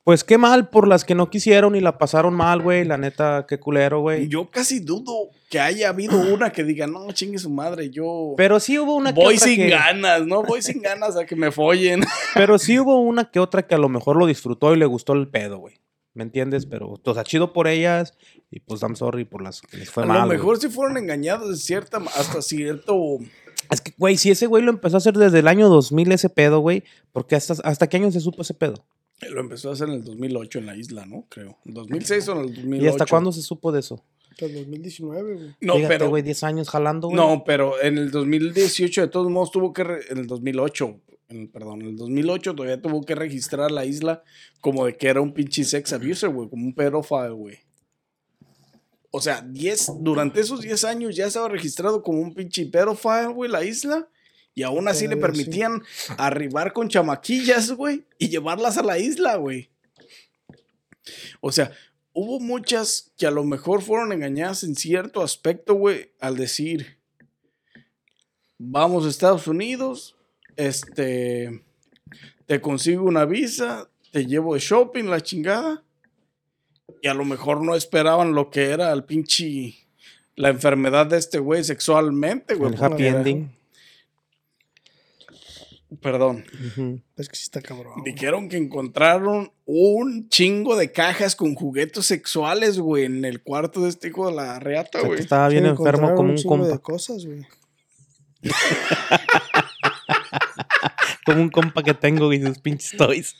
[0.08, 2.86] Pues qué mal por las que no quisieron y la pasaron mal, güey.
[2.86, 4.26] La neta, qué culero, güey.
[4.26, 8.58] Yo casi dudo que haya habido una que diga, no, chingue su madre, yo Pero
[8.58, 10.42] sí hubo una que voy otra sin que- ganas, ¿no?
[10.44, 12.00] Voy sin ganas a que me follen.
[12.34, 15.12] Pero sí hubo una que otra que a lo mejor lo disfrutó y le gustó
[15.12, 15.74] el pedo, güey.
[16.14, 16.64] ¿Me entiendes?
[16.64, 18.14] Pero, o sea, chido por ellas
[18.50, 20.20] y pues I'm sorry por las que les fue a mal.
[20.20, 20.38] lo güey.
[20.38, 23.18] mejor si fueron engañados de cierta, hasta cierto
[23.70, 26.30] Es que, güey, si ese güey lo empezó a hacer desde el año 2000 ese
[26.30, 26.82] pedo, güey,
[27.12, 28.86] porque hasta, hasta qué año se supo ese pedo?
[29.30, 31.26] Lo empezó a hacer en el 2008 en la isla, ¿no?
[31.28, 31.58] Creo.
[31.64, 32.84] ¿En 2006 o en el 2008?
[32.84, 34.04] ¿Y hasta cuándo se supo de eso?
[34.30, 35.56] Hasta el 2019, güey.
[35.60, 36.08] No, Fíjate, pero...
[36.10, 37.16] güey, 10 años jalando, güey.
[37.16, 39.82] No, pero en el 2018 de todos modos tuvo que...
[39.84, 41.00] re- En el 2008,
[41.30, 44.22] en- perdón, en el 2008 todavía tuvo que registrar la isla
[44.60, 47.58] como de que era un pinche sex abuser, güey, como un pedófilo, güey.
[49.10, 53.50] O sea, 10, durante esos 10 años ya estaba registrado como un pinche pedófilo, güey,
[53.50, 54.08] la isla.
[54.58, 55.20] Y aún así le sí.
[55.20, 55.84] permitían
[56.16, 59.70] arribar con chamaquillas, güey, y llevarlas a la isla, güey.
[61.40, 61.70] O sea,
[62.12, 66.98] hubo muchas que a lo mejor fueron engañadas en cierto aspecto, güey, al decir,
[68.58, 70.16] vamos a Estados Unidos,
[70.56, 71.62] este,
[72.46, 75.84] te consigo una visa, te llevo de shopping, la chingada.
[77.00, 79.76] Y a lo mejor no esperaban lo que era el pinche,
[80.34, 82.74] la enfermedad de este güey sexualmente, güey.
[82.74, 83.57] el happy era- ending.
[86.02, 86.44] Perdón.
[87.16, 88.02] Es que sí está cabrón.
[88.04, 93.88] Dijeron que encontraron un chingo de cajas con juguetes sexuales, güey, en el cuarto de
[93.88, 95.20] este hijo de la reata, o sea, güey.
[95.20, 96.68] Estaba bien sí, enfermo como un, un compa.
[96.68, 97.46] De cosas, güey.
[101.24, 103.34] como un compa que tengo y sus pinches toys.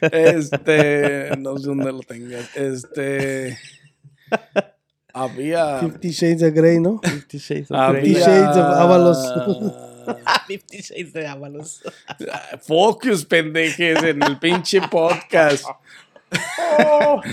[0.00, 2.56] este, no sé dónde lo tengas.
[2.56, 3.56] Este
[5.12, 7.00] había 50 Shades of Grey, ¿no?
[7.02, 8.14] 50 Shades of Grey.
[8.14, 9.82] 50 Shades of Avalos.
[10.46, 11.82] 56 de Ábalos.
[12.30, 15.64] Ah, focus, pendejes, en el pinche podcast.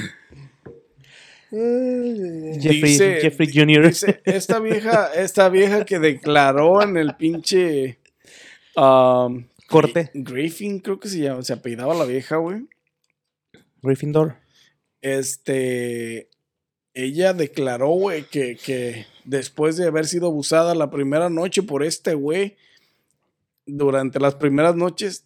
[1.51, 3.87] Jeffrey, Jeffrey Jr.
[3.87, 7.99] Dice, esta vieja, esta vieja que declaró en el pinche
[8.75, 10.09] um, corte.
[10.15, 12.67] Griffin, creo que se llama, se apellidaba la vieja, güey.
[13.83, 14.37] Gryffindor.
[15.01, 16.29] Este
[16.93, 22.13] ella declaró, güey, que, que después de haber sido abusada la primera noche por este
[22.13, 22.55] güey,
[23.65, 25.25] durante las primeras noches,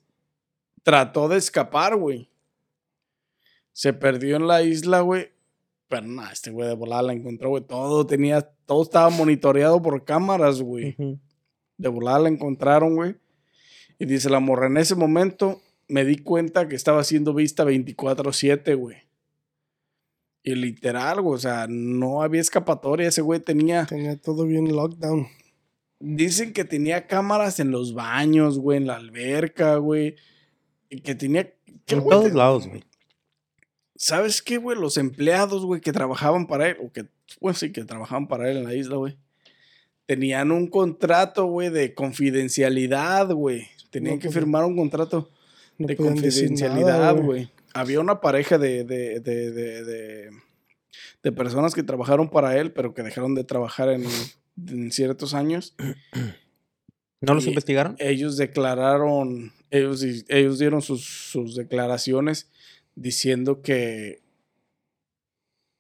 [0.84, 2.30] trató de escapar, güey.
[3.74, 5.32] Se perdió en la isla, güey,
[5.88, 7.64] Pero nada, este güey de volada la encontró, güey.
[7.64, 10.96] Todo tenía, todo estaba monitoreado por cámaras, güey.
[11.78, 13.16] De volada la encontraron, güey.
[14.00, 18.76] Y dice la morra, en ese momento me di cuenta que estaba siendo vista 24/7,
[18.76, 19.07] güey.
[20.48, 23.10] Y literal, güey, o sea, no había escapatoria.
[23.10, 25.28] Ese güey tenía, Tenía todo bien lockdown.
[26.00, 30.16] dicen que tenía cámaras en los baños, güey, en la alberca, güey.
[30.90, 31.52] Y que tenía...
[31.86, 32.82] que, En güey, todos te- lados, güey.
[33.96, 34.78] ¿Sabes qué, güey?
[34.80, 37.08] Los empleados, güey, que trabajaban para él, o que,
[37.40, 39.18] pues sí, que trabajaban para él en la isla, güey.
[40.06, 43.68] Tenían un contrato, güey, de confidencialidad, güey.
[43.90, 45.30] Tenían No, que firmar un contrato
[45.78, 47.50] No de confidencialidad, güey.
[47.80, 50.30] Había una pareja de, de, de, de, de-
[51.24, 54.04] de personas que trabajaron para él, pero que dejaron de trabajar en,
[54.68, 55.76] en ciertos años.
[57.22, 57.96] ¿No los Y- investigaron?
[58.00, 62.50] Ellos declararon, ellos, ellos dieron sus, sus declaraciones
[62.96, 64.22] diciendo que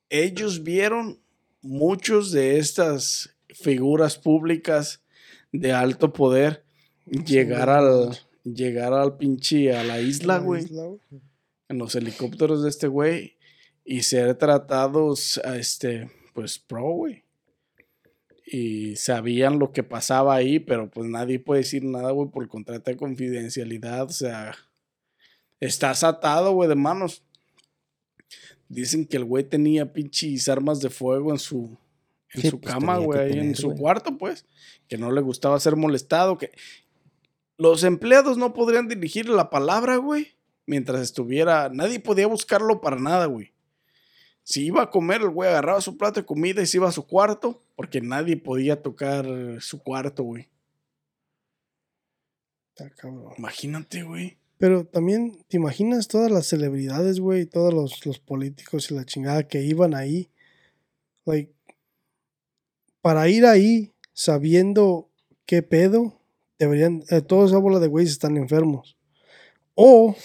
[0.10, 1.20] ellos vieron
[1.62, 5.02] muchos de estas figuras públicas
[5.52, 6.64] de alto poder
[7.06, 10.66] llegar al llegar al pinche a la isla, güey.
[11.70, 13.38] En los helicópteros de este güey
[13.84, 17.24] y ser tratados a este pues pro, güey.
[18.46, 22.90] Y sabían lo que pasaba ahí, pero pues nadie puede decir nada, güey, por contrato
[22.92, 24.56] de confidencialidad, o sea,
[25.60, 27.24] estás atado, güey, de manos.
[28.70, 31.78] Dicen que el güey tenía pinches armas de fuego en su
[32.34, 33.80] en Sí, su pues, cama, güey, en su güey.
[33.80, 34.46] cuarto, pues,
[34.88, 36.52] que no le gustaba ser molestado, que
[37.58, 40.37] los empleados no podrían dirigirle la palabra, güey,
[40.68, 43.54] mientras estuviera, nadie podía buscarlo para nada, güey.
[44.44, 46.92] Si iba a comer, el güey agarraba su plato de comida y se iba a
[46.92, 49.26] su cuarto, porque nadie podía tocar
[49.60, 50.48] su cuarto, güey.
[52.70, 53.34] Está cabrón.
[53.38, 54.38] Imagínate, güey.
[54.58, 57.46] Pero también, ¿te imaginas todas las celebridades, güey?
[57.46, 60.30] Todos los, los políticos y la chingada que iban ahí.
[61.26, 61.54] Like,
[63.02, 65.10] para ir ahí sabiendo
[65.46, 66.20] qué pedo,
[66.58, 68.98] deberían, eh, toda esa bola de güeyes están enfermos.
[69.76, 70.16] O,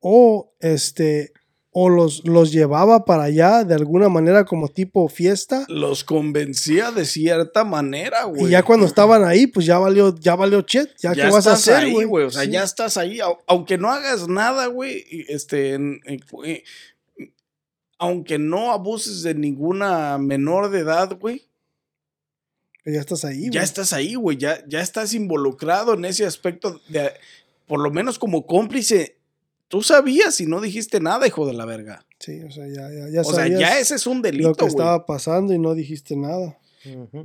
[0.00, 1.32] o, este,
[1.72, 5.64] o los, los llevaba para allá de alguna manera como tipo fiesta.
[5.68, 8.46] Los convencía de cierta manera, güey.
[8.46, 10.88] Y ya cuando estaban ahí, pues ya valió, ya valió shit.
[11.00, 12.24] Ya, ya qué vas a hacer, ahí, güey.
[12.24, 12.50] O sea, Sí.
[12.50, 13.18] ya estás ahí.
[13.18, 15.04] au- Aunque no hagas nada, güey.
[15.28, 15.78] Este,
[17.98, 21.46] aunque no abuses de ninguna menor de edad, güey.
[22.86, 23.64] Ya estás ahí, Ya güey.
[23.64, 24.38] estás ahí, güey.
[24.38, 27.12] Ya, ya estás involucrado en ese aspecto de,
[27.66, 29.18] por lo menos como cómplice.
[29.70, 32.04] Tú sabías y no dijiste nada, hijo de la verga.
[32.18, 34.66] Sí, o sea, ya, ya, ya O sea, ya ese es un delito, lo que
[34.66, 36.58] estaba pasando y no dijiste nada.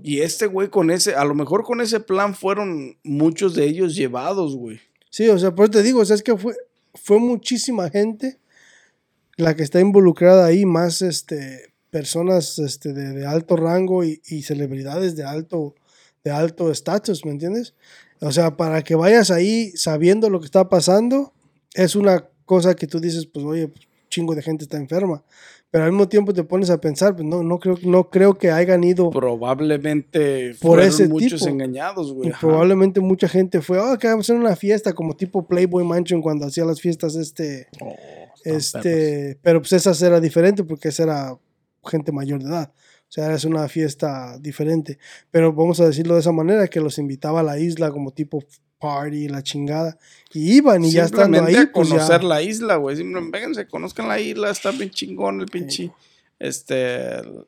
[0.03, 3.95] Y este güey con ese, a lo mejor con ese plan fueron muchos de ellos
[3.95, 4.79] llevados, güey.
[5.09, 6.53] Sí, o sea, por eso te digo, o sea, es que fue,
[6.93, 8.37] fue muchísima gente
[9.37, 14.43] la que está involucrada ahí, más este personas este, de, de alto rango y, y
[14.43, 15.73] celebridades de alto
[16.23, 17.73] de alto estatus, ¿me entiendes?
[18.19, 21.33] O sea, para que vayas ahí sabiendo lo que está pasando,
[21.73, 25.23] es una cosa que tú dices, pues oye, pues, chingo de gente está enferma.
[25.71, 28.49] Pero al mismo tiempo te pones a pensar, pues no, no creo, no creo que
[28.49, 31.51] hayan ido Probablemente Por fueron ese muchos tipo.
[31.51, 32.31] engañados, güey.
[32.39, 36.21] Probablemente mucha gente fue, oh, que vamos a hacer una fiesta como tipo Playboy Mansion
[36.21, 37.93] cuando hacía las fiestas este, Oh,
[38.43, 38.85] están perros.
[38.85, 41.39] este, pero pues esas era diferente porque esa era
[41.83, 42.71] gente mayor de edad.
[43.07, 44.97] O sea, era una fiesta diferente.
[45.29, 48.43] Pero vamos a decirlo de esa manera, que los invitaba a la isla como tipo
[48.85, 49.97] party, la chingada.
[50.33, 52.27] Y iban y ya estando ahí, a pues conocer ya.
[52.27, 52.97] la isla, güey.
[52.97, 55.91] Simplemente vénganse, conozcan la isla, está bien chingón el pinche,
[56.37, 57.47] este, el,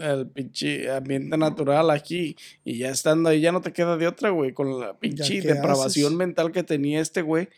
[0.00, 2.36] el pinche ambiente natural aquí.
[2.64, 5.54] Y ya estando ahí, ya no te queda de otra, güey, con la pinche ¿qué
[5.54, 6.18] depravación haces?
[6.18, 7.48] mental que tenía este güey.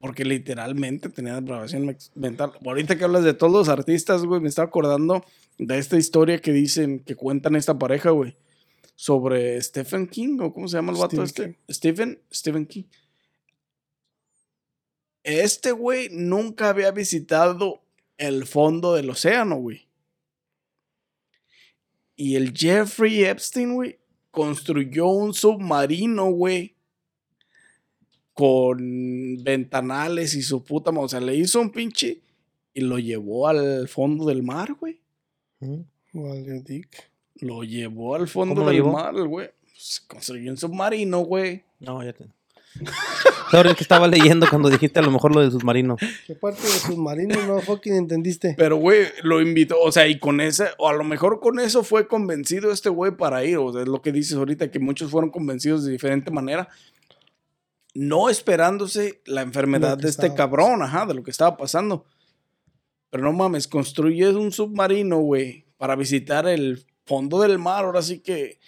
[0.00, 2.52] Porque literalmente tenía depravación mental.
[2.64, 5.24] Ahorita que hablas de todos los artistas, güey, me estaba acordando
[5.58, 8.36] de esta historia que dicen, que cuentan esta pareja, güey.
[9.00, 11.72] Sobre Stephen King, o cómo se llama el vato Stephen este.
[11.72, 12.82] Stephen, Stephen King.
[15.22, 17.80] Este güey nunca había visitado
[18.16, 19.86] el fondo del océano, güey.
[22.16, 24.00] Y el Jeffrey Epstein, güey,
[24.32, 26.74] construyó un submarino, güey.
[28.32, 31.04] Con ventanales y su puta madre.
[31.04, 32.20] O sea, le hizo un pinche
[32.74, 35.00] y lo llevó al fondo del mar, güey.
[36.64, 37.12] Dick.
[37.40, 38.92] Lo llevó al fondo ¿Cómo lo del llevó?
[38.92, 39.50] mar, güey.
[39.60, 41.64] Pues, construyó un submarino, güey.
[41.80, 42.26] No, ya te.
[43.50, 45.96] Sorry, es que estaba leyendo cuando dijiste a lo mejor lo del submarino.
[46.26, 48.54] ¿Qué parte de submarino no fucking entendiste?
[48.58, 51.82] Pero, güey, lo invitó, o sea, y con ese, o a lo mejor con eso
[51.82, 55.10] fue convencido este güey para ir, o sea, es lo que dices ahorita, que muchos
[55.10, 56.68] fueron convencidos de diferente manera,
[57.94, 62.04] no esperándose la enfermedad de este estaba cabrón, ajá, de lo que estaba pasando.
[63.10, 67.84] Pero no mames, construyes un submarino, güey, para visitar el fondo del mar.
[67.84, 68.58] Ahora sí que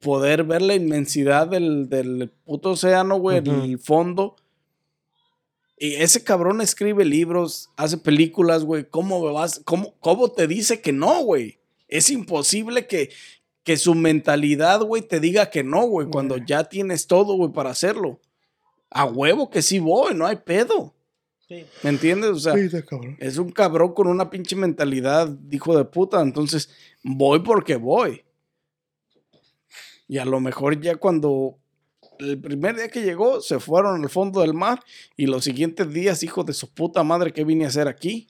[0.00, 4.36] poder ver la inmensidad del, del puto océano, güey, el fondo.
[5.78, 8.88] Y ese cabrón escribe libros, hace películas, güey.
[8.88, 9.60] ¿Cómo vas?
[9.64, 11.58] ¿Cómo, cómo te dice que no, güey?
[11.88, 13.10] Es imposible que,
[13.64, 16.46] que su mentalidad, güey, te diga que no, güey, cuando Güey.
[16.46, 18.20] ya tienes todo, güey, para hacerlo.
[18.90, 20.93] A huevo que sí voy, no hay pedo.
[21.48, 21.64] Sí.
[21.82, 22.30] ¿Me entiendes?
[22.30, 22.68] O sea, Sí,
[23.18, 26.20] es un cabrón con una pinche mentalidad, de hijo de puta.
[26.22, 26.70] Entonces,
[27.02, 28.24] voy porque voy.
[30.08, 31.58] Y a lo mejor ya cuando
[32.18, 34.80] el primer día que llegó, se fueron al fondo del mar.
[35.16, 38.28] Y los siguientes días, hijo de su puta madre, ¿qué vine a hacer aquí?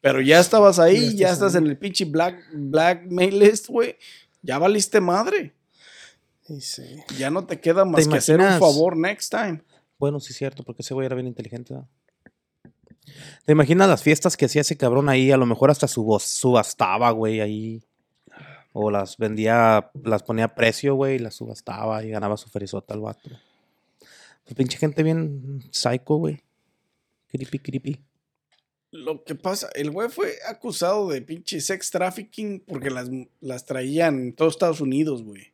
[0.00, 1.62] Pero ya estabas ahí, Ya ya estás ahí.
[1.62, 3.96] en el pinche black, black mail list, güey.
[4.42, 5.54] Ya valiste madre.
[6.48, 6.84] Y sí.
[7.18, 9.62] Ya no te queda más que hacer un favor next time.
[9.98, 11.74] Bueno, sí es cierto, porque ese güey era bien inteligente.
[11.74, 11.88] ¿no?
[13.44, 15.30] ¿Te imaginas las fiestas que hacía ese cabrón ahí?
[15.30, 17.82] A lo mejor hasta subastaba, güey, ahí.
[18.72, 22.92] O las vendía, las ponía a precio, güey, y las subastaba y ganaba su ferizota
[22.94, 23.30] al vato.
[24.44, 26.40] Pues pinche gente bien psycho, güey.
[27.28, 28.00] Creepy, creepy.
[28.92, 33.08] Lo que pasa, el güey fue acusado de pinche sex trafficking porque las,
[33.40, 35.52] las traían en todos Estados Unidos, güey.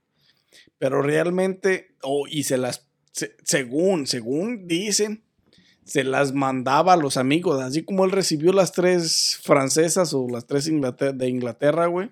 [0.79, 5.23] Pero realmente, oh, y se las, se- según, según dicen,
[5.85, 10.47] se las mandaba a los amigos, así como él recibió las tres francesas o las
[10.47, 12.11] tres Inglater- de Inglaterra, güey.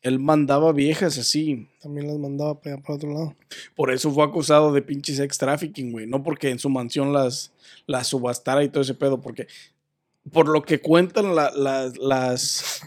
[0.00, 1.68] Él mandaba viejas así.
[1.82, 3.36] También las mandaba para otro lado.
[3.74, 6.06] Por eso fue acusado de pinche sex trafficking, güey.
[6.06, 7.52] No porque en su mansión las,
[7.86, 9.48] las subastara y todo ese pedo, porque
[10.30, 12.80] por lo que cuentan la- la- las,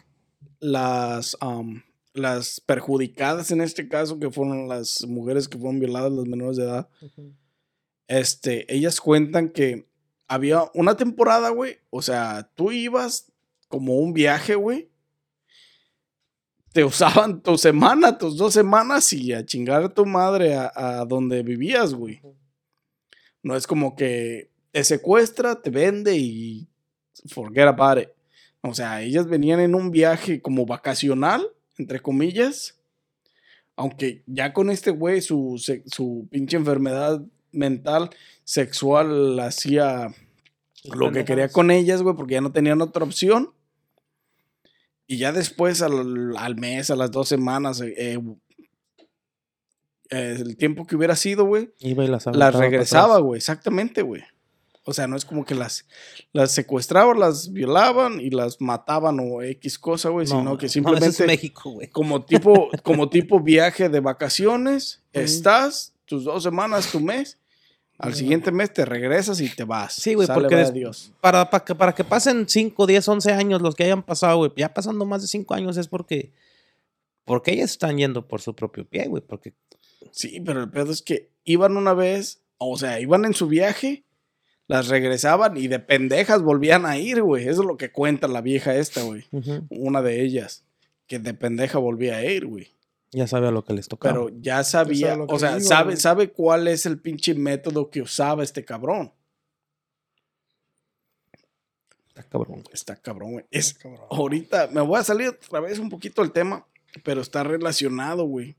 [0.60, 1.82] las, um,
[2.14, 6.64] las perjudicadas en este caso, que fueron las mujeres que fueron violadas, las menores de
[6.64, 6.88] edad,
[8.08, 9.88] este, ellas cuentan que
[10.32, 11.80] había una temporada, güey.
[11.90, 13.30] O sea, tú ibas
[13.68, 14.90] como un viaje, güey.
[16.72, 21.06] Te usaban tu semana, tus dos semanas y a chingar a tu madre a, a
[21.06, 22.22] donde vivías, güey.
[23.44, 26.70] No es como que te secuestra, te vende y
[27.28, 28.10] forget about it.
[28.62, 31.46] O sea, ellas venían en un viaje como vacacional,
[31.78, 32.80] entre comillas.
[33.76, 37.22] Aunque ya con este güey, su, su pinche enfermedad
[37.52, 38.10] mental
[38.44, 40.14] sexual hacía
[40.84, 43.54] lo que quería con ellas, güey, porque ya no tenían otra opción.
[45.08, 48.20] Y ya después, al, al mes, a las dos semanas, eh,
[50.10, 54.24] eh, el tiempo que hubiera sido, güey, las las regresaba, güey, exactamente, güey.
[54.84, 55.86] O sea, no es como que las,
[56.34, 60.66] las secuestraban, las violaban y las mataban o X cosa, güey, No, sino que no,
[60.66, 61.88] eso simplemente es México, güey.
[61.90, 67.38] como tipo, como tipo viaje de vacaciones, estás tus dos semanas, tu mes,
[68.02, 69.94] al siguiente mes te regresas y te vas.
[69.94, 71.12] Sí, güey, porque des- Dios.
[71.22, 74.52] Para, para, que, para que pasen 5, 10, 11 años los que hayan pasado, güey.
[74.56, 76.32] Ya pasando más de 5 años es porque.
[77.26, 79.22] Porque ellas están yendo por su propio pie, güey.
[79.26, 79.54] Porque.
[80.12, 84.04] Sí, pero el pedo es que iban una vez, o sea, iban en su viaje,
[84.68, 87.48] las regresaban y de pendejas volvían a ir, güey.
[87.48, 89.26] Eso es lo que cuenta la vieja esta, güey.
[89.70, 90.64] Una de ellas,
[91.08, 92.70] que de pendeja volvía a ir, güey.
[93.12, 94.14] Ya sabe a lo que les tocaba.
[94.14, 95.98] Pero ya sabía, lo que o sea, digo, sabe, güey.
[95.98, 99.14] sabe cuál es el pinche método que usaba este cabrón.
[102.08, 102.74] Está cabrón, güey.
[102.74, 103.46] Está cabrón, güey.
[103.52, 104.06] Es, Cabrón.
[104.10, 106.66] ahorita me voy a salir otra vez un poquito del tema,
[107.04, 108.56] pero está relacionado, güey.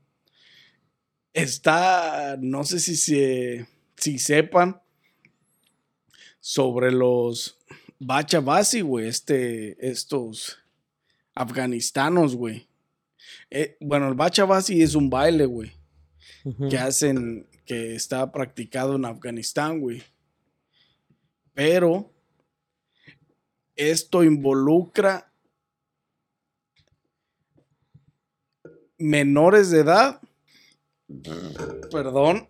[1.33, 4.81] Está, no sé si se, si sepan
[6.39, 7.57] sobre los
[7.99, 10.59] Bachabasi, güey, este, estos
[11.33, 12.67] afganistanos, güey.
[13.55, 15.71] Eh, bueno, el Bachabasi es un baile, güey,
[16.71, 20.01] que hacen, que está practicado en Afganistán, güey.
[21.53, 22.11] Pero
[23.75, 25.31] esto involucra
[28.97, 30.19] menores de edad.
[31.91, 32.49] Perdón.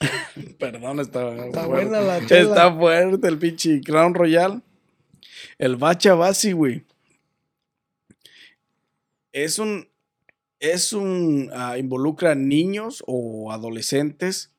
[0.58, 1.86] Perdón, está, Está fuerte.
[1.88, 2.40] buena la chela.
[2.50, 4.62] Está fuerte el pinche Crown Royal.
[5.56, 6.84] El Bacha Basi, güey.
[9.32, 9.88] Es un.
[10.60, 11.50] Es un.
[11.54, 14.52] ah, involucra niños o adolescentes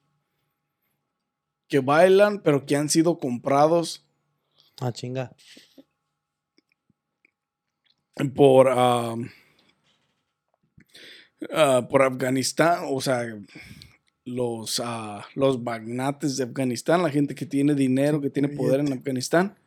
[1.67, 4.05] que bailan, pero que han sido comprados
[4.81, 5.31] Ah, chinga.
[8.35, 8.67] por.
[8.69, 9.15] ah,
[11.89, 12.85] por Afganistán.
[12.89, 13.25] O sea.
[14.25, 18.93] Los, ah, los magnates de Afganistán, la gente que tiene dinero, que tiene poder en.
[18.93, 19.59] Afganistán.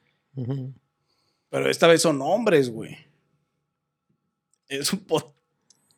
[1.50, 2.96] Pero esta vez son hombres, güey.
[4.68, 5.34] Es un po...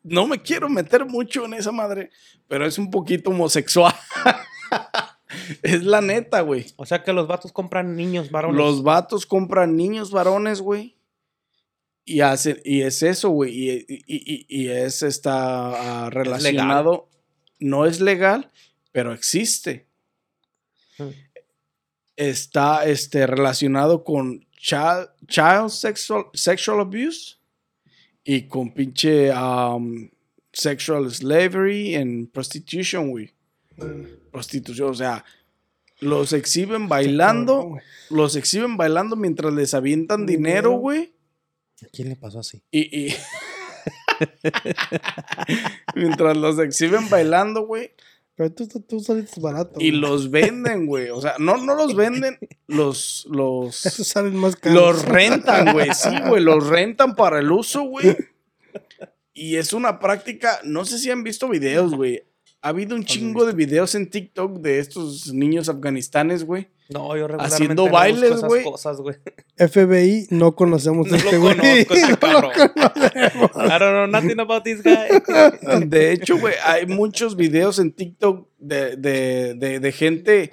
[0.03, 2.11] No me quiero meter mucho en esa madre,
[2.47, 3.95] pero es un poquito homosexual.
[5.63, 6.67] Es la neta, güey.
[6.77, 8.57] O sea que los vatos compran niños varones.
[8.57, 10.97] Los vatos compran niños varones, güey.
[12.05, 13.53] Y, hacen, y es eso, güey.
[13.55, 17.09] Y, y- y- y es está ah, relacionado.
[17.59, 18.51] No es legal,
[18.93, 19.87] pero existe.
[20.99, 21.09] Mm.
[22.17, 27.38] Está este, relacionado con child, child sexual, sexual abuse
[28.31, 30.11] y con pinche um,
[30.53, 33.31] sexual slavery and prostitution, güey.
[34.31, 35.25] Prostitución, o sea,
[36.01, 37.79] los exhiben bailando,
[38.11, 40.45] los exhiben bailando mientras les avientan Dinero.
[40.69, 41.15] dinero, güey.
[41.83, 42.63] ¿A quién le pasó así?
[42.71, 43.17] Y, y-
[45.95, 47.93] mientras los exhiben bailando, güey.
[48.39, 49.81] Pero tú, tú, tú saliste barato.
[49.81, 50.01] Y güey.
[50.01, 51.11] los venden, güey.
[51.11, 54.81] O sea, no, no los venden, los, los, Esos salen más caros.
[54.81, 55.93] los rentan, güey.
[55.93, 58.17] Sí, güey, los rentan para el uso, güey.
[59.35, 62.28] Y es una práctica, no sé si han visto videos, güey.
[62.61, 66.69] Ha habido un chingo de videos en TikTok de estos niños afganistanes, güey.
[66.89, 68.65] No, yo regularmente Haciendo no bailes, busco esas güey.
[68.65, 69.17] cosas, güey.
[69.59, 71.55] FBI, no conocemos a No este güey.
[71.87, 72.27] conozco, este
[73.39, 73.65] No.
[73.65, 75.87] I don't know nothing about this guy.
[75.87, 80.51] De hecho, güey, hay muchos videos en TikTok de, de, de, de gente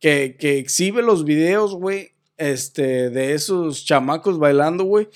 [0.00, 5.08] que, que exhibe los videos, güey, este, de esos chamacos bailando, güey.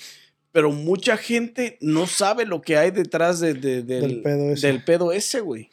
[0.51, 4.67] Pero mucha gente no sabe lo que hay detrás de, de- del, Del pedo ese.
[4.67, 5.69] del pedo ese, güey.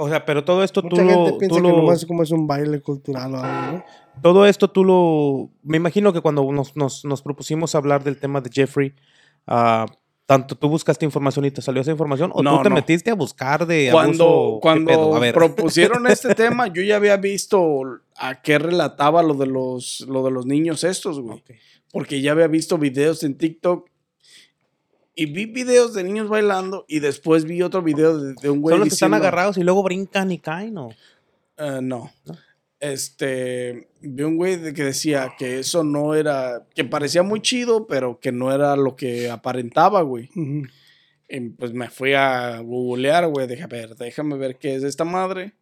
[0.00, 2.22] O sea, pero todo esto tú Mucha gente lo, piensa tú que lo- nomás como
[2.22, 3.84] es un baile cultural o algo, ¿no?
[4.22, 8.40] todo esto tú lo, me imagino que cuando nos, nos, nos propusimos hablar del tema
[8.40, 8.94] de Jeffrey,
[9.46, 9.86] ah,
[10.26, 12.74] tanto tú buscaste información y te salió esa información, o No, tú te no.
[12.74, 15.14] metiste a buscar de Cuando, abuso, ¿qué cuando?
[15.14, 15.34] A ver.
[15.34, 17.82] propusieron este tema, yo ya había visto
[18.16, 21.38] a qué relataba lo de los, lo de los niños estos, güey.
[21.38, 21.50] Ok.
[21.90, 23.88] porque ya había visto videos en TikTok
[25.18, 28.74] y vi videos de niños bailando y después vi otro video de, de un güey
[28.74, 30.90] Son los que están agarrados y luego brincan y caen, ¿no?
[31.56, 32.12] Eh, no.
[32.78, 37.88] Este, vi un güey de que decía que eso no era, que parecía muy chido,
[37.88, 40.30] pero que no era lo que aparentaba, güey.
[41.28, 45.04] Y pues me fui a googlear, güey, dije, a ver, déjame ver qué es esta
[45.04, 45.52] madre.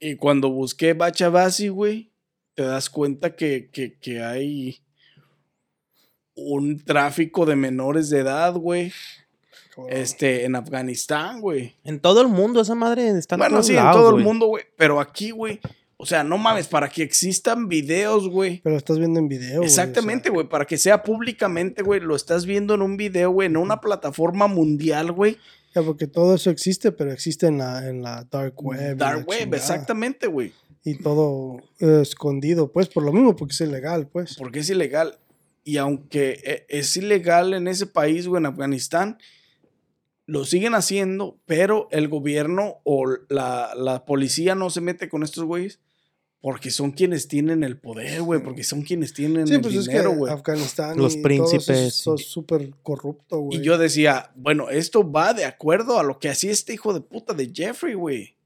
[0.00, 2.10] Y cuando busqué Bachabasi, güey,
[2.54, 4.80] te das cuenta que, que, que hay
[6.34, 8.92] un tráfico de menores de edad, güey,
[9.88, 11.74] este, en Afganistán, güey.
[11.84, 14.24] En todo el mundo esa madre está en Bueno, todos sí, lados, en todo el
[14.24, 14.64] mundo, güey.
[14.76, 15.60] Pero aquí, güey.
[15.96, 18.60] O sea, no mames, para que existan videos, güey.
[18.64, 20.48] Pero estás viendo en video, güey, o sea, Exactamente, güey.
[20.48, 22.00] Para que sea públicamente, güey.
[22.00, 23.46] Lo estás viendo en un video, güey.
[23.46, 25.38] En una plataforma mundial, güey.
[25.74, 28.96] ya, porque todo eso existe, pero existe en la, en la dark web.
[28.96, 29.56] Dark web, chingada.
[29.56, 30.52] exactamente, güey.
[30.84, 34.34] Y todo eh, escondido, pues, por lo mismo, porque es ilegal, pues.
[34.36, 35.18] Porque es ilegal.
[35.64, 39.18] Y aunque eh, es ilegal en ese país, güey, en Afganistán,
[40.26, 45.44] lo siguen haciendo, pero el gobierno o la, la policía no se mete con estos
[45.44, 45.80] güeyes
[46.42, 49.86] porque son quienes tienen el poder, güey, porque son quienes tienen Sí, el pues es
[49.86, 50.32] dinero, que güey.
[50.32, 53.58] Afganistán Los y príncipes, son súper corruptos, güey.
[53.60, 57.00] Y yo decía, bueno, esto va de acuerdo a lo que hacía este hijo de
[57.00, 58.36] puta de Jeffrey, güey.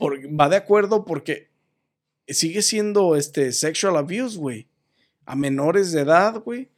[0.00, 1.48] Va de acuerdo porque
[2.26, 4.66] sigue siendo este sexual abuse, güey.
[5.26, 6.68] A menores de edad, güey.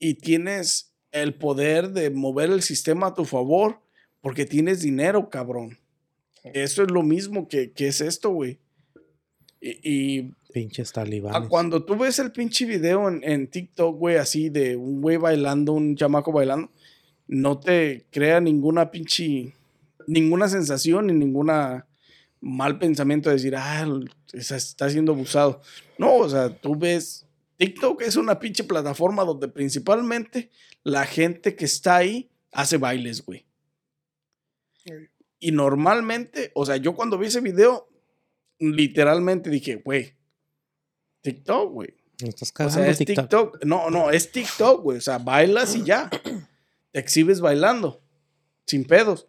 [0.00, 3.80] Y tienes el poder de mover el sistema a tu favor
[4.20, 5.78] porque tienes dinero, cabrón.
[6.42, 8.58] Eso es lo mismo que, que es esto, güey.
[9.60, 11.48] Y, y Pinches talibanes.
[11.48, 15.72] Cuando tú ves el pinche video en, en TikTok, güey, así de un güey bailando,
[15.72, 16.70] un chamaco bailando,
[17.26, 19.52] no te crea ninguna pinche,
[20.06, 21.86] ninguna sensación ni ninguna
[22.44, 23.86] mal pensamiento de decir, ah,
[24.32, 25.62] está siendo abusado.
[25.98, 27.26] No, o sea, tú ves,
[27.56, 30.50] TikTok es una pinche plataforma donde principalmente
[30.82, 33.46] la gente que está ahí hace bailes, güey.
[35.40, 37.88] Y normalmente, o sea, yo cuando vi ese video,
[38.58, 40.14] literalmente dije, güey,
[41.22, 41.94] TikTok, güey.
[42.18, 43.24] Estás O sea, es TikTok.
[43.24, 43.64] TikTok.
[43.64, 44.98] No, no, es TikTok, güey.
[44.98, 46.10] O sea, bailas y ya.
[46.92, 48.02] Te exhibes bailando.
[48.66, 49.26] Sin pedos.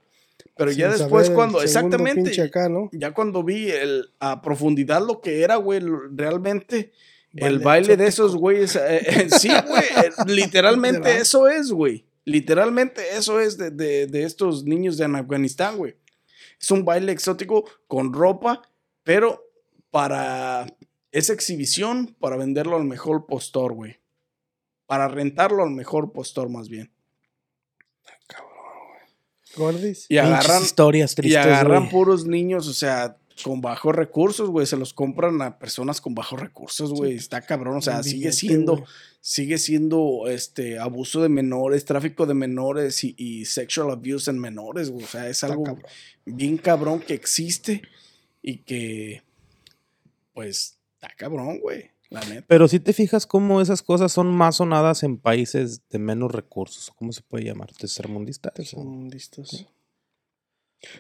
[0.58, 1.62] Pero ya después, cuando.
[1.62, 2.24] Exactamente.
[2.24, 2.90] pinche acá, ¿no?
[2.94, 5.82] Ya cuando vi el, a profundidad lo que era, güey,
[6.14, 6.94] realmente.
[7.34, 8.76] el Baile de esos güeyes.
[8.78, 9.84] eh, eh, sí, güey.
[9.84, 11.22] eh, literalmente Literal.
[11.22, 12.06] eso es, güey.
[12.24, 15.96] Literalmente eso es de, de- de estos niños de Afganistán, güey.
[16.60, 18.62] Es un baile exótico con ropa,
[19.04, 19.44] pero
[19.92, 20.66] para
[21.12, 24.00] esa exhibición, para venderlo al mejor postor, güey.
[24.86, 26.92] Para rentarlo al mejor postor, más bien.
[29.56, 30.06] Gordis.
[30.10, 31.92] Y Pinches agarran, historias y tristes, agarran güey.
[31.92, 34.66] puros niños, o sea, con bajos recursos, güey.
[34.66, 37.16] Se los compran a personas con bajos recursos, güey.
[37.16, 37.78] Está cabrón.
[37.78, 38.86] O sea, sigue billete, siendo,
[39.22, 44.90] sigue siendo este abuso de menores, tráfico de menores y, y sexual abuse en menores,
[44.90, 45.04] güey.
[45.04, 45.86] O sea, es Está algo cabrón.
[46.26, 47.82] bien cabrón que existe
[48.42, 49.24] y que
[50.34, 51.92] pues está cabrón, güey.
[52.16, 52.46] La neta.
[52.48, 56.92] Pero si te fijas cómo esas cosas son más sonadas en países de menos recursos.
[56.96, 57.72] ¿Cómo se puede llamar?
[57.74, 58.54] Tercermundistas.
[58.68, 59.68] Son listos.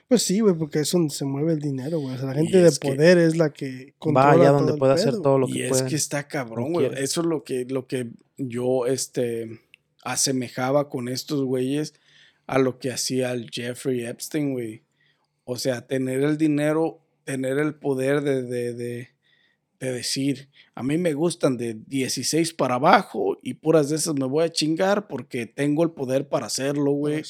[0.07, 2.15] Pues sí, güey, porque es donde se mueve el dinero, güey.
[2.15, 4.57] O sea, la gente Y de es poder es la que controla Va allá todo
[4.57, 5.21] donde el puede hacer pedo.
[5.21, 5.85] todo lo Y que es puede.
[5.87, 6.87] que está cabrón, güey.
[6.97, 9.59] Eso es lo que, lo que yo, este,
[10.03, 11.93] asemejaba con estos güeyes
[12.47, 14.83] a lo que hacía el Jeffrey Epstein, güey.
[15.43, 19.09] O sea, tener el dinero, tener el poder de, de, de,
[19.79, 24.25] de decir, a mí me gustan de 16 para abajo y puras de esas me
[24.25, 27.23] voy a chingar porque tengo el poder para hacerlo, güey.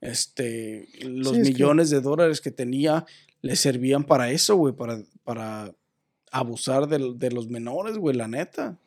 [0.00, 3.04] Este, los Sí, es que- millones de dólares que tenía
[3.42, 5.74] le servían para eso, güey, para, para
[6.30, 8.78] abusar de, de los menores, güey, la neta.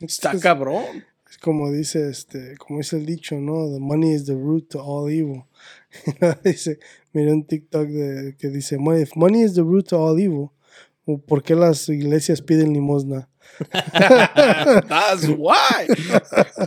[0.00, 1.04] Está Es- cabrón.
[1.28, 3.68] Es como dice este, como dice el dicho, ¿no?
[3.72, 5.42] The money is the root to all evil.
[6.44, 6.78] dice,
[7.12, 10.50] miré un TikTok de, que dice, "Money- if money is the root to all evil,
[11.26, 13.28] ¿por qué las iglesias piden limosna?
[13.72, 15.86] That's why.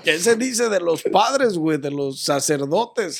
[0.04, 1.78] ¿Qué se dice de los padres, güey?
[1.78, 3.20] De los sacerdotes.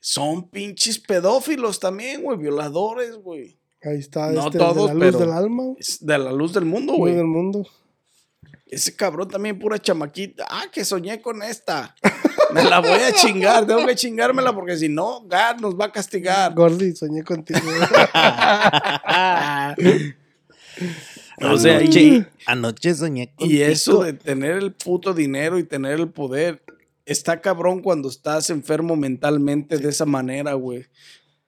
[0.00, 3.58] Son pinches pedófilos también, güey, violadores, güey.
[3.82, 6.64] Ahí está No este, todos, de la luz del alma, Es de la luz del
[6.64, 7.14] mundo, güey.
[7.14, 7.66] del mundo.
[8.66, 10.46] Ese cabrón también pura chamaquita.
[10.48, 11.94] Ah, que soñé con esta.
[12.52, 13.66] Me la voy a chingar.
[13.66, 16.54] Tengo que chingármela porque si no, God nos va a castigar.
[16.54, 17.60] Gordy, soñé contigo.
[21.42, 25.98] O sea, Anoche- che, anoche soñé Y eso de tener el puto dinero y tener
[26.00, 26.62] el poder,
[27.06, 30.86] está cabrón cuando estás enfermo mentalmente de esa manera, güey.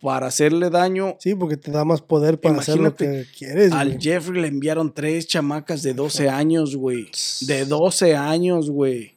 [0.00, 3.72] Para hacerle daño, Sí, porque te da más poder para hacer lo que quieres.
[3.72, 4.00] al güey.
[4.02, 7.08] Jeffrey le enviaron tres chamacas de 12 años, güey.
[7.42, 9.14] De 12 años, güey.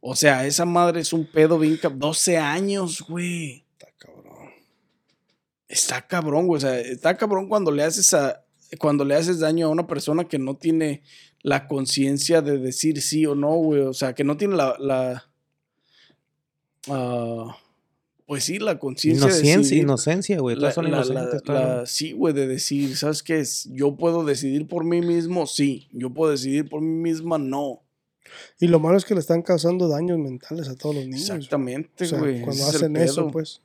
[0.00, 3.64] O sea, esa madre es un pedo bien cab- 12 años, güey.
[3.78, 4.50] Está cabrón.
[5.68, 6.58] Está cabrón, güey.
[6.58, 8.44] O sea, está cabrón cuando le haces a.
[8.78, 11.02] Cuando le haces daño a una persona que no tiene
[11.42, 13.82] la conciencia de decir sí o no, güey.
[13.82, 14.76] O sea, que no tiene la.
[14.78, 15.24] la
[16.88, 17.56] ah,
[18.26, 19.82] pues sí, la conciencia de Inocencia, decidir.
[19.82, 20.56] inocencia, güey.
[20.56, 21.34] La- son la- la- inocentes.
[21.34, 21.86] la- claro.
[21.86, 23.40] sí, güey, de decir, ¿sabes qué?
[23.40, 23.68] es?
[23.72, 25.88] Yo puedo decidir por mí mismo, sí.
[25.92, 27.82] Yo puedo decidir por mí misma, no.
[28.58, 31.26] Y lo malo es que le están causando daños mentales a todos los niños.
[31.26, 31.38] güey.
[31.38, 32.40] Exactamente, O sea, güey.
[32.40, 33.60] cuando es hacen eso, pues.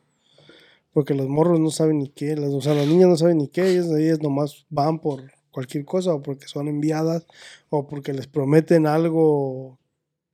[0.97, 2.35] Porque los morros no saben ni qué.
[2.35, 3.69] Las, o sea, las niñas no saben ni qué.
[3.69, 7.27] Ellas, ellas nomás van por cualquier cosa o porque son enviadas
[7.69, 9.77] o porque les prometen algo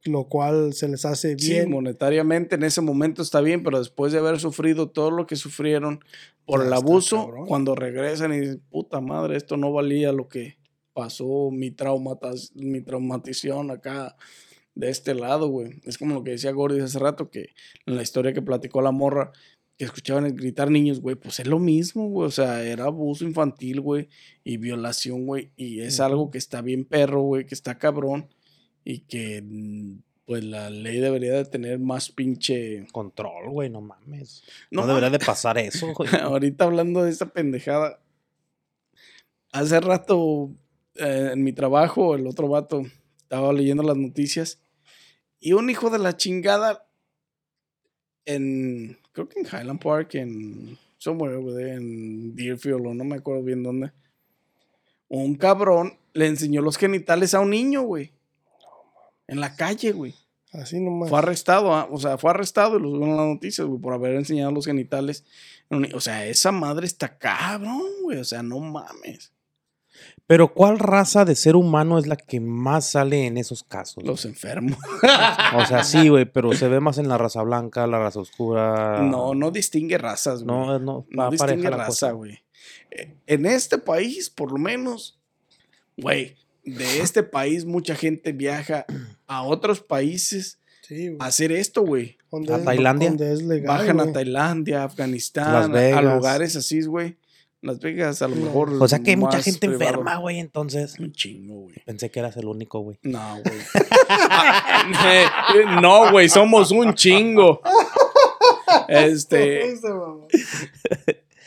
[0.05, 1.69] lo cual se les hace Sí, bien.
[1.69, 5.99] monetariamente en ese momento está bien, pero después de haber sufrido todo lo que sufrieron
[6.45, 7.45] por Ya el abuso, cabrón.
[7.45, 10.57] cuando regresan y dicen, puta madre, esto no valía lo que
[10.93, 11.75] pasó, mi,
[12.55, 14.15] mi traumatización acá
[14.75, 15.81] de este lado, güey.
[15.83, 17.49] Es como lo que decía Gordy hace rato, que
[17.85, 19.31] en la historia que platicó la morra,
[19.83, 22.27] que escuchaban gritar niños, güey, pues es lo mismo, güey.
[22.27, 24.09] O sea, era abuso infantil, güey,
[24.43, 25.51] y violación, güey.
[25.55, 28.29] Y es algo que está bien perro, güey, que está cabrón.
[28.85, 32.85] Y que, mm, pues, la ley debería de tener más pinche...
[32.91, 34.43] Control, güey, no mames.
[34.71, 36.09] No No, debería de pasar eso, güey.
[36.21, 37.99] Ahorita hablando de esa pendejada.
[39.51, 40.51] Hace rato
[40.95, 42.83] eh, en mi trabajo, el otro vato
[43.17, 44.61] estaba leyendo las noticias
[45.39, 46.87] y un hijo de la chingada
[48.25, 53.17] en, creo que en Highland Park, en somewhere over there, en Deerfield o no me
[53.17, 53.91] acuerdo bien dónde.
[55.09, 58.11] Un cabrón le enseñó los genitales a un niño, güey.
[59.27, 60.15] En la calle, güey.
[60.53, 61.09] Así nomás.
[61.09, 63.93] Fue arrestado, ah, o sea, fue arrestado y lo subieron en las noticias, güey, por
[63.93, 65.25] haber enseñado los genitales.
[65.93, 68.19] O sea, esa madre está cabrón, güey.
[68.19, 69.32] O sea, no mames.
[70.33, 74.03] Pero ¿cuál raza de ser humano es la que más sale en esos casos?
[74.03, 74.79] Los enfermos.
[75.55, 79.03] O sea, sí, güey, pero se ve más en la raza blanca, la raza oscura.
[79.03, 80.57] No, no distingue razas, güey.
[80.57, 82.39] No, no, No distingue la raza, güey.
[82.89, 85.19] Eh, En este país, por lo menos,
[85.97, 88.87] güey, de este país mucha gente viaja
[89.27, 92.17] a otros países Sí, a hacer esto, güey.
[92.51, 93.09] ¿A Tailandia?
[93.09, 94.11] donde es legal, Bajan a.
[94.11, 97.17] Tailandia, Afganistán, Las a- lugares así, güey.
[97.63, 98.73] Las Vegas, a lo mejor.
[98.81, 99.83] O sea que hay mucha gente privado.
[99.85, 100.99] enferma, güey, entonces.
[100.99, 101.75] Un chingo, güey.
[101.85, 102.99] Pensé que eras el único, güey.
[103.03, 103.57] No, güey.
[105.81, 107.61] no, güey, somos un chingo.
[108.89, 109.63] Este,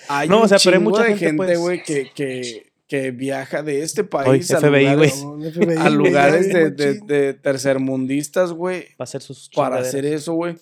[0.09, 1.59] hay No, un o sea, pero hay mucha de gente, pues.
[1.59, 5.23] güey, que, que, que viaja de este país a FBI, lugares,
[5.79, 10.57] a lugares de, de, de tercermundistas, güey, Va a ser sus para hacer eso, güey.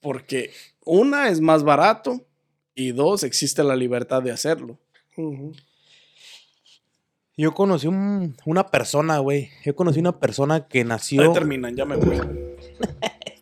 [0.00, 0.50] Porque
[0.84, 2.20] una es más barato
[2.74, 4.78] y dos, existe la libertad de hacerlo.
[7.36, 9.50] Yo conocí un- una persona, güey.
[9.64, 11.32] Yo conocí una persona que Ahí nació.
[11.32, 12.20] terminan, ya me voy.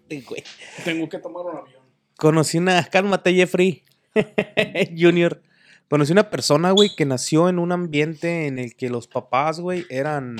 [0.84, 1.82] Tengo que tomar un avión.
[2.16, 2.84] Conocí una.
[2.84, 3.82] Cálmate, Jeffrey.
[4.98, 5.42] Junior.
[5.88, 9.84] Conocí una persona, güey, que nació en un ambiente en el que los papás, güey,
[9.90, 10.36] eran.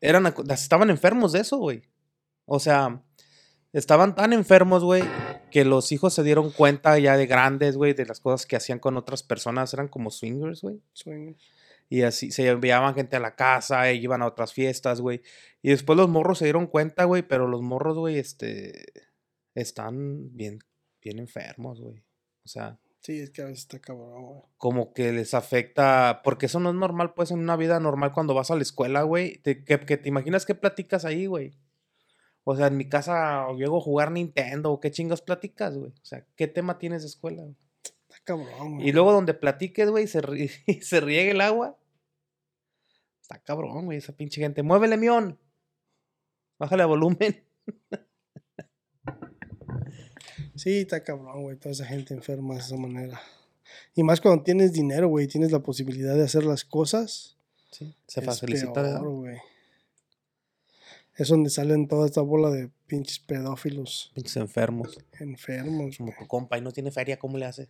[0.00, 1.82] eran estaban enfermos de eso, güey.
[2.44, 3.00] O sea,
[3.72, 5.04] estaban tan enfermos, güey,
[5.52, 8.80] que los hijos se dieron cuenta ya de grandes, güey, de las cosas que hacían
[8.80, 9.72] con otras personas.
[9.72, 10.80] Eran como swingers, güey.
[10.92, 11.34] Swing.
[11.88, 15.22] Y así se enviaban gente a la casa, e iban a otras fiestas, güey.
[15.60, 18.86] Y después los morros se dieron cuenta, güey, pero los morros, güey, este.
[19.54, 20.58] están bien,
[21.00, 22.02] bien enfermos, güey.
[22.44, 24.42] O sea, Sí, es que a veces está cabrón, güey.
[24.58, 28.32] como que les afecta, porque eso no es normal, pues, en una vida normal cuando
[28.32, 29.38] vas a la escuela, güey.
[29.38, 31.52] Te, que, que te imaginas qué platicas ahí, güey.
[32.44, 35.90] O sea, en mi casa llego a jugar Nintendo, ¿qué chingas platicas, güey?
[35.92, 37.42] O sea, ¿qué tema tienes de escuela?
[37.42, 37.56] güey?
[37.84, 38.88] Está cabrón, güey.
[38.88, 40.50] Y luego donde platiques, güey, se, ri-
[40.82, 41.78] se riegue el agua.
[43.20, 44.62] Está cabrón, güey, esa pinche gente.
[44.62, 45.38] Muévele, mión.
[46.58, 47.44] Bájale a volumen.
[50.54, 51.56] Sí, está cabrón, güey.
[51.56, 53.20] Toda esa gente enferma de esa manera.
[53.94, 57.38] Y más cuando tienes dinero, güey, tienes la posibilidad de hacer las cosas.
[57.70, 58.98] Sí, se es facilita.
[58.98, 59.38] güey.
[61.22, 64.98] Es donde salen toda esta bola de pinches pedófilos Pinches enfermos.
[65.20, 67.68] enfermos, Como tu compa y no tiene feria, ¿cómo le hace?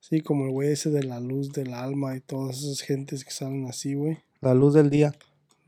[0.00, 3.30] Sí, como el güey ese de la luz del alma y todas esas gentes que
[3.30, 4.18] salen así, güey.
[4.40, 5.14] La luz del día.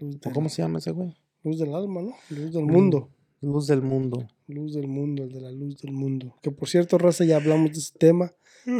[0.00, 1.14] Luz ¿O del, ¿Cómo se llama ese güey?
[1.44, 2.16] luz del alma, ¿no?
[2.30, 2.72] Luz del Mm.
[2.72, 3.08] mundo.
[3.40, 4.26] Luz del mundo.
[4.48, 6.34] Luz del mundo, el de la luz del mundo.
[6.42, 8.32] Que por cierto, Raza, ya hablamos de ese tema.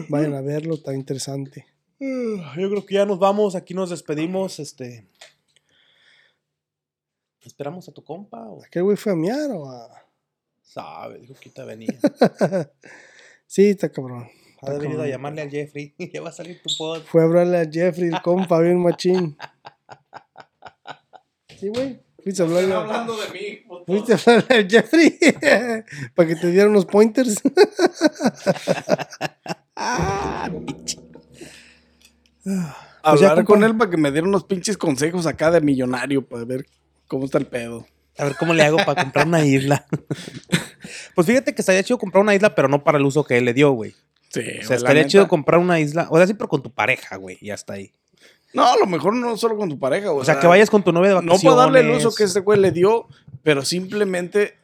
[0.09, 1.65] Vayan a verlo, está interesante.
[2.01, 5.07] Yo creo que ya nos vamos, aquí nos despedimos, este...
[7.47, 8.63] ¿Esperamos a tu compa o...?
[8.65, 9.89] ¿Aquel güey fue a miar o a.?
[10.63, 11.97] Sabe, dijo que te venía.
[13.47, 14.29] sí, está cabrón.
[14.63, 15.95] Ha de venido a llamarle al Jeffrey.
[16.13, 17.03] ya va a salir tu pod.
[17.03, 19.37] Fue a hablarle a Jeffrey, el compa, bien machín.
[21.59, 21.99] Sí, güey.
[22.23, 23.65] Fuiste a hablarle, de mí.
[23.87, 25.19] fuiste a hablarle a Jeffrey
[26.15, 27.41] para que te diera unos pointers.
[29.75, 30.51] Ah.
[33.03, 33.45] Hablar compa.
[33.45, 36.67] con él para que me diera unos pinches consejos acá de millonario para ver
[37.09, 37.87] cómo está el pedo.
[38.19, 39.87] A ver cómo le hago para comprar una isla.
[41.15, 43.45] pues fíjate que estaría chido comprar una isla, pero no para el uso que él
[43.45, 43.95] le dio, güey.
[44.31, 45.09] Sí, O sea, estaría neta.
[45.11, 46.09] chido comprar una isla.
[46.11, 47.39] O sea, sí, pero con tu pareja, güey.
[47.41, 47.93] Y hasta ahí.
[48.55, 50.23] No, a lo mejor no solo con tu pareja, güey.
[50.23, 51.45] O sea, que vayas con tu novia de No vacaciones.
[51.45, 53.07] para darle el uso que este güey le dio,
[53.43, 54.57] pero simplemente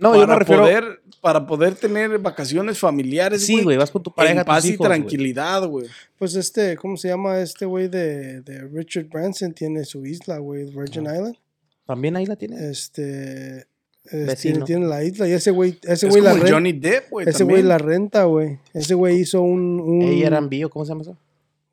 [0.00, 0.62] No, para yo me refiero.
[0.62, 4.40] poder para poder tener vacaciones familiares, Sí, güey, vas con tu pareja.
[4.40, 5.86] en paz tus y hijos, tranquilidad, güey.
[6.18, 9.52] Pues este, ¿cómo se llama este güey de, de Richard Branson?
[9.52, 11.36] Tiene su isla, güey, Virgin Island.
[11.86, 12.60] También ahí la tienes.
[12.60, 13.58] Este.
[13.58, 14.64] es- Vecino.
[14.64, 16.50] tiene, tiene la isla y ese güey, ese Es güey la renta.
[16.50, 17.28] Johnny Depp, güey.
[17.28, 18.58] Ese güey la renta, güey.
[18.72, 21.18] Ese güey hizo un, un, Airbnb, ¿o cómo se llama eso?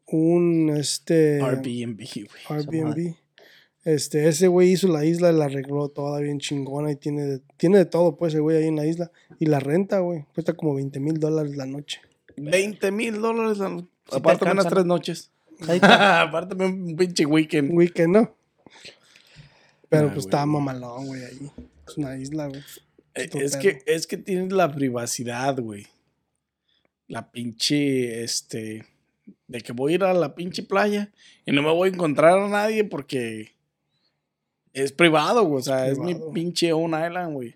[0.10, 2.28] un este Airbnb, güey.
[2.50, 3.16] Airbnb.
[3.88, 7.78] Este, ese güey hizo la isla, la arregló toda bien chingona y tiene de, tiene
[7.78, 9.12] de todo, pues, ese güey ahí en la isla.
[9.40, 12.02] Y la renta, güey, cuesta como 20 mil dólares la noche.
[12.36, 13.62] 20 mil dólares.
[13.62, 15.32] al- te Aparte unas tres noches.
[15.82, 17.72] Aparte un pinche weekend.
[17.74, 18.36] Weekend, ¿no?
[19.88, 21.52] Pero Ah, pues está mamalón, güey, ahí.
[21.88, 22.60] Es una isla, güey.
[23.16, 23.62] Eh, Es pedo.
[23.62, 25.88] que, es que tienes la privacidad, güey.
[27.08, 28.86] La pinche, este,
[29.48, 31.10] de que voy a ir a la pinche playa
[31.46, 33.56] y no me voy a encontrar a nadie porque
[34.84, 35.60] es privado, güey.
[35.60, 37.56] O sea, es mi pinche own island, güey.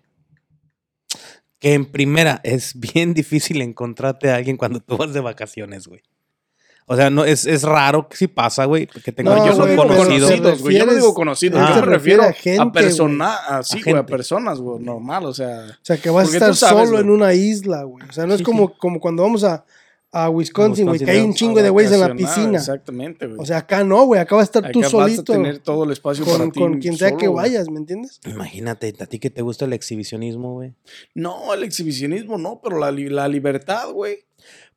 [1.58, 6.02] Que en primera es bien difícil encontrarte a alguien cuando tú vas de vacaciones, güey.
[6.86, 9.76] O sea, no, es, es raro que sí pasa, güey, que tengas No, yo güey,
[9.76, 10.76] conocidos, güey.
[10.76, 11.60] Yo no digo conocidos.
[11.62, 11.68] Ah.
[11.68, 15.64] yo te me refiero a personas, así, güey, a personas, güey, normal, o sea.
[15.70, 18.04] O sea, que vas a estar sabes, solo en una isla, güey.
[18.08, 19.64] O sea, no es Sí, como, como cuando vamos a,
[20.14, 22.58] a Wisconsin, güey, que hay un chingo de güeyes en la piscina.
[22.58, 23.38] Exactamente, güey.
[23.40, 24.20] O sea, acá no, güey.
[24.20, 25.32] Acá vas a estar Acá tú vas a solito.
[25.32, 26.60] tener todo el espacio para Con, ti.
[26.60, 28.20] con quien sea que vayas, ¿me entiendes?
[28.26, 30.74] Imagínate, a ti que te gusta el exhibicionismo, güey.
[31.14, 34.26] No, el exhibicionismo no, pero la, la libertad, güey.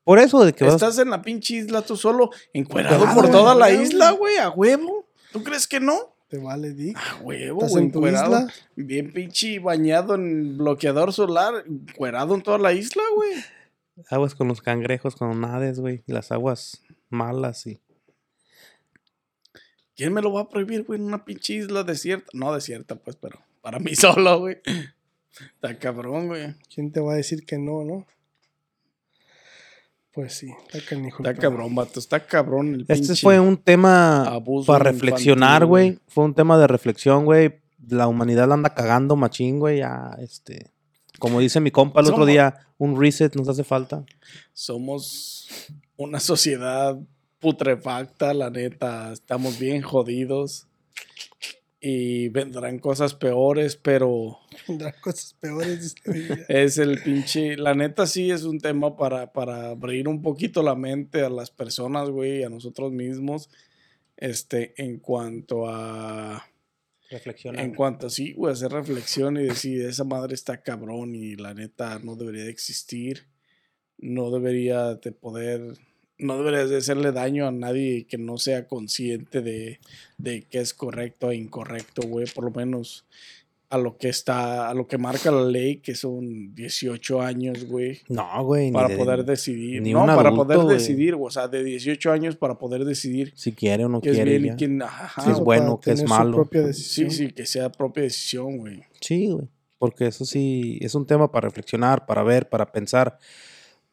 [0.06, 0.76] Por eso de que vas...
[0.76, 3.82] Estás en la pinche isla tú solo, encuerado Claro, por toda la güey.
[3.84, 5.08] isla, güey, a huevo.
[5.34, 6.16] ¿Tú crees que no?
[6.30, 6.98] Te vale, Dick.
[6.98, 8.36] A huevo, Estás güey, en tu encuerado.
[8.40, 8.54] isla.
[8.76, 13.32] Bien pinche bañado en bloqueador solar, encuerado en toda la isla, güey.
[14.10, 16.04] Aguas con los cangrejos, con nades, güey.
[16.08, 17.82] Las aguas malas y...
[19.96, 22.28] ¿Quién me lo va a prohibir, güey, en una pinche isla desierta?
[22.34, 24.58] No desierta, pues, pero para mí solo, güey.
[25.32, 26.54] Está cabrón, güey.
[26.74, 28.06] ¿Quién te va a decir que no, no?
[30.12, 31.24] Pues sí, está canijo.
[31.24, 32.00] Está cabrón, vato.
[32.00, 36.00] Está cabrón el Este pinche fue un tema abuso para infantil, reflexionar, güey.
[36.08, 37.62] Fue un tema de reflexión, güey.
[37.88, 39.80] La humanidad la anda cagando machín, güey.
[39.80, 40.75] Ya, este...
[41.20, 44.06] Como dice mi compa el otro día, un reset nos hace falta.
[44.54, 45.48] Somos
[45.98, 46.98] una sociedad
[47.40, 49.14] putrefacta, la neta.
[49.14, 50.68] Estamos bien jodidos.
[51.80, 55.96] y vendrán cosas peores, pero Vendrán cosas peores.
[56.50, 57.58] es el pinche.
[57.58, 61.52] La neta sí es un tema para, para abrir un poquito la mente a las
[61.52, 63.50] personas, güey, a nosotros mismos.
[64.18, 66.44] Este, en cuanto a.
[67.60, 71.54] En cuanto a sí, güey, hacer reflexión y decir, esa madre está cabrón y la
[71.54, 73.28] neta no debería de existir.
[73.98, 75.78] No debería de poder.
[76.18, 79.80] No debería de hacerle daño a nadie que no sea consciente de,
[80.18, 82.26] de qué es correcto e incorrecto, güey.
[82.28, 83.06] Por lo menos
[83.76, 88.00] a lo que está, a lo que marca la ley, que son 18 años, güey.
[88.10, 88.66] No, güey.
[88.68, 89.82] ni Para de- poder decidir.
[89.82, 90.78] ni no, un para adulto, poder güey.
[90.78, 94.16] decidir, o sea, de 18 años para poder decidir Si quiere o no qué es
[94.16, 94.40] quiere.
[94.40, 94.82] bien quién.
[94.82, 96.50] Ajá, Sí, es bueno, que es malo.
[96.74, 98.82] Sí, sí, que sea propia decisión, güey.
[99.02, 99.48] Sí, güey.
[99.78, 103.20] Porque eso sí es un tema para reflexionar, para ver, para pensar.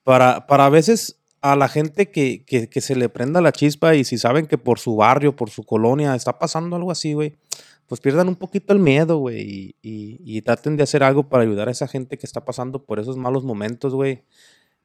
[0.04, 3.94] Para, para a veces a la gente que, que, que se le prenda la chispa
[3.96, 7.34] y si saben que por su barrio, por su colonia está pasando algo así, güey,
[7.93, 11.73] pues pierdan un poquito el miedo, güey, y, traten de hacer algo para ayudar a
[11.73, 14.23] esa gente que está pasando por esos malos momentos, güey.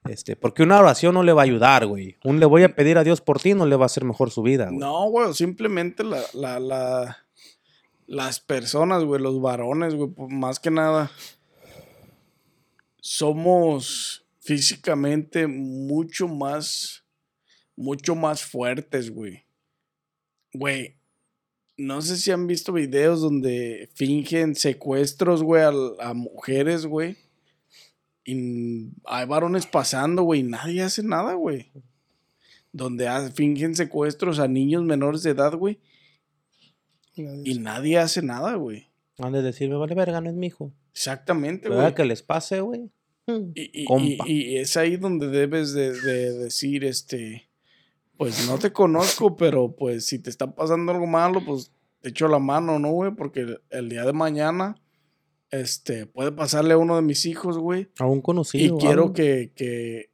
[0.10, 2.18] Este, porque una oración no le va a ayudar, güey.
[2.26, 4.30] Un le voy a pedir a Dios por ti no le va a hacer mejor
[4.30, 4.72] su vida.
[4.74, 7.18] No, güey, simplemente la-
[8.08, 11.10] las personas, güey, los varones, güey, pues, más que nada,
[13.00, 17.06] somos físicamente mucho más,
[17.78, 19.46] mucho más fuertes, güey.
[20.52, 20.98] Güey,
[21.78, 27.16] no sé si han visto videos donde fingen secuestros, güey, a, a mujeres, güey.
[28.26, 31.72] Y hay varones pasando, güey, y nadie hace nada, güey
[32.74, 35.80] donde fingen secuestros a niños menores de edad, güey,
[37.16, 38.88] Nadie y nadie hace nada, güey.
[39.18, 40.72] Han de decir, me vale verga, no es mi hijo.
[40.92, 41.96] Exactamente, ¿Verdad güey.
[41.96, 42.92] que les pase, güey?
[43.56, 44.26] Y, y- compa.
[44.28, 47.47] y- y es ahí donde debes de, de decir, este,
[48.18, 51.72] pues no te conozco, pero pues si te está pasando algo malo, pues
[52.02, 53.12] te echo la mano, ¿no, güey?
[53.16, 54.82] Porque el, el día de mañana,
[55.52, 57.90] este, puede pasarle a uno de mis hijos, güey.
[58.00, 58.78] A un Y conocido.
[58.78, 59.14] quiero algo.
[59.14, 60.10] que, que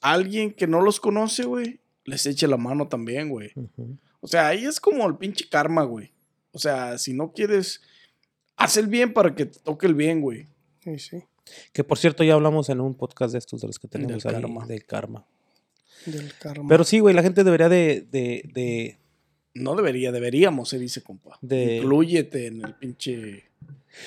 [0.00, 3.52] alguien que no los conoce, güey, les eche la mano también, güey.
[4.20, 6.12] O sea, ahí es como el pinche karma, güey.
[6.52, 7.80] O sea, si no quieres,
[8.56, 10.46] haz el bien para que te toque el bien, güey.
[10.82, 11.22] Sí, sí.
[11.72, 14.34] Que por cierto, ya hablamos en un podcast de estos de los que tenemos Del
[14.34, 14.66] ahí, karma.
[14.66, 15.26] del karma.
[16.06, 16.68] Del karma.
[16.68, 18.98] Pero sí, güey, la gente debería de, de, de,
[19.54, 21.38] No debería, deberíamos, se dice, compa.
[21.42, 23.44] De- Inclúyete en el pinche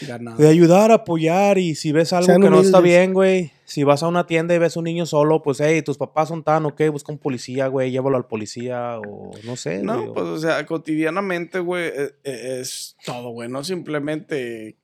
[0.07, 0.37] ganado.
[0.37, 4.01] de ayudar, apoyar y si ves algo Sean que no está bien, güey, si vas
[4.01, 6.81] a una tienda y ves un niño solo, pues, hey, tus papás son tan, ok,
[6.91, 9.81] busca un policía, güey, llévalo al policía o no sé.
[9.81, 13.49] güey, No, pues, o sea, cotidianamente, güey, eh, eh, es todo, güey.
[13.49, 14.77] No simplemente,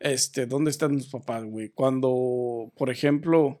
[0.00, 1.68] este, ¿dónde están tus papás, güey?
[1.70, 3.60] Cuando, por ejemplo,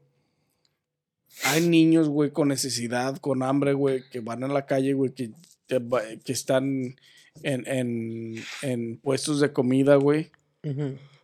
[1.44, 5.30] hay niños, güey, con necesidad, con hambre, güey, que van en la calle, güey, que,
[5.66, 6.96] que, están
[7.42, 10.30] en, en, en puestos de comida, güey.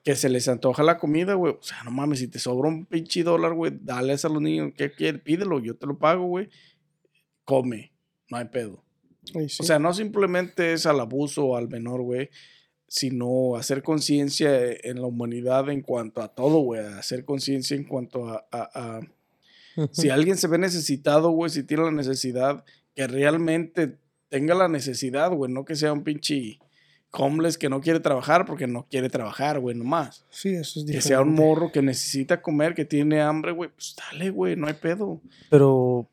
[0.05, 1.53] Que se les antoja la comida, güey.
[1.55, 4.73] O sea, no mames, si te sobra un pinche dólar, güey, dale a los niños.
[4.77, 5.21] ¿Qué quieres?
[5.21, 6.49] Pídelo, yo te lo pago, güey.
[7.45, 7.93] Come,
[8.31, 8.83] no hay pedo.
[9.25, 9.61] Sí.
[9.61, 12.31] O sea, no simplemente es al abuso o al menor, güey,
[12.87, 14.51] sino hacer conciencia
[14.83, 16.81] en la humanidad en cuanto a todo, güey.
[16.81, 19.01] Hacer conciencia en cuanto a, a- a-
[19.93, 22.65] Si alguien se ve necesitado, güey, si tiene la necesidad,
[22.95, 23.97] que realmente
[24.29, 26.59] tenga la necesidad, güey, no que sea un pinche
[27.13, 30.25] homeless que no quiere trabajar porque no quiere trabajar, güey, nomás.
[30.31, 31.01] sí, eso es Que diferente.
[31.09, 34.75] sea un morro que necesita comer, que tiene hambre, güey, pues dale, güey, no hay
[34.75, 35.21] pedo.
[35.49, 36.07] Pero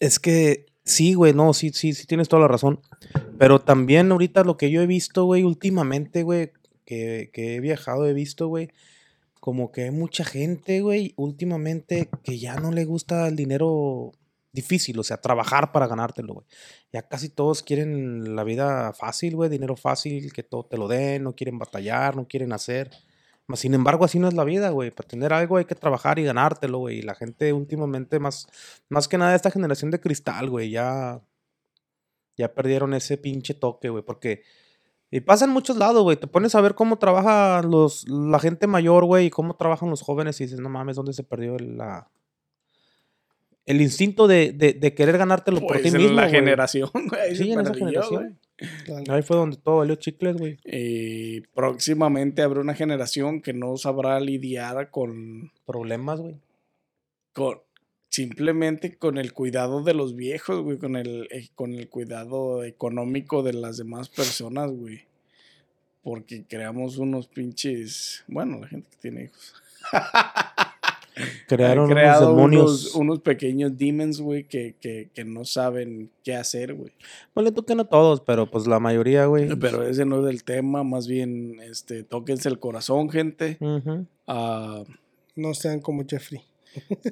[0.00, 2.80] es que sí, güey, no, sí, sí, sí tienes toda la razón.
[3.38, 6.52] Pero también ahorita lo que yo he visto, güey, últimamente, güey,
[6.86, 8.70] que, que he viajado, he visto, güey,
[9.46, 14.10] como que hay mucha gente, güey, últimamente que ya no le gusta el dinero
[14.50, 16.46] difícil, o sea, trabajar para ganártelo, güey.
[16.92, 21.22] Ya casi todos quieren la vida fácil, güey, dinero fácil, que todo te lo den,
[21.22, 22.90] no quieren batallar, no quieren hacer.
[23.46, 24.90] Mas, sin embargo, así no es la vida, güey.
[24.90, 26.98] Para tener algo hay que trabajar y ganártelo, güey.
[26.98, 28.48] Y la gente últimamente, más,
[28.88, 31.22] más que nada esta generación de cristal, güey, ya,
[32.36, 34.02] ya perdieron ese pinche toque, güey.
[34.02, 34.42] Porque
[35.16, 36.16] y pasa en muchos lados, güey.
[36.16, 40.02] Te pones a ver cómo trabaja los, la gente mayor, güey, y cómo trabajan los
[40.02, 42.10] jóvenes y dices, no mames, ¿dónde se perdió el, la,
[43.64, 46.34] el instinto de, de, de querer ganártelo por ti Pues en mismo, la güey?
[46.34, 47.34] generación, güey.
[47.36, 48.38] Sí, en esa generación.
[49.08, 50.58] Ahí fue donde todo valió chicles, güey.
[50.64, 56.36] Y próximamente habrá una generación que no sabrá lidiar con, Problemas, güey.
[57.32, 57.60] con
[58.16, 63.42] simplemente con el cuidado de los viejos, güey, con el, eh, con el cuidado económico
[63.42, 65.02] de las demás personas, güey.
[66.02, 69.54] Porque creamos unos pinches, bueno, la gente que tiene hijos.
[71.46, 72.62] Crearon unos demonios.
[72.62, 76.92] unos, unos pequeños demons, güey, que, que, que no saben qué hacer, güey.
[77.34, 79.54] Ponle tú que no todos, pero pues la mayoría, güey.
[79.56, 83.58] Pero ese no es el tema, más bien, este, tóquense el corazón, gente.
[84.26, 84.84] Ah,
[85.34, 86.42] No sean como Jeffrey.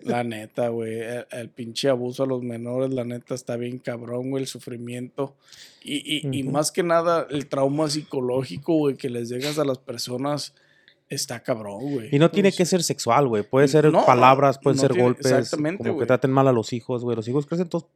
[0.02, 4.30] La neta, güey, el, el pinche abuso a los menores, la neta está bien cabrón,
[4.30, 5.34] güey, el sufrimiento.
[5.82, 6.52] Y, y, y Ujú.
[6.52, 10.54] más que nada, el trauma psicológico, güey, que les dejas a las personas
[11.10, 12.08] está cabrón, güey.
[12.10, 13.42] Y no tiene Pues, que ser sexual, güey.
[13.42, 15.26] Puede ser No, palabras, pueden no ser tiene- golpes.
[15.26, 16.06] exactamente, Como que güey.
[16.06, 17.14] traten mal a los hijos, güey.
[17.16, 17.86] Los hijos crecen todos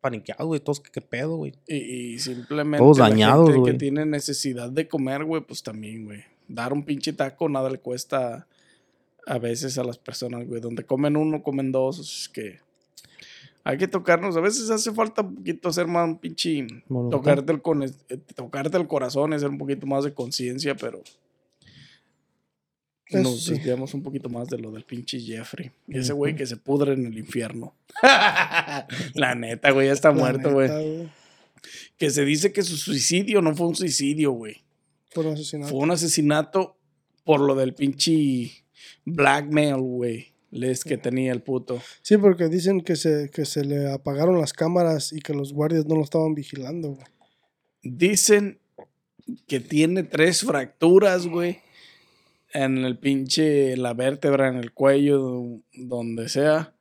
[0.00, 0.60] paniqueados, güey.
[0.60, 1.52] Todos, ¿qué, pedo, güey?
[1.66, 1.76] Y,
[2.14, 3.72] y simplemente Todos la dañados, güey.
[3.72, 6.20] que tiene necesidad de comer, güey, pues también, güey.
[6.48, 8.46] Dar un pinche taco nada le cuesta
[9.26, 10.60] a veces a las personas, güey.
[10.60, 11.98] Donde comen uno, comen dos.
[11.98, 12.60] Es que
[13.64, 14.36] hay que tocarnos.
[14.36, 16.66] A veces hace falta un poquito hacer más un pinche...
[16.88, 17.18] Voluntad.
[17.18, 17.90] Tocarte el, con, eh,
[18.34, 21.02] tocarte el corazón hacer un poquito más de conciencia, pero...
[23.06, 23.52] Eso Nos sí.
[23.52, 25.70] desviamos un poquito más de lo del pinche Jeffrey.
[25.88, 27.74] Ese güey que se pudre en el infierno.
[29.14, 31.08] La neta, güey, ya está La muerto, neta, güey.
[31.98, 34.62] Que se dice que su suicidio no fue un suicidio, güey.
[35.14, 35.70] Por un asesinato.
[35.70, 36.76] Fue un asesinato
[37.22, 38.61] por lo del pinche
[39.04, 40.32] blackmail, güey.
[40.50, 41.80] Les que tenía el puto.
[42.02, 45.86] Sí, porque dicen que se, que se le apagaron las cámaras y que los guardias
[45.86, 47.06] no lo estaban vigilando, güey.
[47.82, 48.60] Dicen
[49.46, 51.60] que tiene tres fracturas, güey.
[52.52, 56.74] En el pinche, la vértebra, en el cuello, donde sea.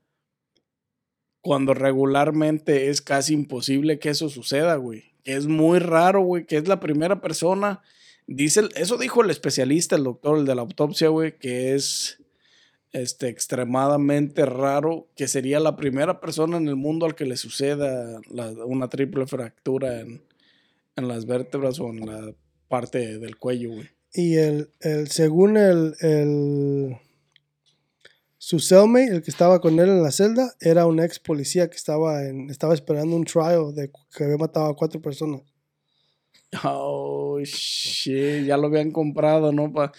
[1.39, 5.13] Cuando regularmente es casi imposible que eso suceda, güey.
[5.23, 6.45] Que es muy raro, güey.
[6.45, 7.81] Que es la primera persona.
[8.27, 11.37] Dice, eso dijo el especialista, el doctor, el de la autopsia, güey.
[11.37, 12.21] Que es
[12.91, 15.07] este, extremadamente raro.
[15.15, 18.19] Que sería la primera persona en el mundo al que le suceda
[18.65, 20.23] una triple fractura en,
[20.95, 22.33] en las vértebras o en la
[22.67, 23.89] parte del cuello, güey.
[24.13, 26.97] Y el, el según el, el
[28.37, 31.77] su cellmate, el que estaba con él en la celda, era un ex policía que
[31.77, 35.41] estaba en, estaba esperando un trial de que había matado a cuatro personas.
[36.63, 39.71] Oh, shit, ya lo habían comprado, ¿no?
[39.71, 39.91] Pa-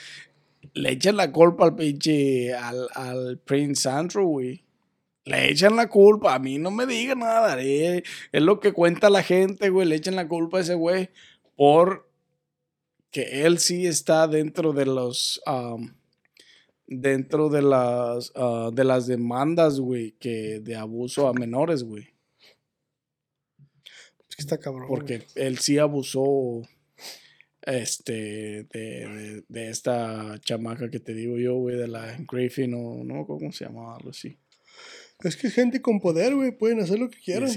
[0.74, 4.62] Le echan la culpa al pinche, al, al Prince Andrew, güey.
[5.24, 8.02] Le echan la culpa, a mí no me diga nada, eh.
[8.32, 9.88] es lo que cuenta la gente, güey.
[9.88, 11.10] Le echan la culpa a ese güey
[11.56, 12.08] por
[13.10, 15.92] que él sí está dentro de los, um,
[16.86, 22.11] dentro de las, ah, de las demandas, güey, que de abuso a menores, güey.
[24.32, 24.88] Es que está cabrón.
[24.88, 26.62] Porque él sí abusó
[27.60, 33.04] este de, de, de esta chamaca que te digo yo, güey, de la Griffin o
[33.04, 34.38] no cómo se llamaba, algo así.
[35.24, 37.48] Es que gente con poder, güey, pueden hacer lo que quieran.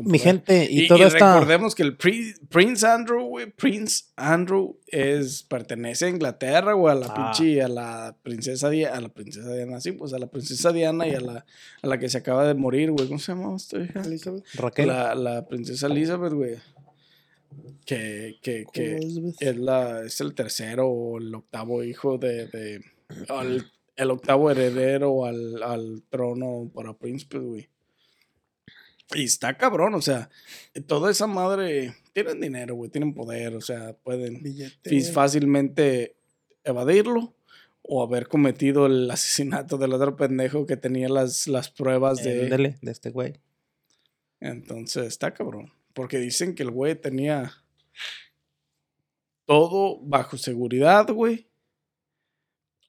[0.00, 0.20] Mi poder.
[0.20, 1.34] gente, y, Y, todo y está.
[1.34, 6.98] recordemos que el Pri- Prince Andrew, güey, Prince Andrew es pertenece a Inglaterra, güey, a
[6.98, 7.32] la Ah.
[7.34, 11.06] pinche, a la princesa Diana, a la princesa Diana, sí, pues a la princesa Diana
[11.08, 11.46] y a la,
[11.82, 14.02] a la que se acaba de morir, güey, ¿cómo se llama esta hija?
[14.02, 14.44] Elizabeth.
[14.54, 14.88] Raquel.
[14.88, 16.56] La, la princesa Elizabeth, güey.
[17.86, 18.96] Que, que, que
[19.40, 22.46] es, la, es el tercero o el octavo hijo de.
[22.48, 22.80] de
[23.98, 27.68] el octavo heredero al, al trono para príncipes, güey.
[29.14, 30.30] Y está cabrón, o sea,
[30.86, 31.94] toda esa madre.
[32.12, 35.00] Tienen dinero, güey, tienen poder, o sea, pueden Billete.
[35.12, 36.16] fácilmente
[36.64, 37.34] evadirlo
[37.82, 42.42] o haber cometido el asesinato del otro pendejo que tenía las, las pruebas de.
[42.44, 43.40] Ándele, de este güey.
[44.40, 45.72] Entonces está cabrón.
[45.94, 47.52] Porque dicen que el güey tenía
[49.46, 51.47] todo bajo seguridad, güey.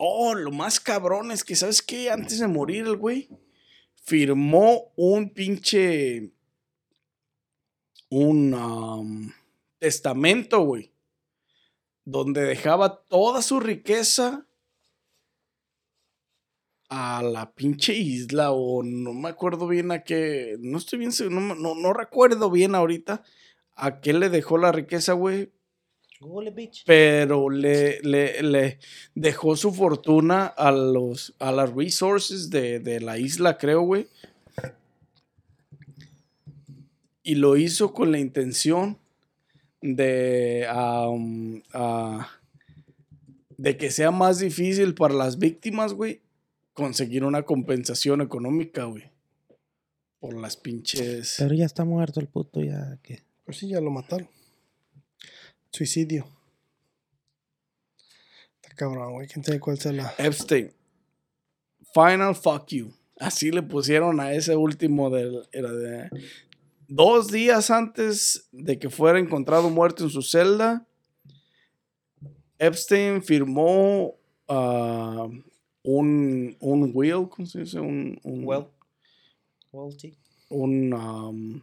[0.01, 2.09] Oh, lo más cabrón es que, ¿sabes qué?
[2.09, 3.29] Antes de morir el güey
[4.01, 6.31] firmó un pinche...
[8.09, 9.33] Un
[9.77, 10.93] testamento, güey.
[12.05, 14.47] Donde dejaba toda su riqueza
[16.87, 21.53] a la pinche isla o no me acuerdo bien a qué, no estoy bien, no,
[21.53, 23.23] no, no recuerdo bien ahorita
[23.75, 25.51] a qué le dejó la riqueza, güey,
[26.19, 26.83] Google, bitch.
[26.85, 28.79] pero le, le, le
[29.15, 34.07] dejó su fortuna a los, a las resources de, de la isla, creo, güey.
[37.23, 38.97] Y lo hizo con la intención
[39.81, 42.27] de, am, ah,
[43.57, 46.21] de que sea más difícil para las víctimas, güey,
[46.73, 49.03] conseguir una compensación económica, güey.
[50.19, 51.35] Por las pinches...
[51.37, 53.23] Pero ya está muerto el puto, ya que.
[53.45, 54.27] Pues sí, ya lo mataron.
[55.71, 56.27] Suicidio.
[58.61, 59.27] Está cabrón, güey.
[59.27, 60.13] ¿Quién sabe cuál sea la.
[60.17, 60.71] Epstein.
[61.93, 62.93] Final fuck you.
[63.19, 65.47] Así le pusieron a ese último del.
[65.51, 66.09] Era de.
[66.87, 70.87] Dos días antes de que fuera encontrado muerto en su celda,
[72.57, 74.15] Epstein firmó
[74.47, 75.27] ah,
[75.83, 77.79] un, un wheel, ¿cómo se dice?
[77.79, 78.65] Un, un, Well.
[79.71, 80.17] Well, sí.
[80.49, 81.61] un, um,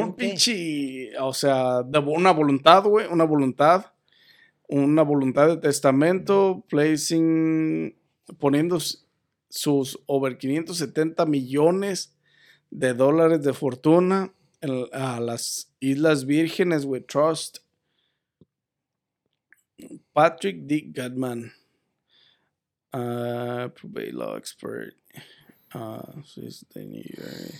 [0.00, 3.86] Un pinche, o sea, de una voluntad, güey, una voluntad,
[4.68, 7.94] una voluntad de testamento, placing,
[8.38, 8.78] poniendo
[9.50, 12.14] sus over 570 millones
[12.70, 17.58] de dólares de fortuna en- a las Islas Vírgenes, güey, Trust.
[20.14, 20.92] Patrick D.
[20.94, 21.52] Goodman,
[22.94, 24.94] uh, probate law expert,
[25.74, 26.22] uh,
[26.76, 27.54] New York.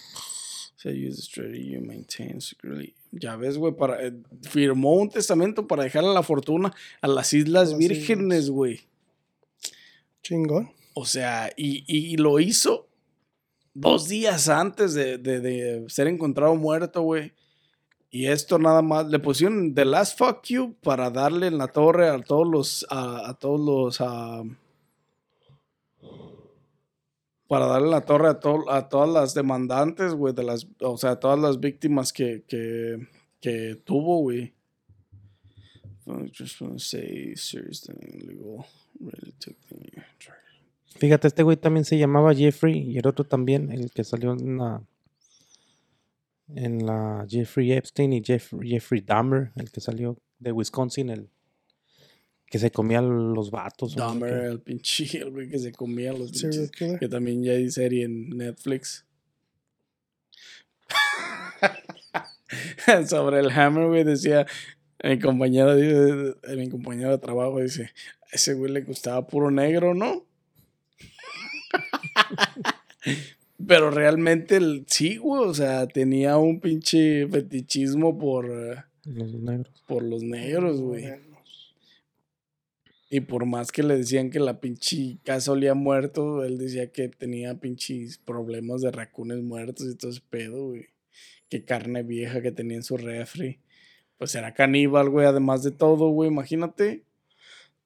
[0.83, 2.95] Se use strategy you maintain secretly.
[3.13, 4.13] Ya ves, güey, para, eh,
[4.51, 8.81] firmó un testamento para dejarle la fortuna a las Islas las Vírgenes, güey.
[10.23, 10.71] Chingón.
[10.95, 12.89] O sea, y, y lo hizo
[13.75, 17.33] dos días antes de, de- de ser encontrado muerto, güey.
[18.11, 22.09] Y esto nada más, le pusieron The Last Fuck You para darle en la torre
[22.09, 24.43] a todos los, a, a todos los, a-
[27.53, 31.11] para darle la torre a, to- a todas las demandantes, güey, de las, o sea,
[31.11, 32.97] a todas las víctimas que, que,
[33.43, 34.55] que tuvo, güey.
[40.97, 44.57] Fíjate, este güey también se llamaba Jeffrey y el otro también, el que salió en
[44.57, 44.83] la.
[46.55, 51.29] En la Jeffrey Epstein y Jeff- Jeffrey Dahmer, el que salió de Wisconsin, el
[52.53, 53.97] que se comía los vatos.
[53.97, 56.71] o Dahmer, el pinche, el güey que se comía los pinches.
[56.71, 56.99] killer.
[56.99, 59.07] Que también ya hay serie en Netflix.
[63.09, 64.47] Sobre el Hammer, güey, decía.
[65.03, 67.91] Mi compañero, dice- mi compañero de trabajo dice:
[68.31, 70.25] A ese güey le gustaba puro negro, ¿no?
[73.67, 79.83] Pero realmente el, sí, güey, o sea, tenía un pinche fetichismo por, eh, Los negros.
[79.87, 81.05] por los negros, güey.
[83.15, 87.11] Y por más que le decían que la pinche casa olía muerto, él decía que
[87.11, 90.87] tenía pinches problemas de racunes muertos y todo ese pedo, güey.
[91.51, 93.61] Que carne vieja que tenía en su refri.
[94.17, 97.05] Pues era caníbal, güey, además de todo, güey, imagínate.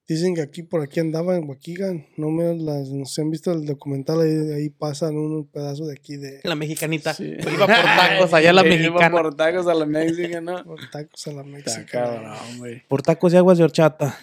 [0.06, 2.06] Dicen que aquí por aquí andaba en Waukegan.
[2.16, 5.94] No me las, no sé, han visto el documental ahí, ahí pasan un pedazo de
[5.94, 7.14] aquí de La mexicanita.
[7.14, 7.24] Sí.
[7.52, 9.10] Iba por tacos allá la Iba mexicana.
[9.10, 10.64] por tacos a la mexicana, ¿no?
[10.64, 11.88] por tacos a la Está México.
[11.90, 12.86] cabrón, güey.
[12.86, 14.16] Por tacos y aguas de horchata.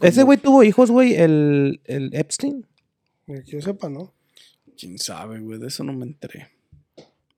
[0.00, 2.66] Ese güey tuvo hijos, güey, el, el Epstein.
[3.26, 4.14] Que yo sepa, ¿no?
[4.76, 6.48] Quién sabe, güey, de eso no me enteré.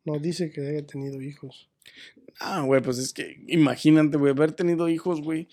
[0.05, 1.71] No dice que haya tenido hijos.
[2.39, 5.49] Ah, güey, pues es que imagínate, güey, haber tenido hijos, güey,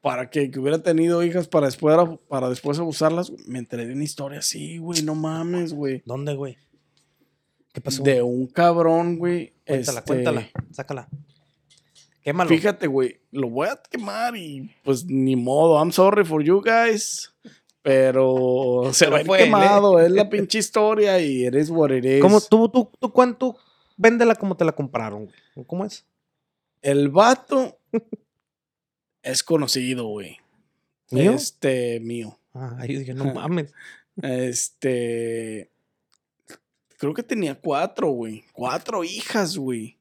[0.00, 1.96] para que, que hubiera tenido hijas para después,
[2.28, 3.32] para después abusarlas.
[3.46, 6.02] Me enteré de una historia así, güey, no mames, güey.
[6.06, 6.58] ¿Dónde, güey?
[7.72, 8.02] ¿Qué pasó?
[8.02, 9.52] De un cabrón, güey.
[9.66, 10.48] Cuéntala, este, cuéntala.
[10.70, 11.08] Sácala.
[12.24, 12.48] Quémalo.
[12.48, 17.34] Fíjate, güey, lo voy a quemar y pues ni modo, I'm sorry for you guys.
[17.82, 19.44] Pero se fue él, ¿eh?
[19.44, 22.22] quemado, es la pinche historia y eres what it is.
[22.22, 23.58] ¿Cómo, tú, tú, tú, cuánto?
[23.98, 25.36] Véndela como te la compraron, güey.
[25.54, 26.06] ¿O ¿Cómo es?
[26.80, 27.78] El vato
[29.22, 30.38] es conocido, güey.
[31.10, 31.32] ¿Mío?
[31.32, 32.38] Este, mío.
[32.54, 33.70] Ah, ahí dije, no mames.
[34.22, 35.70] Este.
[36.96, 38.44] Creo que tenía cuatro, güey.
[38.54, 39.98] Cuatro hijas, güey.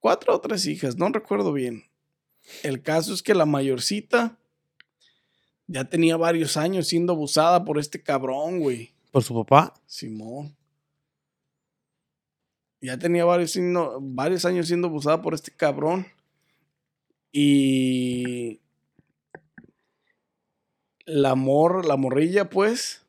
[0.00, 1.84] Cuatro o tres hijas, no recuerdo bien.
[2.62, 4.38] El caso es que la mayorcita
[5.66, 8.92] ya tenía varios años siendo abusada por este cabrón, güey.
[9.12, 9.74] ¿Por su papá?
[9.86, 10.56] Simón.
[12.80, 13.56] Ya tenía varios,
[14.00, 16.06] varios años siendo abusada por este cabrón.
[17.30, 18.60] Y
[21.04, 23.02] la mor, la morrilla, pues,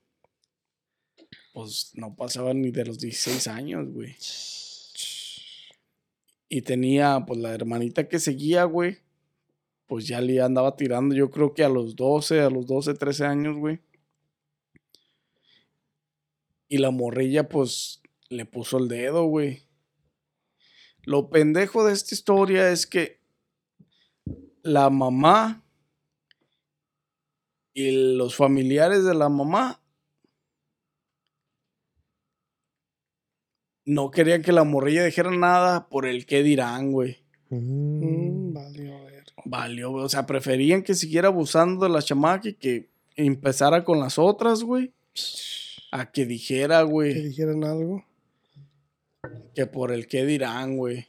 [1.53, 4.15] pues no pasaba ni de los 16 años, güey.
[6.53, 8.97] Y tenía, pues, la hermanita que seguía, güey.
[9.87, 13.25] Pues ya le andaba tirando, yo creo que a los 12, a los 12, 13
[13.25, 13.79] años, güey.
[16.67, 19.63] Y la morrilla, pues, le puso el dedo, güey.
[21.03, 23.21] Lo pendejo de esta historia es que
[24.61, 25.63] la mamá
[27.73, 29.80] y los familiares de la mamá
[33.91, 37.17] no querían que la morrilla dijera nada por el qué dirán, güey.
[37.49, 39.23] Mm, valió a ver.
[39.43, 40.05] Valió, güey.
[40.05, 44.63] O sea, preferían que siguiera abusando de la chamaca y que empezara con las otras,
[44.63, 44.93] güey.
[45.91, 48.05] A que dijera, Que güey, dijeran algo.
[49.53, 51.07] que por el qué dirán, güey.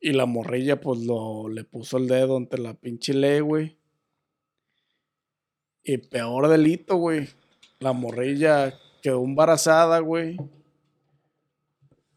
[0.00, 3.76] Y la morrilla, pues, lo, le puso el dedo ante la pinche ley, güey.
[5.84, 7.28] Y peor delito, güey.
[7.80, 8.72] La morrilla
[9.02, 10.38] quedó embarazada, güey.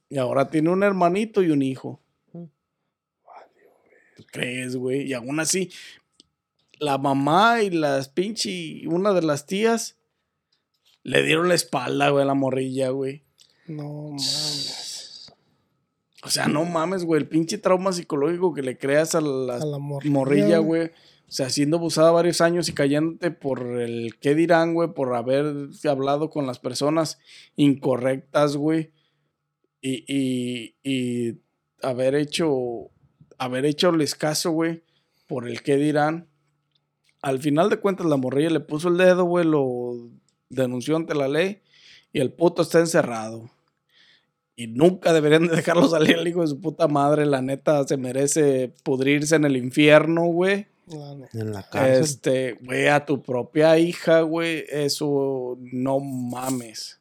[0.09, 2.01] Y ahora tiene un hermanito y un hijo.
[4.15, 5.03] ¿Tú crees, güey?
[5.07, 5.71] Y aún así,
[6.79, 9.97] la mamá y las pinche, una de las tías,
[11.03, 13.23] le dieron la espalda, güey, a la morrilla, güey.
[13.67, 15.31] No mames.
[16.23, 19.65] O sea, no mames, güey, el pinche trauma psicológico que le creas a la, A
[19.65, 20.87] la morrilla, morrilla, güey.
[20.87, 25.69] O sea, siendo abusada varios años y cayéndote por el qué dirán, güey, por haber
[25.87, 27.19] hablado con las personas
[27.55, 28.91] incorrectas, güey.
[29.81, 31.37] Y, y, y
[31.81, 32.89] haber hecho,
[33.37, 34.83] haber hecholes caso, güey,
[35.27, 36.27] por el qué dirán.
[37.21, 40.09] Al final de cuentas, la morrilla le puso el dedo, güey, lo
[40.49, 41.61] denunció ante la ley
[42.11, 43.49] y el puto está encerrado.
[44.55, 47.25] Y nunca deberían de dejarlo salir el hijo de su puta madre.
[47.25, 50.67] La neta se merece pudrirse en el infierno, güey.
[51.33, 52.01] En la cárcel.
[52.01, 56.98] Este, güey, a tu propia hija, güey, eso no mames.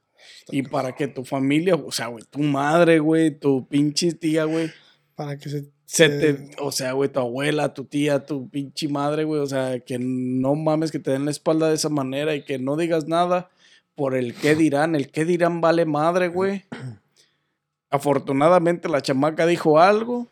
[0.51, 4.71] Y para que tu familia, o sea, güey, tu madre, güey, tu pinche tía, güey,
[5.15, 5.71] Para que se.
[5.85, 9.81] se te, o sea, güey, tu abuela, tu tía, tu pinche madre, güey, o sea,
[9.81, 13.07] que no mames que te den la espalda de esa manera y que no digas
[13.09, 13.51] nada
[13.95, 14.95] por el qué dirán.
[14.95, 16.65] El qué dirán vale madre, güey.
[17.91, 20.29] Afortunadamente la chamaca dijo algo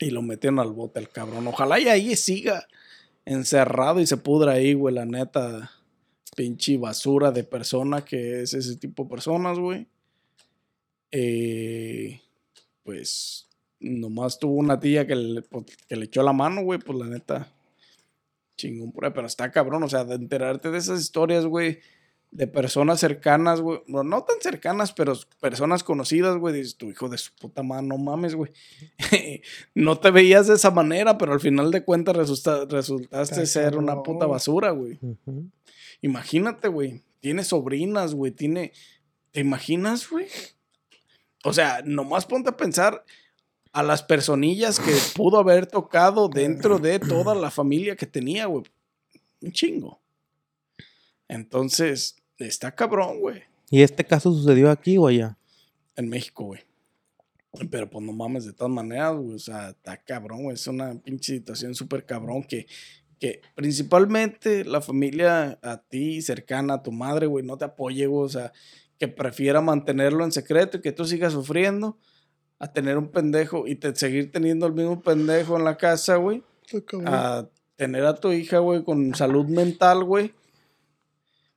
[0.00, 1.46] y lo metieron al bote el cabrón.
[1.46, 2.66] Ojalá y ahí siga
[3.24, 5.70] encerrado y se pudra ahí, güey, la neta.
[6.38, 9.88] Pinche basura de persona que es ese tipo de personas, güey.
[11.10, 12.20] Eh,
[12.84, 13.48] pues
[13.80, 17.06] nomás tuvo una tía que le, pues, que le echó la mano, güey, pues la
[17.06, 17.48] neta.
[18.56, 21.80] Chingón, pero está cabrón, o sea, de enterarte de esas historias, güey,
[22.30, 27.08] de personas cercanas, güey, no, no tan cercanas, pero personas conocidas, güey, dices, tu hijo
[27.08, 28.52] de su puta madre, no mames, güey.
[29.74, 34.04] no te veías de esa manera, pero al final de cuentas resulta- resultaste ser una
[34.04, 35.00] puta basura, güey.
[35.02, 35.50] Ujú.
[36.00, 37.02] Imagínate, güey.
[37.20, 38.32] Tiene sobrinas, güey.
[38.32, 38.72] Tiene.
[39.32, 40.26] ¿Te imaginas, güey?
[41.44, 43.04] O sea, nomás ponte a pensar
[43.72, 48.64] a las personillas que pudo haber tocado dentro de toda la familia que tenía, güey.
[49.40, 50.00] Un chingo.
[51.28, 53.42] Entonces, está cabrón, güey.
[53.70, 55.36] ¿Y este caso sucedió aquí o allá?
[55.96, 56.62] En México, güey.
[57.70, 59.34] Pero pues no mames, de todas maneras, güey.
[59.34, 60.54] O sea, está cabrón, güey.
[60.54, 62.66] Es una pinche situación súper cabrón que,
[63.18, 68.24] que principalmente la familia a ti, cercana a tu madre, güey, no te apoye, güey.
[68.24, 68.52] O sea,
[68.98, 71.96] que prefiera mantenerlo en secreto y que tú sigas sufriendo
[72.58, 76.42] a tener un pendejo y te, seguir teniendo el mismo pendejo en la casa, güey.
[77.06, 77.46] A
[77.76, 80.32] tener a tu hija, güey, con salud mental, güey.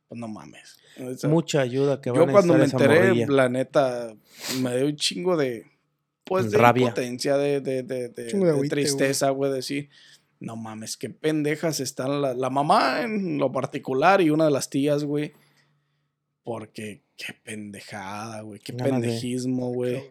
[0.08, 0.78] Pues no mames.
[1.04, 3.28] O sea, Mucha ayuda que va yo a cuando me enteré, morrilla.
[3.30, 4.14] la neta,
[4.62, 5.66] me dio un chingo de.
[6.26, 6.84] Pues de Rabia.
[6.84, 9.52] impotencia, de, de, de, de- tristeza, güey.
[9.52, 9.90] Decir,
[10.42, 14.70] no mames, qué pendejas están la, la mamá en lo particular y una de las
[14.70, 15.32] tías, güey.
[16.44, 18.60] Porque qué pendejada, güey.
[18.60, 20.04] Qué Ganas de- pendejismo, güey.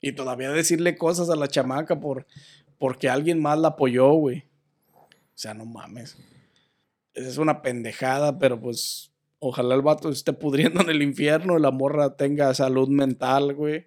[0.00, 2.26] Y todavía decirle cosas a la chamaca por,
[2.78, 4.44] porque alguien más la apoyó, güey.
[4.94, 6.16] O sea, no mames.
[7.14, 11.62] Esa es una pendejada, pero pues ojalá el vato esté pudriendo en el infierno y
[11.62, 13.86] la morra tenga salud mental, güey.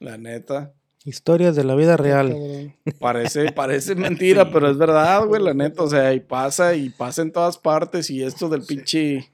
[0.00, 0.74] La neta.
[1.04, 2.74] Historias de la vida real.
[3.00, 4.50] Parece, parece mentira, Sí.
[4.52, 5.82] pero es verdad, güey, la neta.
[5.82, 8.08] O sea, y pasa, y pasa en todas partes.
[8.10, 9.28] Y esto del pinche.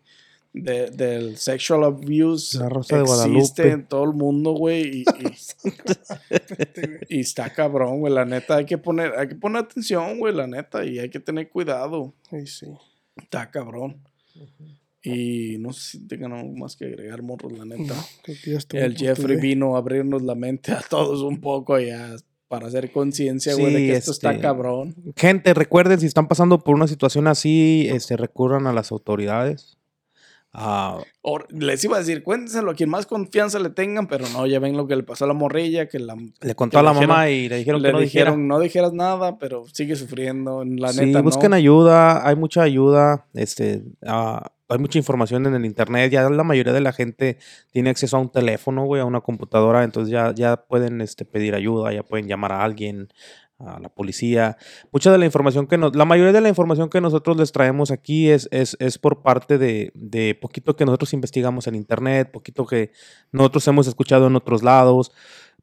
[0.55, 3.23] de- del sexual abuse La Rosa de existe
[3.63, 3.71] Guadalupe.
[3.71, 5.01] en todo el mundo, güey.
[5.01, 5.35] Y, y-
[7.19, 8.13] y está cabrón, güey.
[8.13, 10.85] La neta, hay que poner, hay que poner atención, güey, la neta.
[10.87, 12.15] Y hay que tener cuidado.
[12.31, 12.67] Sí, sí.
[13.17, 14.01] Está cabrón.
[15.03, 17.95] Y no sé si tengan algo más que agregar, morros, la neta.
[18.27, 19.41] Estuvo El Jeffrey today.
[19.41, 22.17] vino a abrirnos la mente a todos un poco ya
[22.49, 24.95] para hacer conciencia, güey, de Sí, que esto está este- cabrón.
[25.17, 29.77] Gente, recuerden, si están pasando por una situación así, este, recurran a las autoridades.
[30.53, 34.47] Ah, O- les iba a decir, cuéntenselo a quien más confianza le tengan, pero no,
[34.47, 36.83] ya ven lo que le pasó a la morrilla, que la, le contó Que a
[36.83, 38.25] la dijeron- mamá y le dijeron le que no dijera.
[38.31, 40.65] dijeron, no dijeras nada, pero sigue sufriendo.
[40.65, 41.57] La sí, neta, busquen no.
[41.57, 46.73] ayuda, hay mucha ayuda, este, ah, hay mucha información en el internet, ya la mayoría
[46.73, 47.39] de la gente
[47.73, 51.55] tiene acceso a un teléfono, güey, a una computadora, entonces ya, ya pueden este, pedir
[51.55, 53.09] ayuda, ya pueden llamar a alguien,
[53.59, 54.57] a la policía.
[54.93, 57.91] Mucha de la información que nos, la mayoría de la información que nosotros les traemos
[57.91, 62.67] aquí es, es, es por parte de, de poquito que nosotros investigamos en internet, poquito
[62.67, 62.93] que
[63.33, 65.13] nosotros hemos escuchado en otros lados.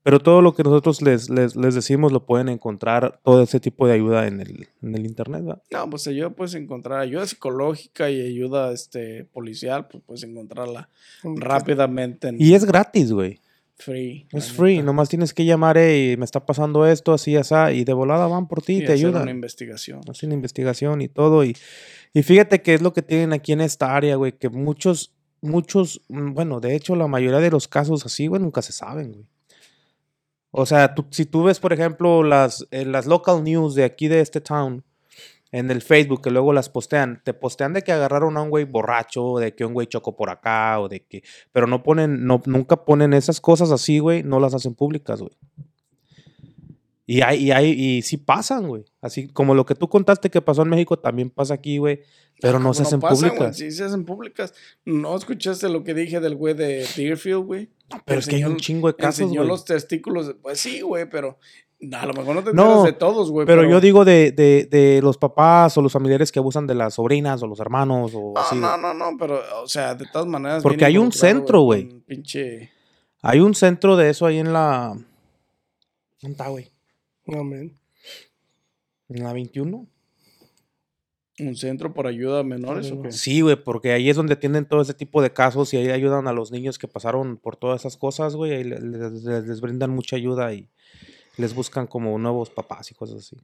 [0.05, 3.87] Pero todo lo que nosotros les, les, les decimos lo pueden encontrar, todo ese tipo
[3.87, 5.63] de ayuda en el, en el internet, ¿verdad?
[5.71, 10.89] No, pues ayuda puedes encontrar, ayuda psicológica y ayuda este, policial, pues puedes encontrarla
[11.23, 13.39] rápidamente en Y es gratis, güey.
[13.77, 14.27] free.
[14.31, 14.85] Es free, neta.
[14.85, 18.47] nomás tienes que llamar, y me está pasando esto, así, así, y de volada van
[18.47, 19.23] por ti y Y te hacer ayudan.
[19.23, 20.01] una investigación.
[20.07, 21.43] Hacen investigación y todo.
[21.43, 21.57] Y,
[22.13, 26.01] y fíjate que es lo que tienen aquí en esta área, güey, que muchos, muchos,
[26.09, 29.25] mm, bueno, de hecho, la mayoría de los casos así, güey, nunca se saben, güey.
[30.57, 34.07] O sea, tú- si tú ves, por ejemplo, las, eh, las local news de aquí
[34.07, 34.83] de este town
[35.51, 38.63] en el Facebook, que luego las postean, te postean de que agarraron a un güey
[38.65, 41.23] borracho, de que un güey chocó por acá, o de que.
[41.51, 45.31] Pero no ponen, no, nunca ponen esas cosas así, güey, no las hacen públicas, güey.
[47.07, 48.83] Y hay, y hay, y sí pasan, güey.
[49.01, 52.01] Así como lo que tú contaste que pasó en México, también pasa aquí, güey.
[52.41, 53.57] Pero no se ¿Cómo hacen pasan, públicas.
[53.57, 54.53] Sí, se hacen públicas.
[54.85, 57.69] ¿No escuchaste lo que dije del güey de Deerfield, güey?
[58.05, 59.49] Pero es que hay un chingo de casos, Enseñó güey.
[59.49, 60.35] los testículos.
[60.41, 61.37] Pues sí, güey, pero
[61.93, 63.45] a lo mejor no te No, enteras de todos, güey.
[63.45, 66.95] Pero, yo digo de, de, de los papás o los familiares que abusan de las
[66.95, 68.55] sobrinas o los hermanos o No, así.
[68.57, 70.63] no, no, no, pero, o sea, de todas maneras.
[70.63, 71.85] Porque hay un centro, güey.
[72.07, 72.71] Pinche.
[73.21, 74.89] Hay un centro de eso ahí en la.
[76.21, 76.71] ¿Dónde está, güey?
[77.27, 77.77] Amén.
[79.09, 79.87] ¿En la 21?
[81.37, 83.11] ¿Un centro por ayuda a menores o qué?
[83.11, 86.27] Sí, güey, porque ahí es donde atienden todo ese tipo de casos y ahí ayudan
[86.27, 88.53] a los niños que pasaron por todas esas cosas, güey.
[88.53, 90.69] Ahí le- les, les- les brindan mucha ayuda y
[91.37, 93.37] les buscan como nuevos papás y cosas así.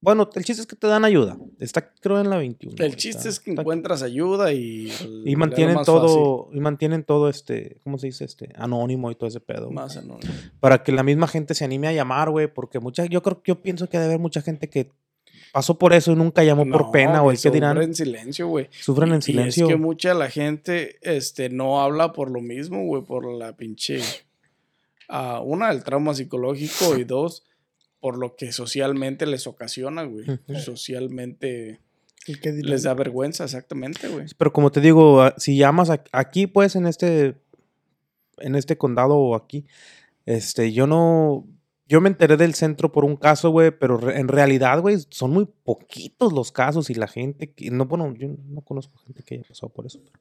[0.00, 1.36] Bueno, el chiste es que te dan ayuda.
[1.58, 2.76] Está, creo, en la 21.
[2.78, 4.92] El chiste está- es que encuentras ayuda y.
[5.24, 8.24] Y mantienen todo, y mantienen todo este, ¿cómo se dice?
[8.24, 9.64] Este, anónimo y todo ese pedo.
[9.64, 9.74] güey.
[9.74, 10.32] Más anónimo.
[10.60, 13.60] Para que la misma gente se anime a llamar, güey, porque mucha, yo creo, yo
[13.60, 14.92] pienso que debe haber mucha gente que
[15.52, 17.72] pasó por eso y nunca llamó por pena, que güey, ¿qué dirán?
[17.74, 18.68] Sufren en silencio, güey.
[18.70, 19.64] Sufren en y silencio.
[19.66, 24.00] es que mucha la gente este, no habla por lo mismo, güey, por la pinche.
[25.08, 27.44] ah, una, el trauma psicológico y dos,
[28.00, 30.24] por lo que socialmente les ocasiona, güey.
[30.92, 31.80] Socialmente
[32.26, 32.70] El que dirán.
[32.70, 34.26] les da vergüenza, exactamente, güey.
[34.36, 37.36] Pero como te digo, si llamas aquí, pues, en este,
[38.38, 39.66] en este condado o aquí,
[40.26, 41.46] este, yo no,
[41.88, 45.30] yo me enteré del centro por un caso, güey, pero re- en realidad, güey, son
[45.32, 49.34] muy poquitos los casos y la gente que, no, bueno, yo no conozco gente que
[49.36, 49.98] haya pasado por eso.
[50.04, 50.18] pero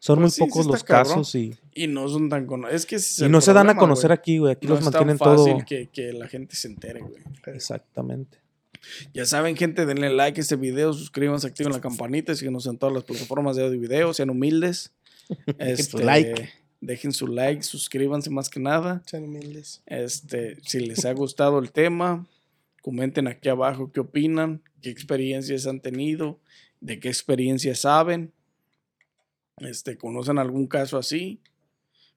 [0.00, 1.12] son Pues muy sí, sí pocos los cabrón.
[1.14, 2.80] casos y, Y no son tan conocidos.
[2.80, 4.80] Es que ese es y no se dan a conocer aquí, güey, aquí No los
[4.80, 5.64] es tan mantienen fácil todo.
[5.64, 7.22] que, que la gente se entere, güey.
[7.46, 8.38] Exactamente.
[9.12, 12.94] Ya saben, gente, denle like a este video, suscríbanse, activen la campanita, síguenos en todas
[12.94, 14.92] las plataformas de audio y video, sean humildes.
[15.28, 16.48] su Este, like.
[16.80, 19.02] Dejen su like, suscríbanse más que nada.
[19.04, 19.82] Sean humildes.
[19.84, 22.26] Este, si les ha gustado el tema,
[22.80, 26.40] comenten aquí abajo qué opinan, qué experiencias han tenido,
[26.80, 28.32] de qué experiencias saben.
[29.60, 31.40] Este, conocen algún caso así,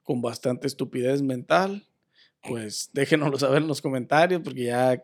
[0.03, 1.85] con bastante estupidez mental,
[2.47, 5.03] pues déjenoslo saber en los comentarios, porque ya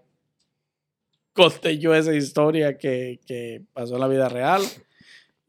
[1.33, 4.61] conté yo esa historia que, que pasó en la vida real.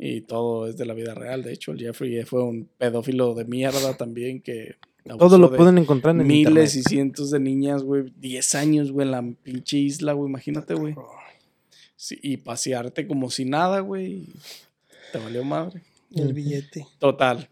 [0.02, 1.42] Y todo es de la vida real.
[1.42, 4.76] De hecho, el Jeffrey fue un pedófilo de mierda también que...
[5.18, 6.88] Todo lo de- pueden encontrar en miles y internet.
[6.88, 10.94] cientos de niñas, güey, 10 años, güey, en la pinche isla, güey, imagínate, güey.
[11.96, 14.24] Sí, y pasearte como si nada, güey.
[15.12, 15.82] Te valió madre.
[16.10, 16.86] El billete.
[16.98, 17.48] Total.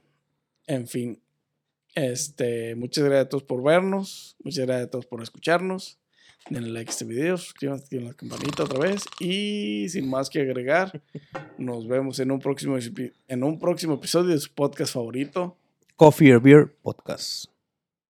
[0.67, 1.21] En fin.
[1.95, 4.37] Este, muchas gracias a todos por vernos.
[4.43, 5.99] Muchas gracias a todos por escucharnos.
[6.51, 9.05] Denle like a este video, suscríbanse, activen la campanita otra vez.
[9.21, 11.03] Y sin más que agregar,
[11.59, 12.77] nos vemos en un próximo,
[13.29, 15.57] en un próximo episodio de su podcast favorito.
[15.97, 17.58] Coffee or Beer Podcast.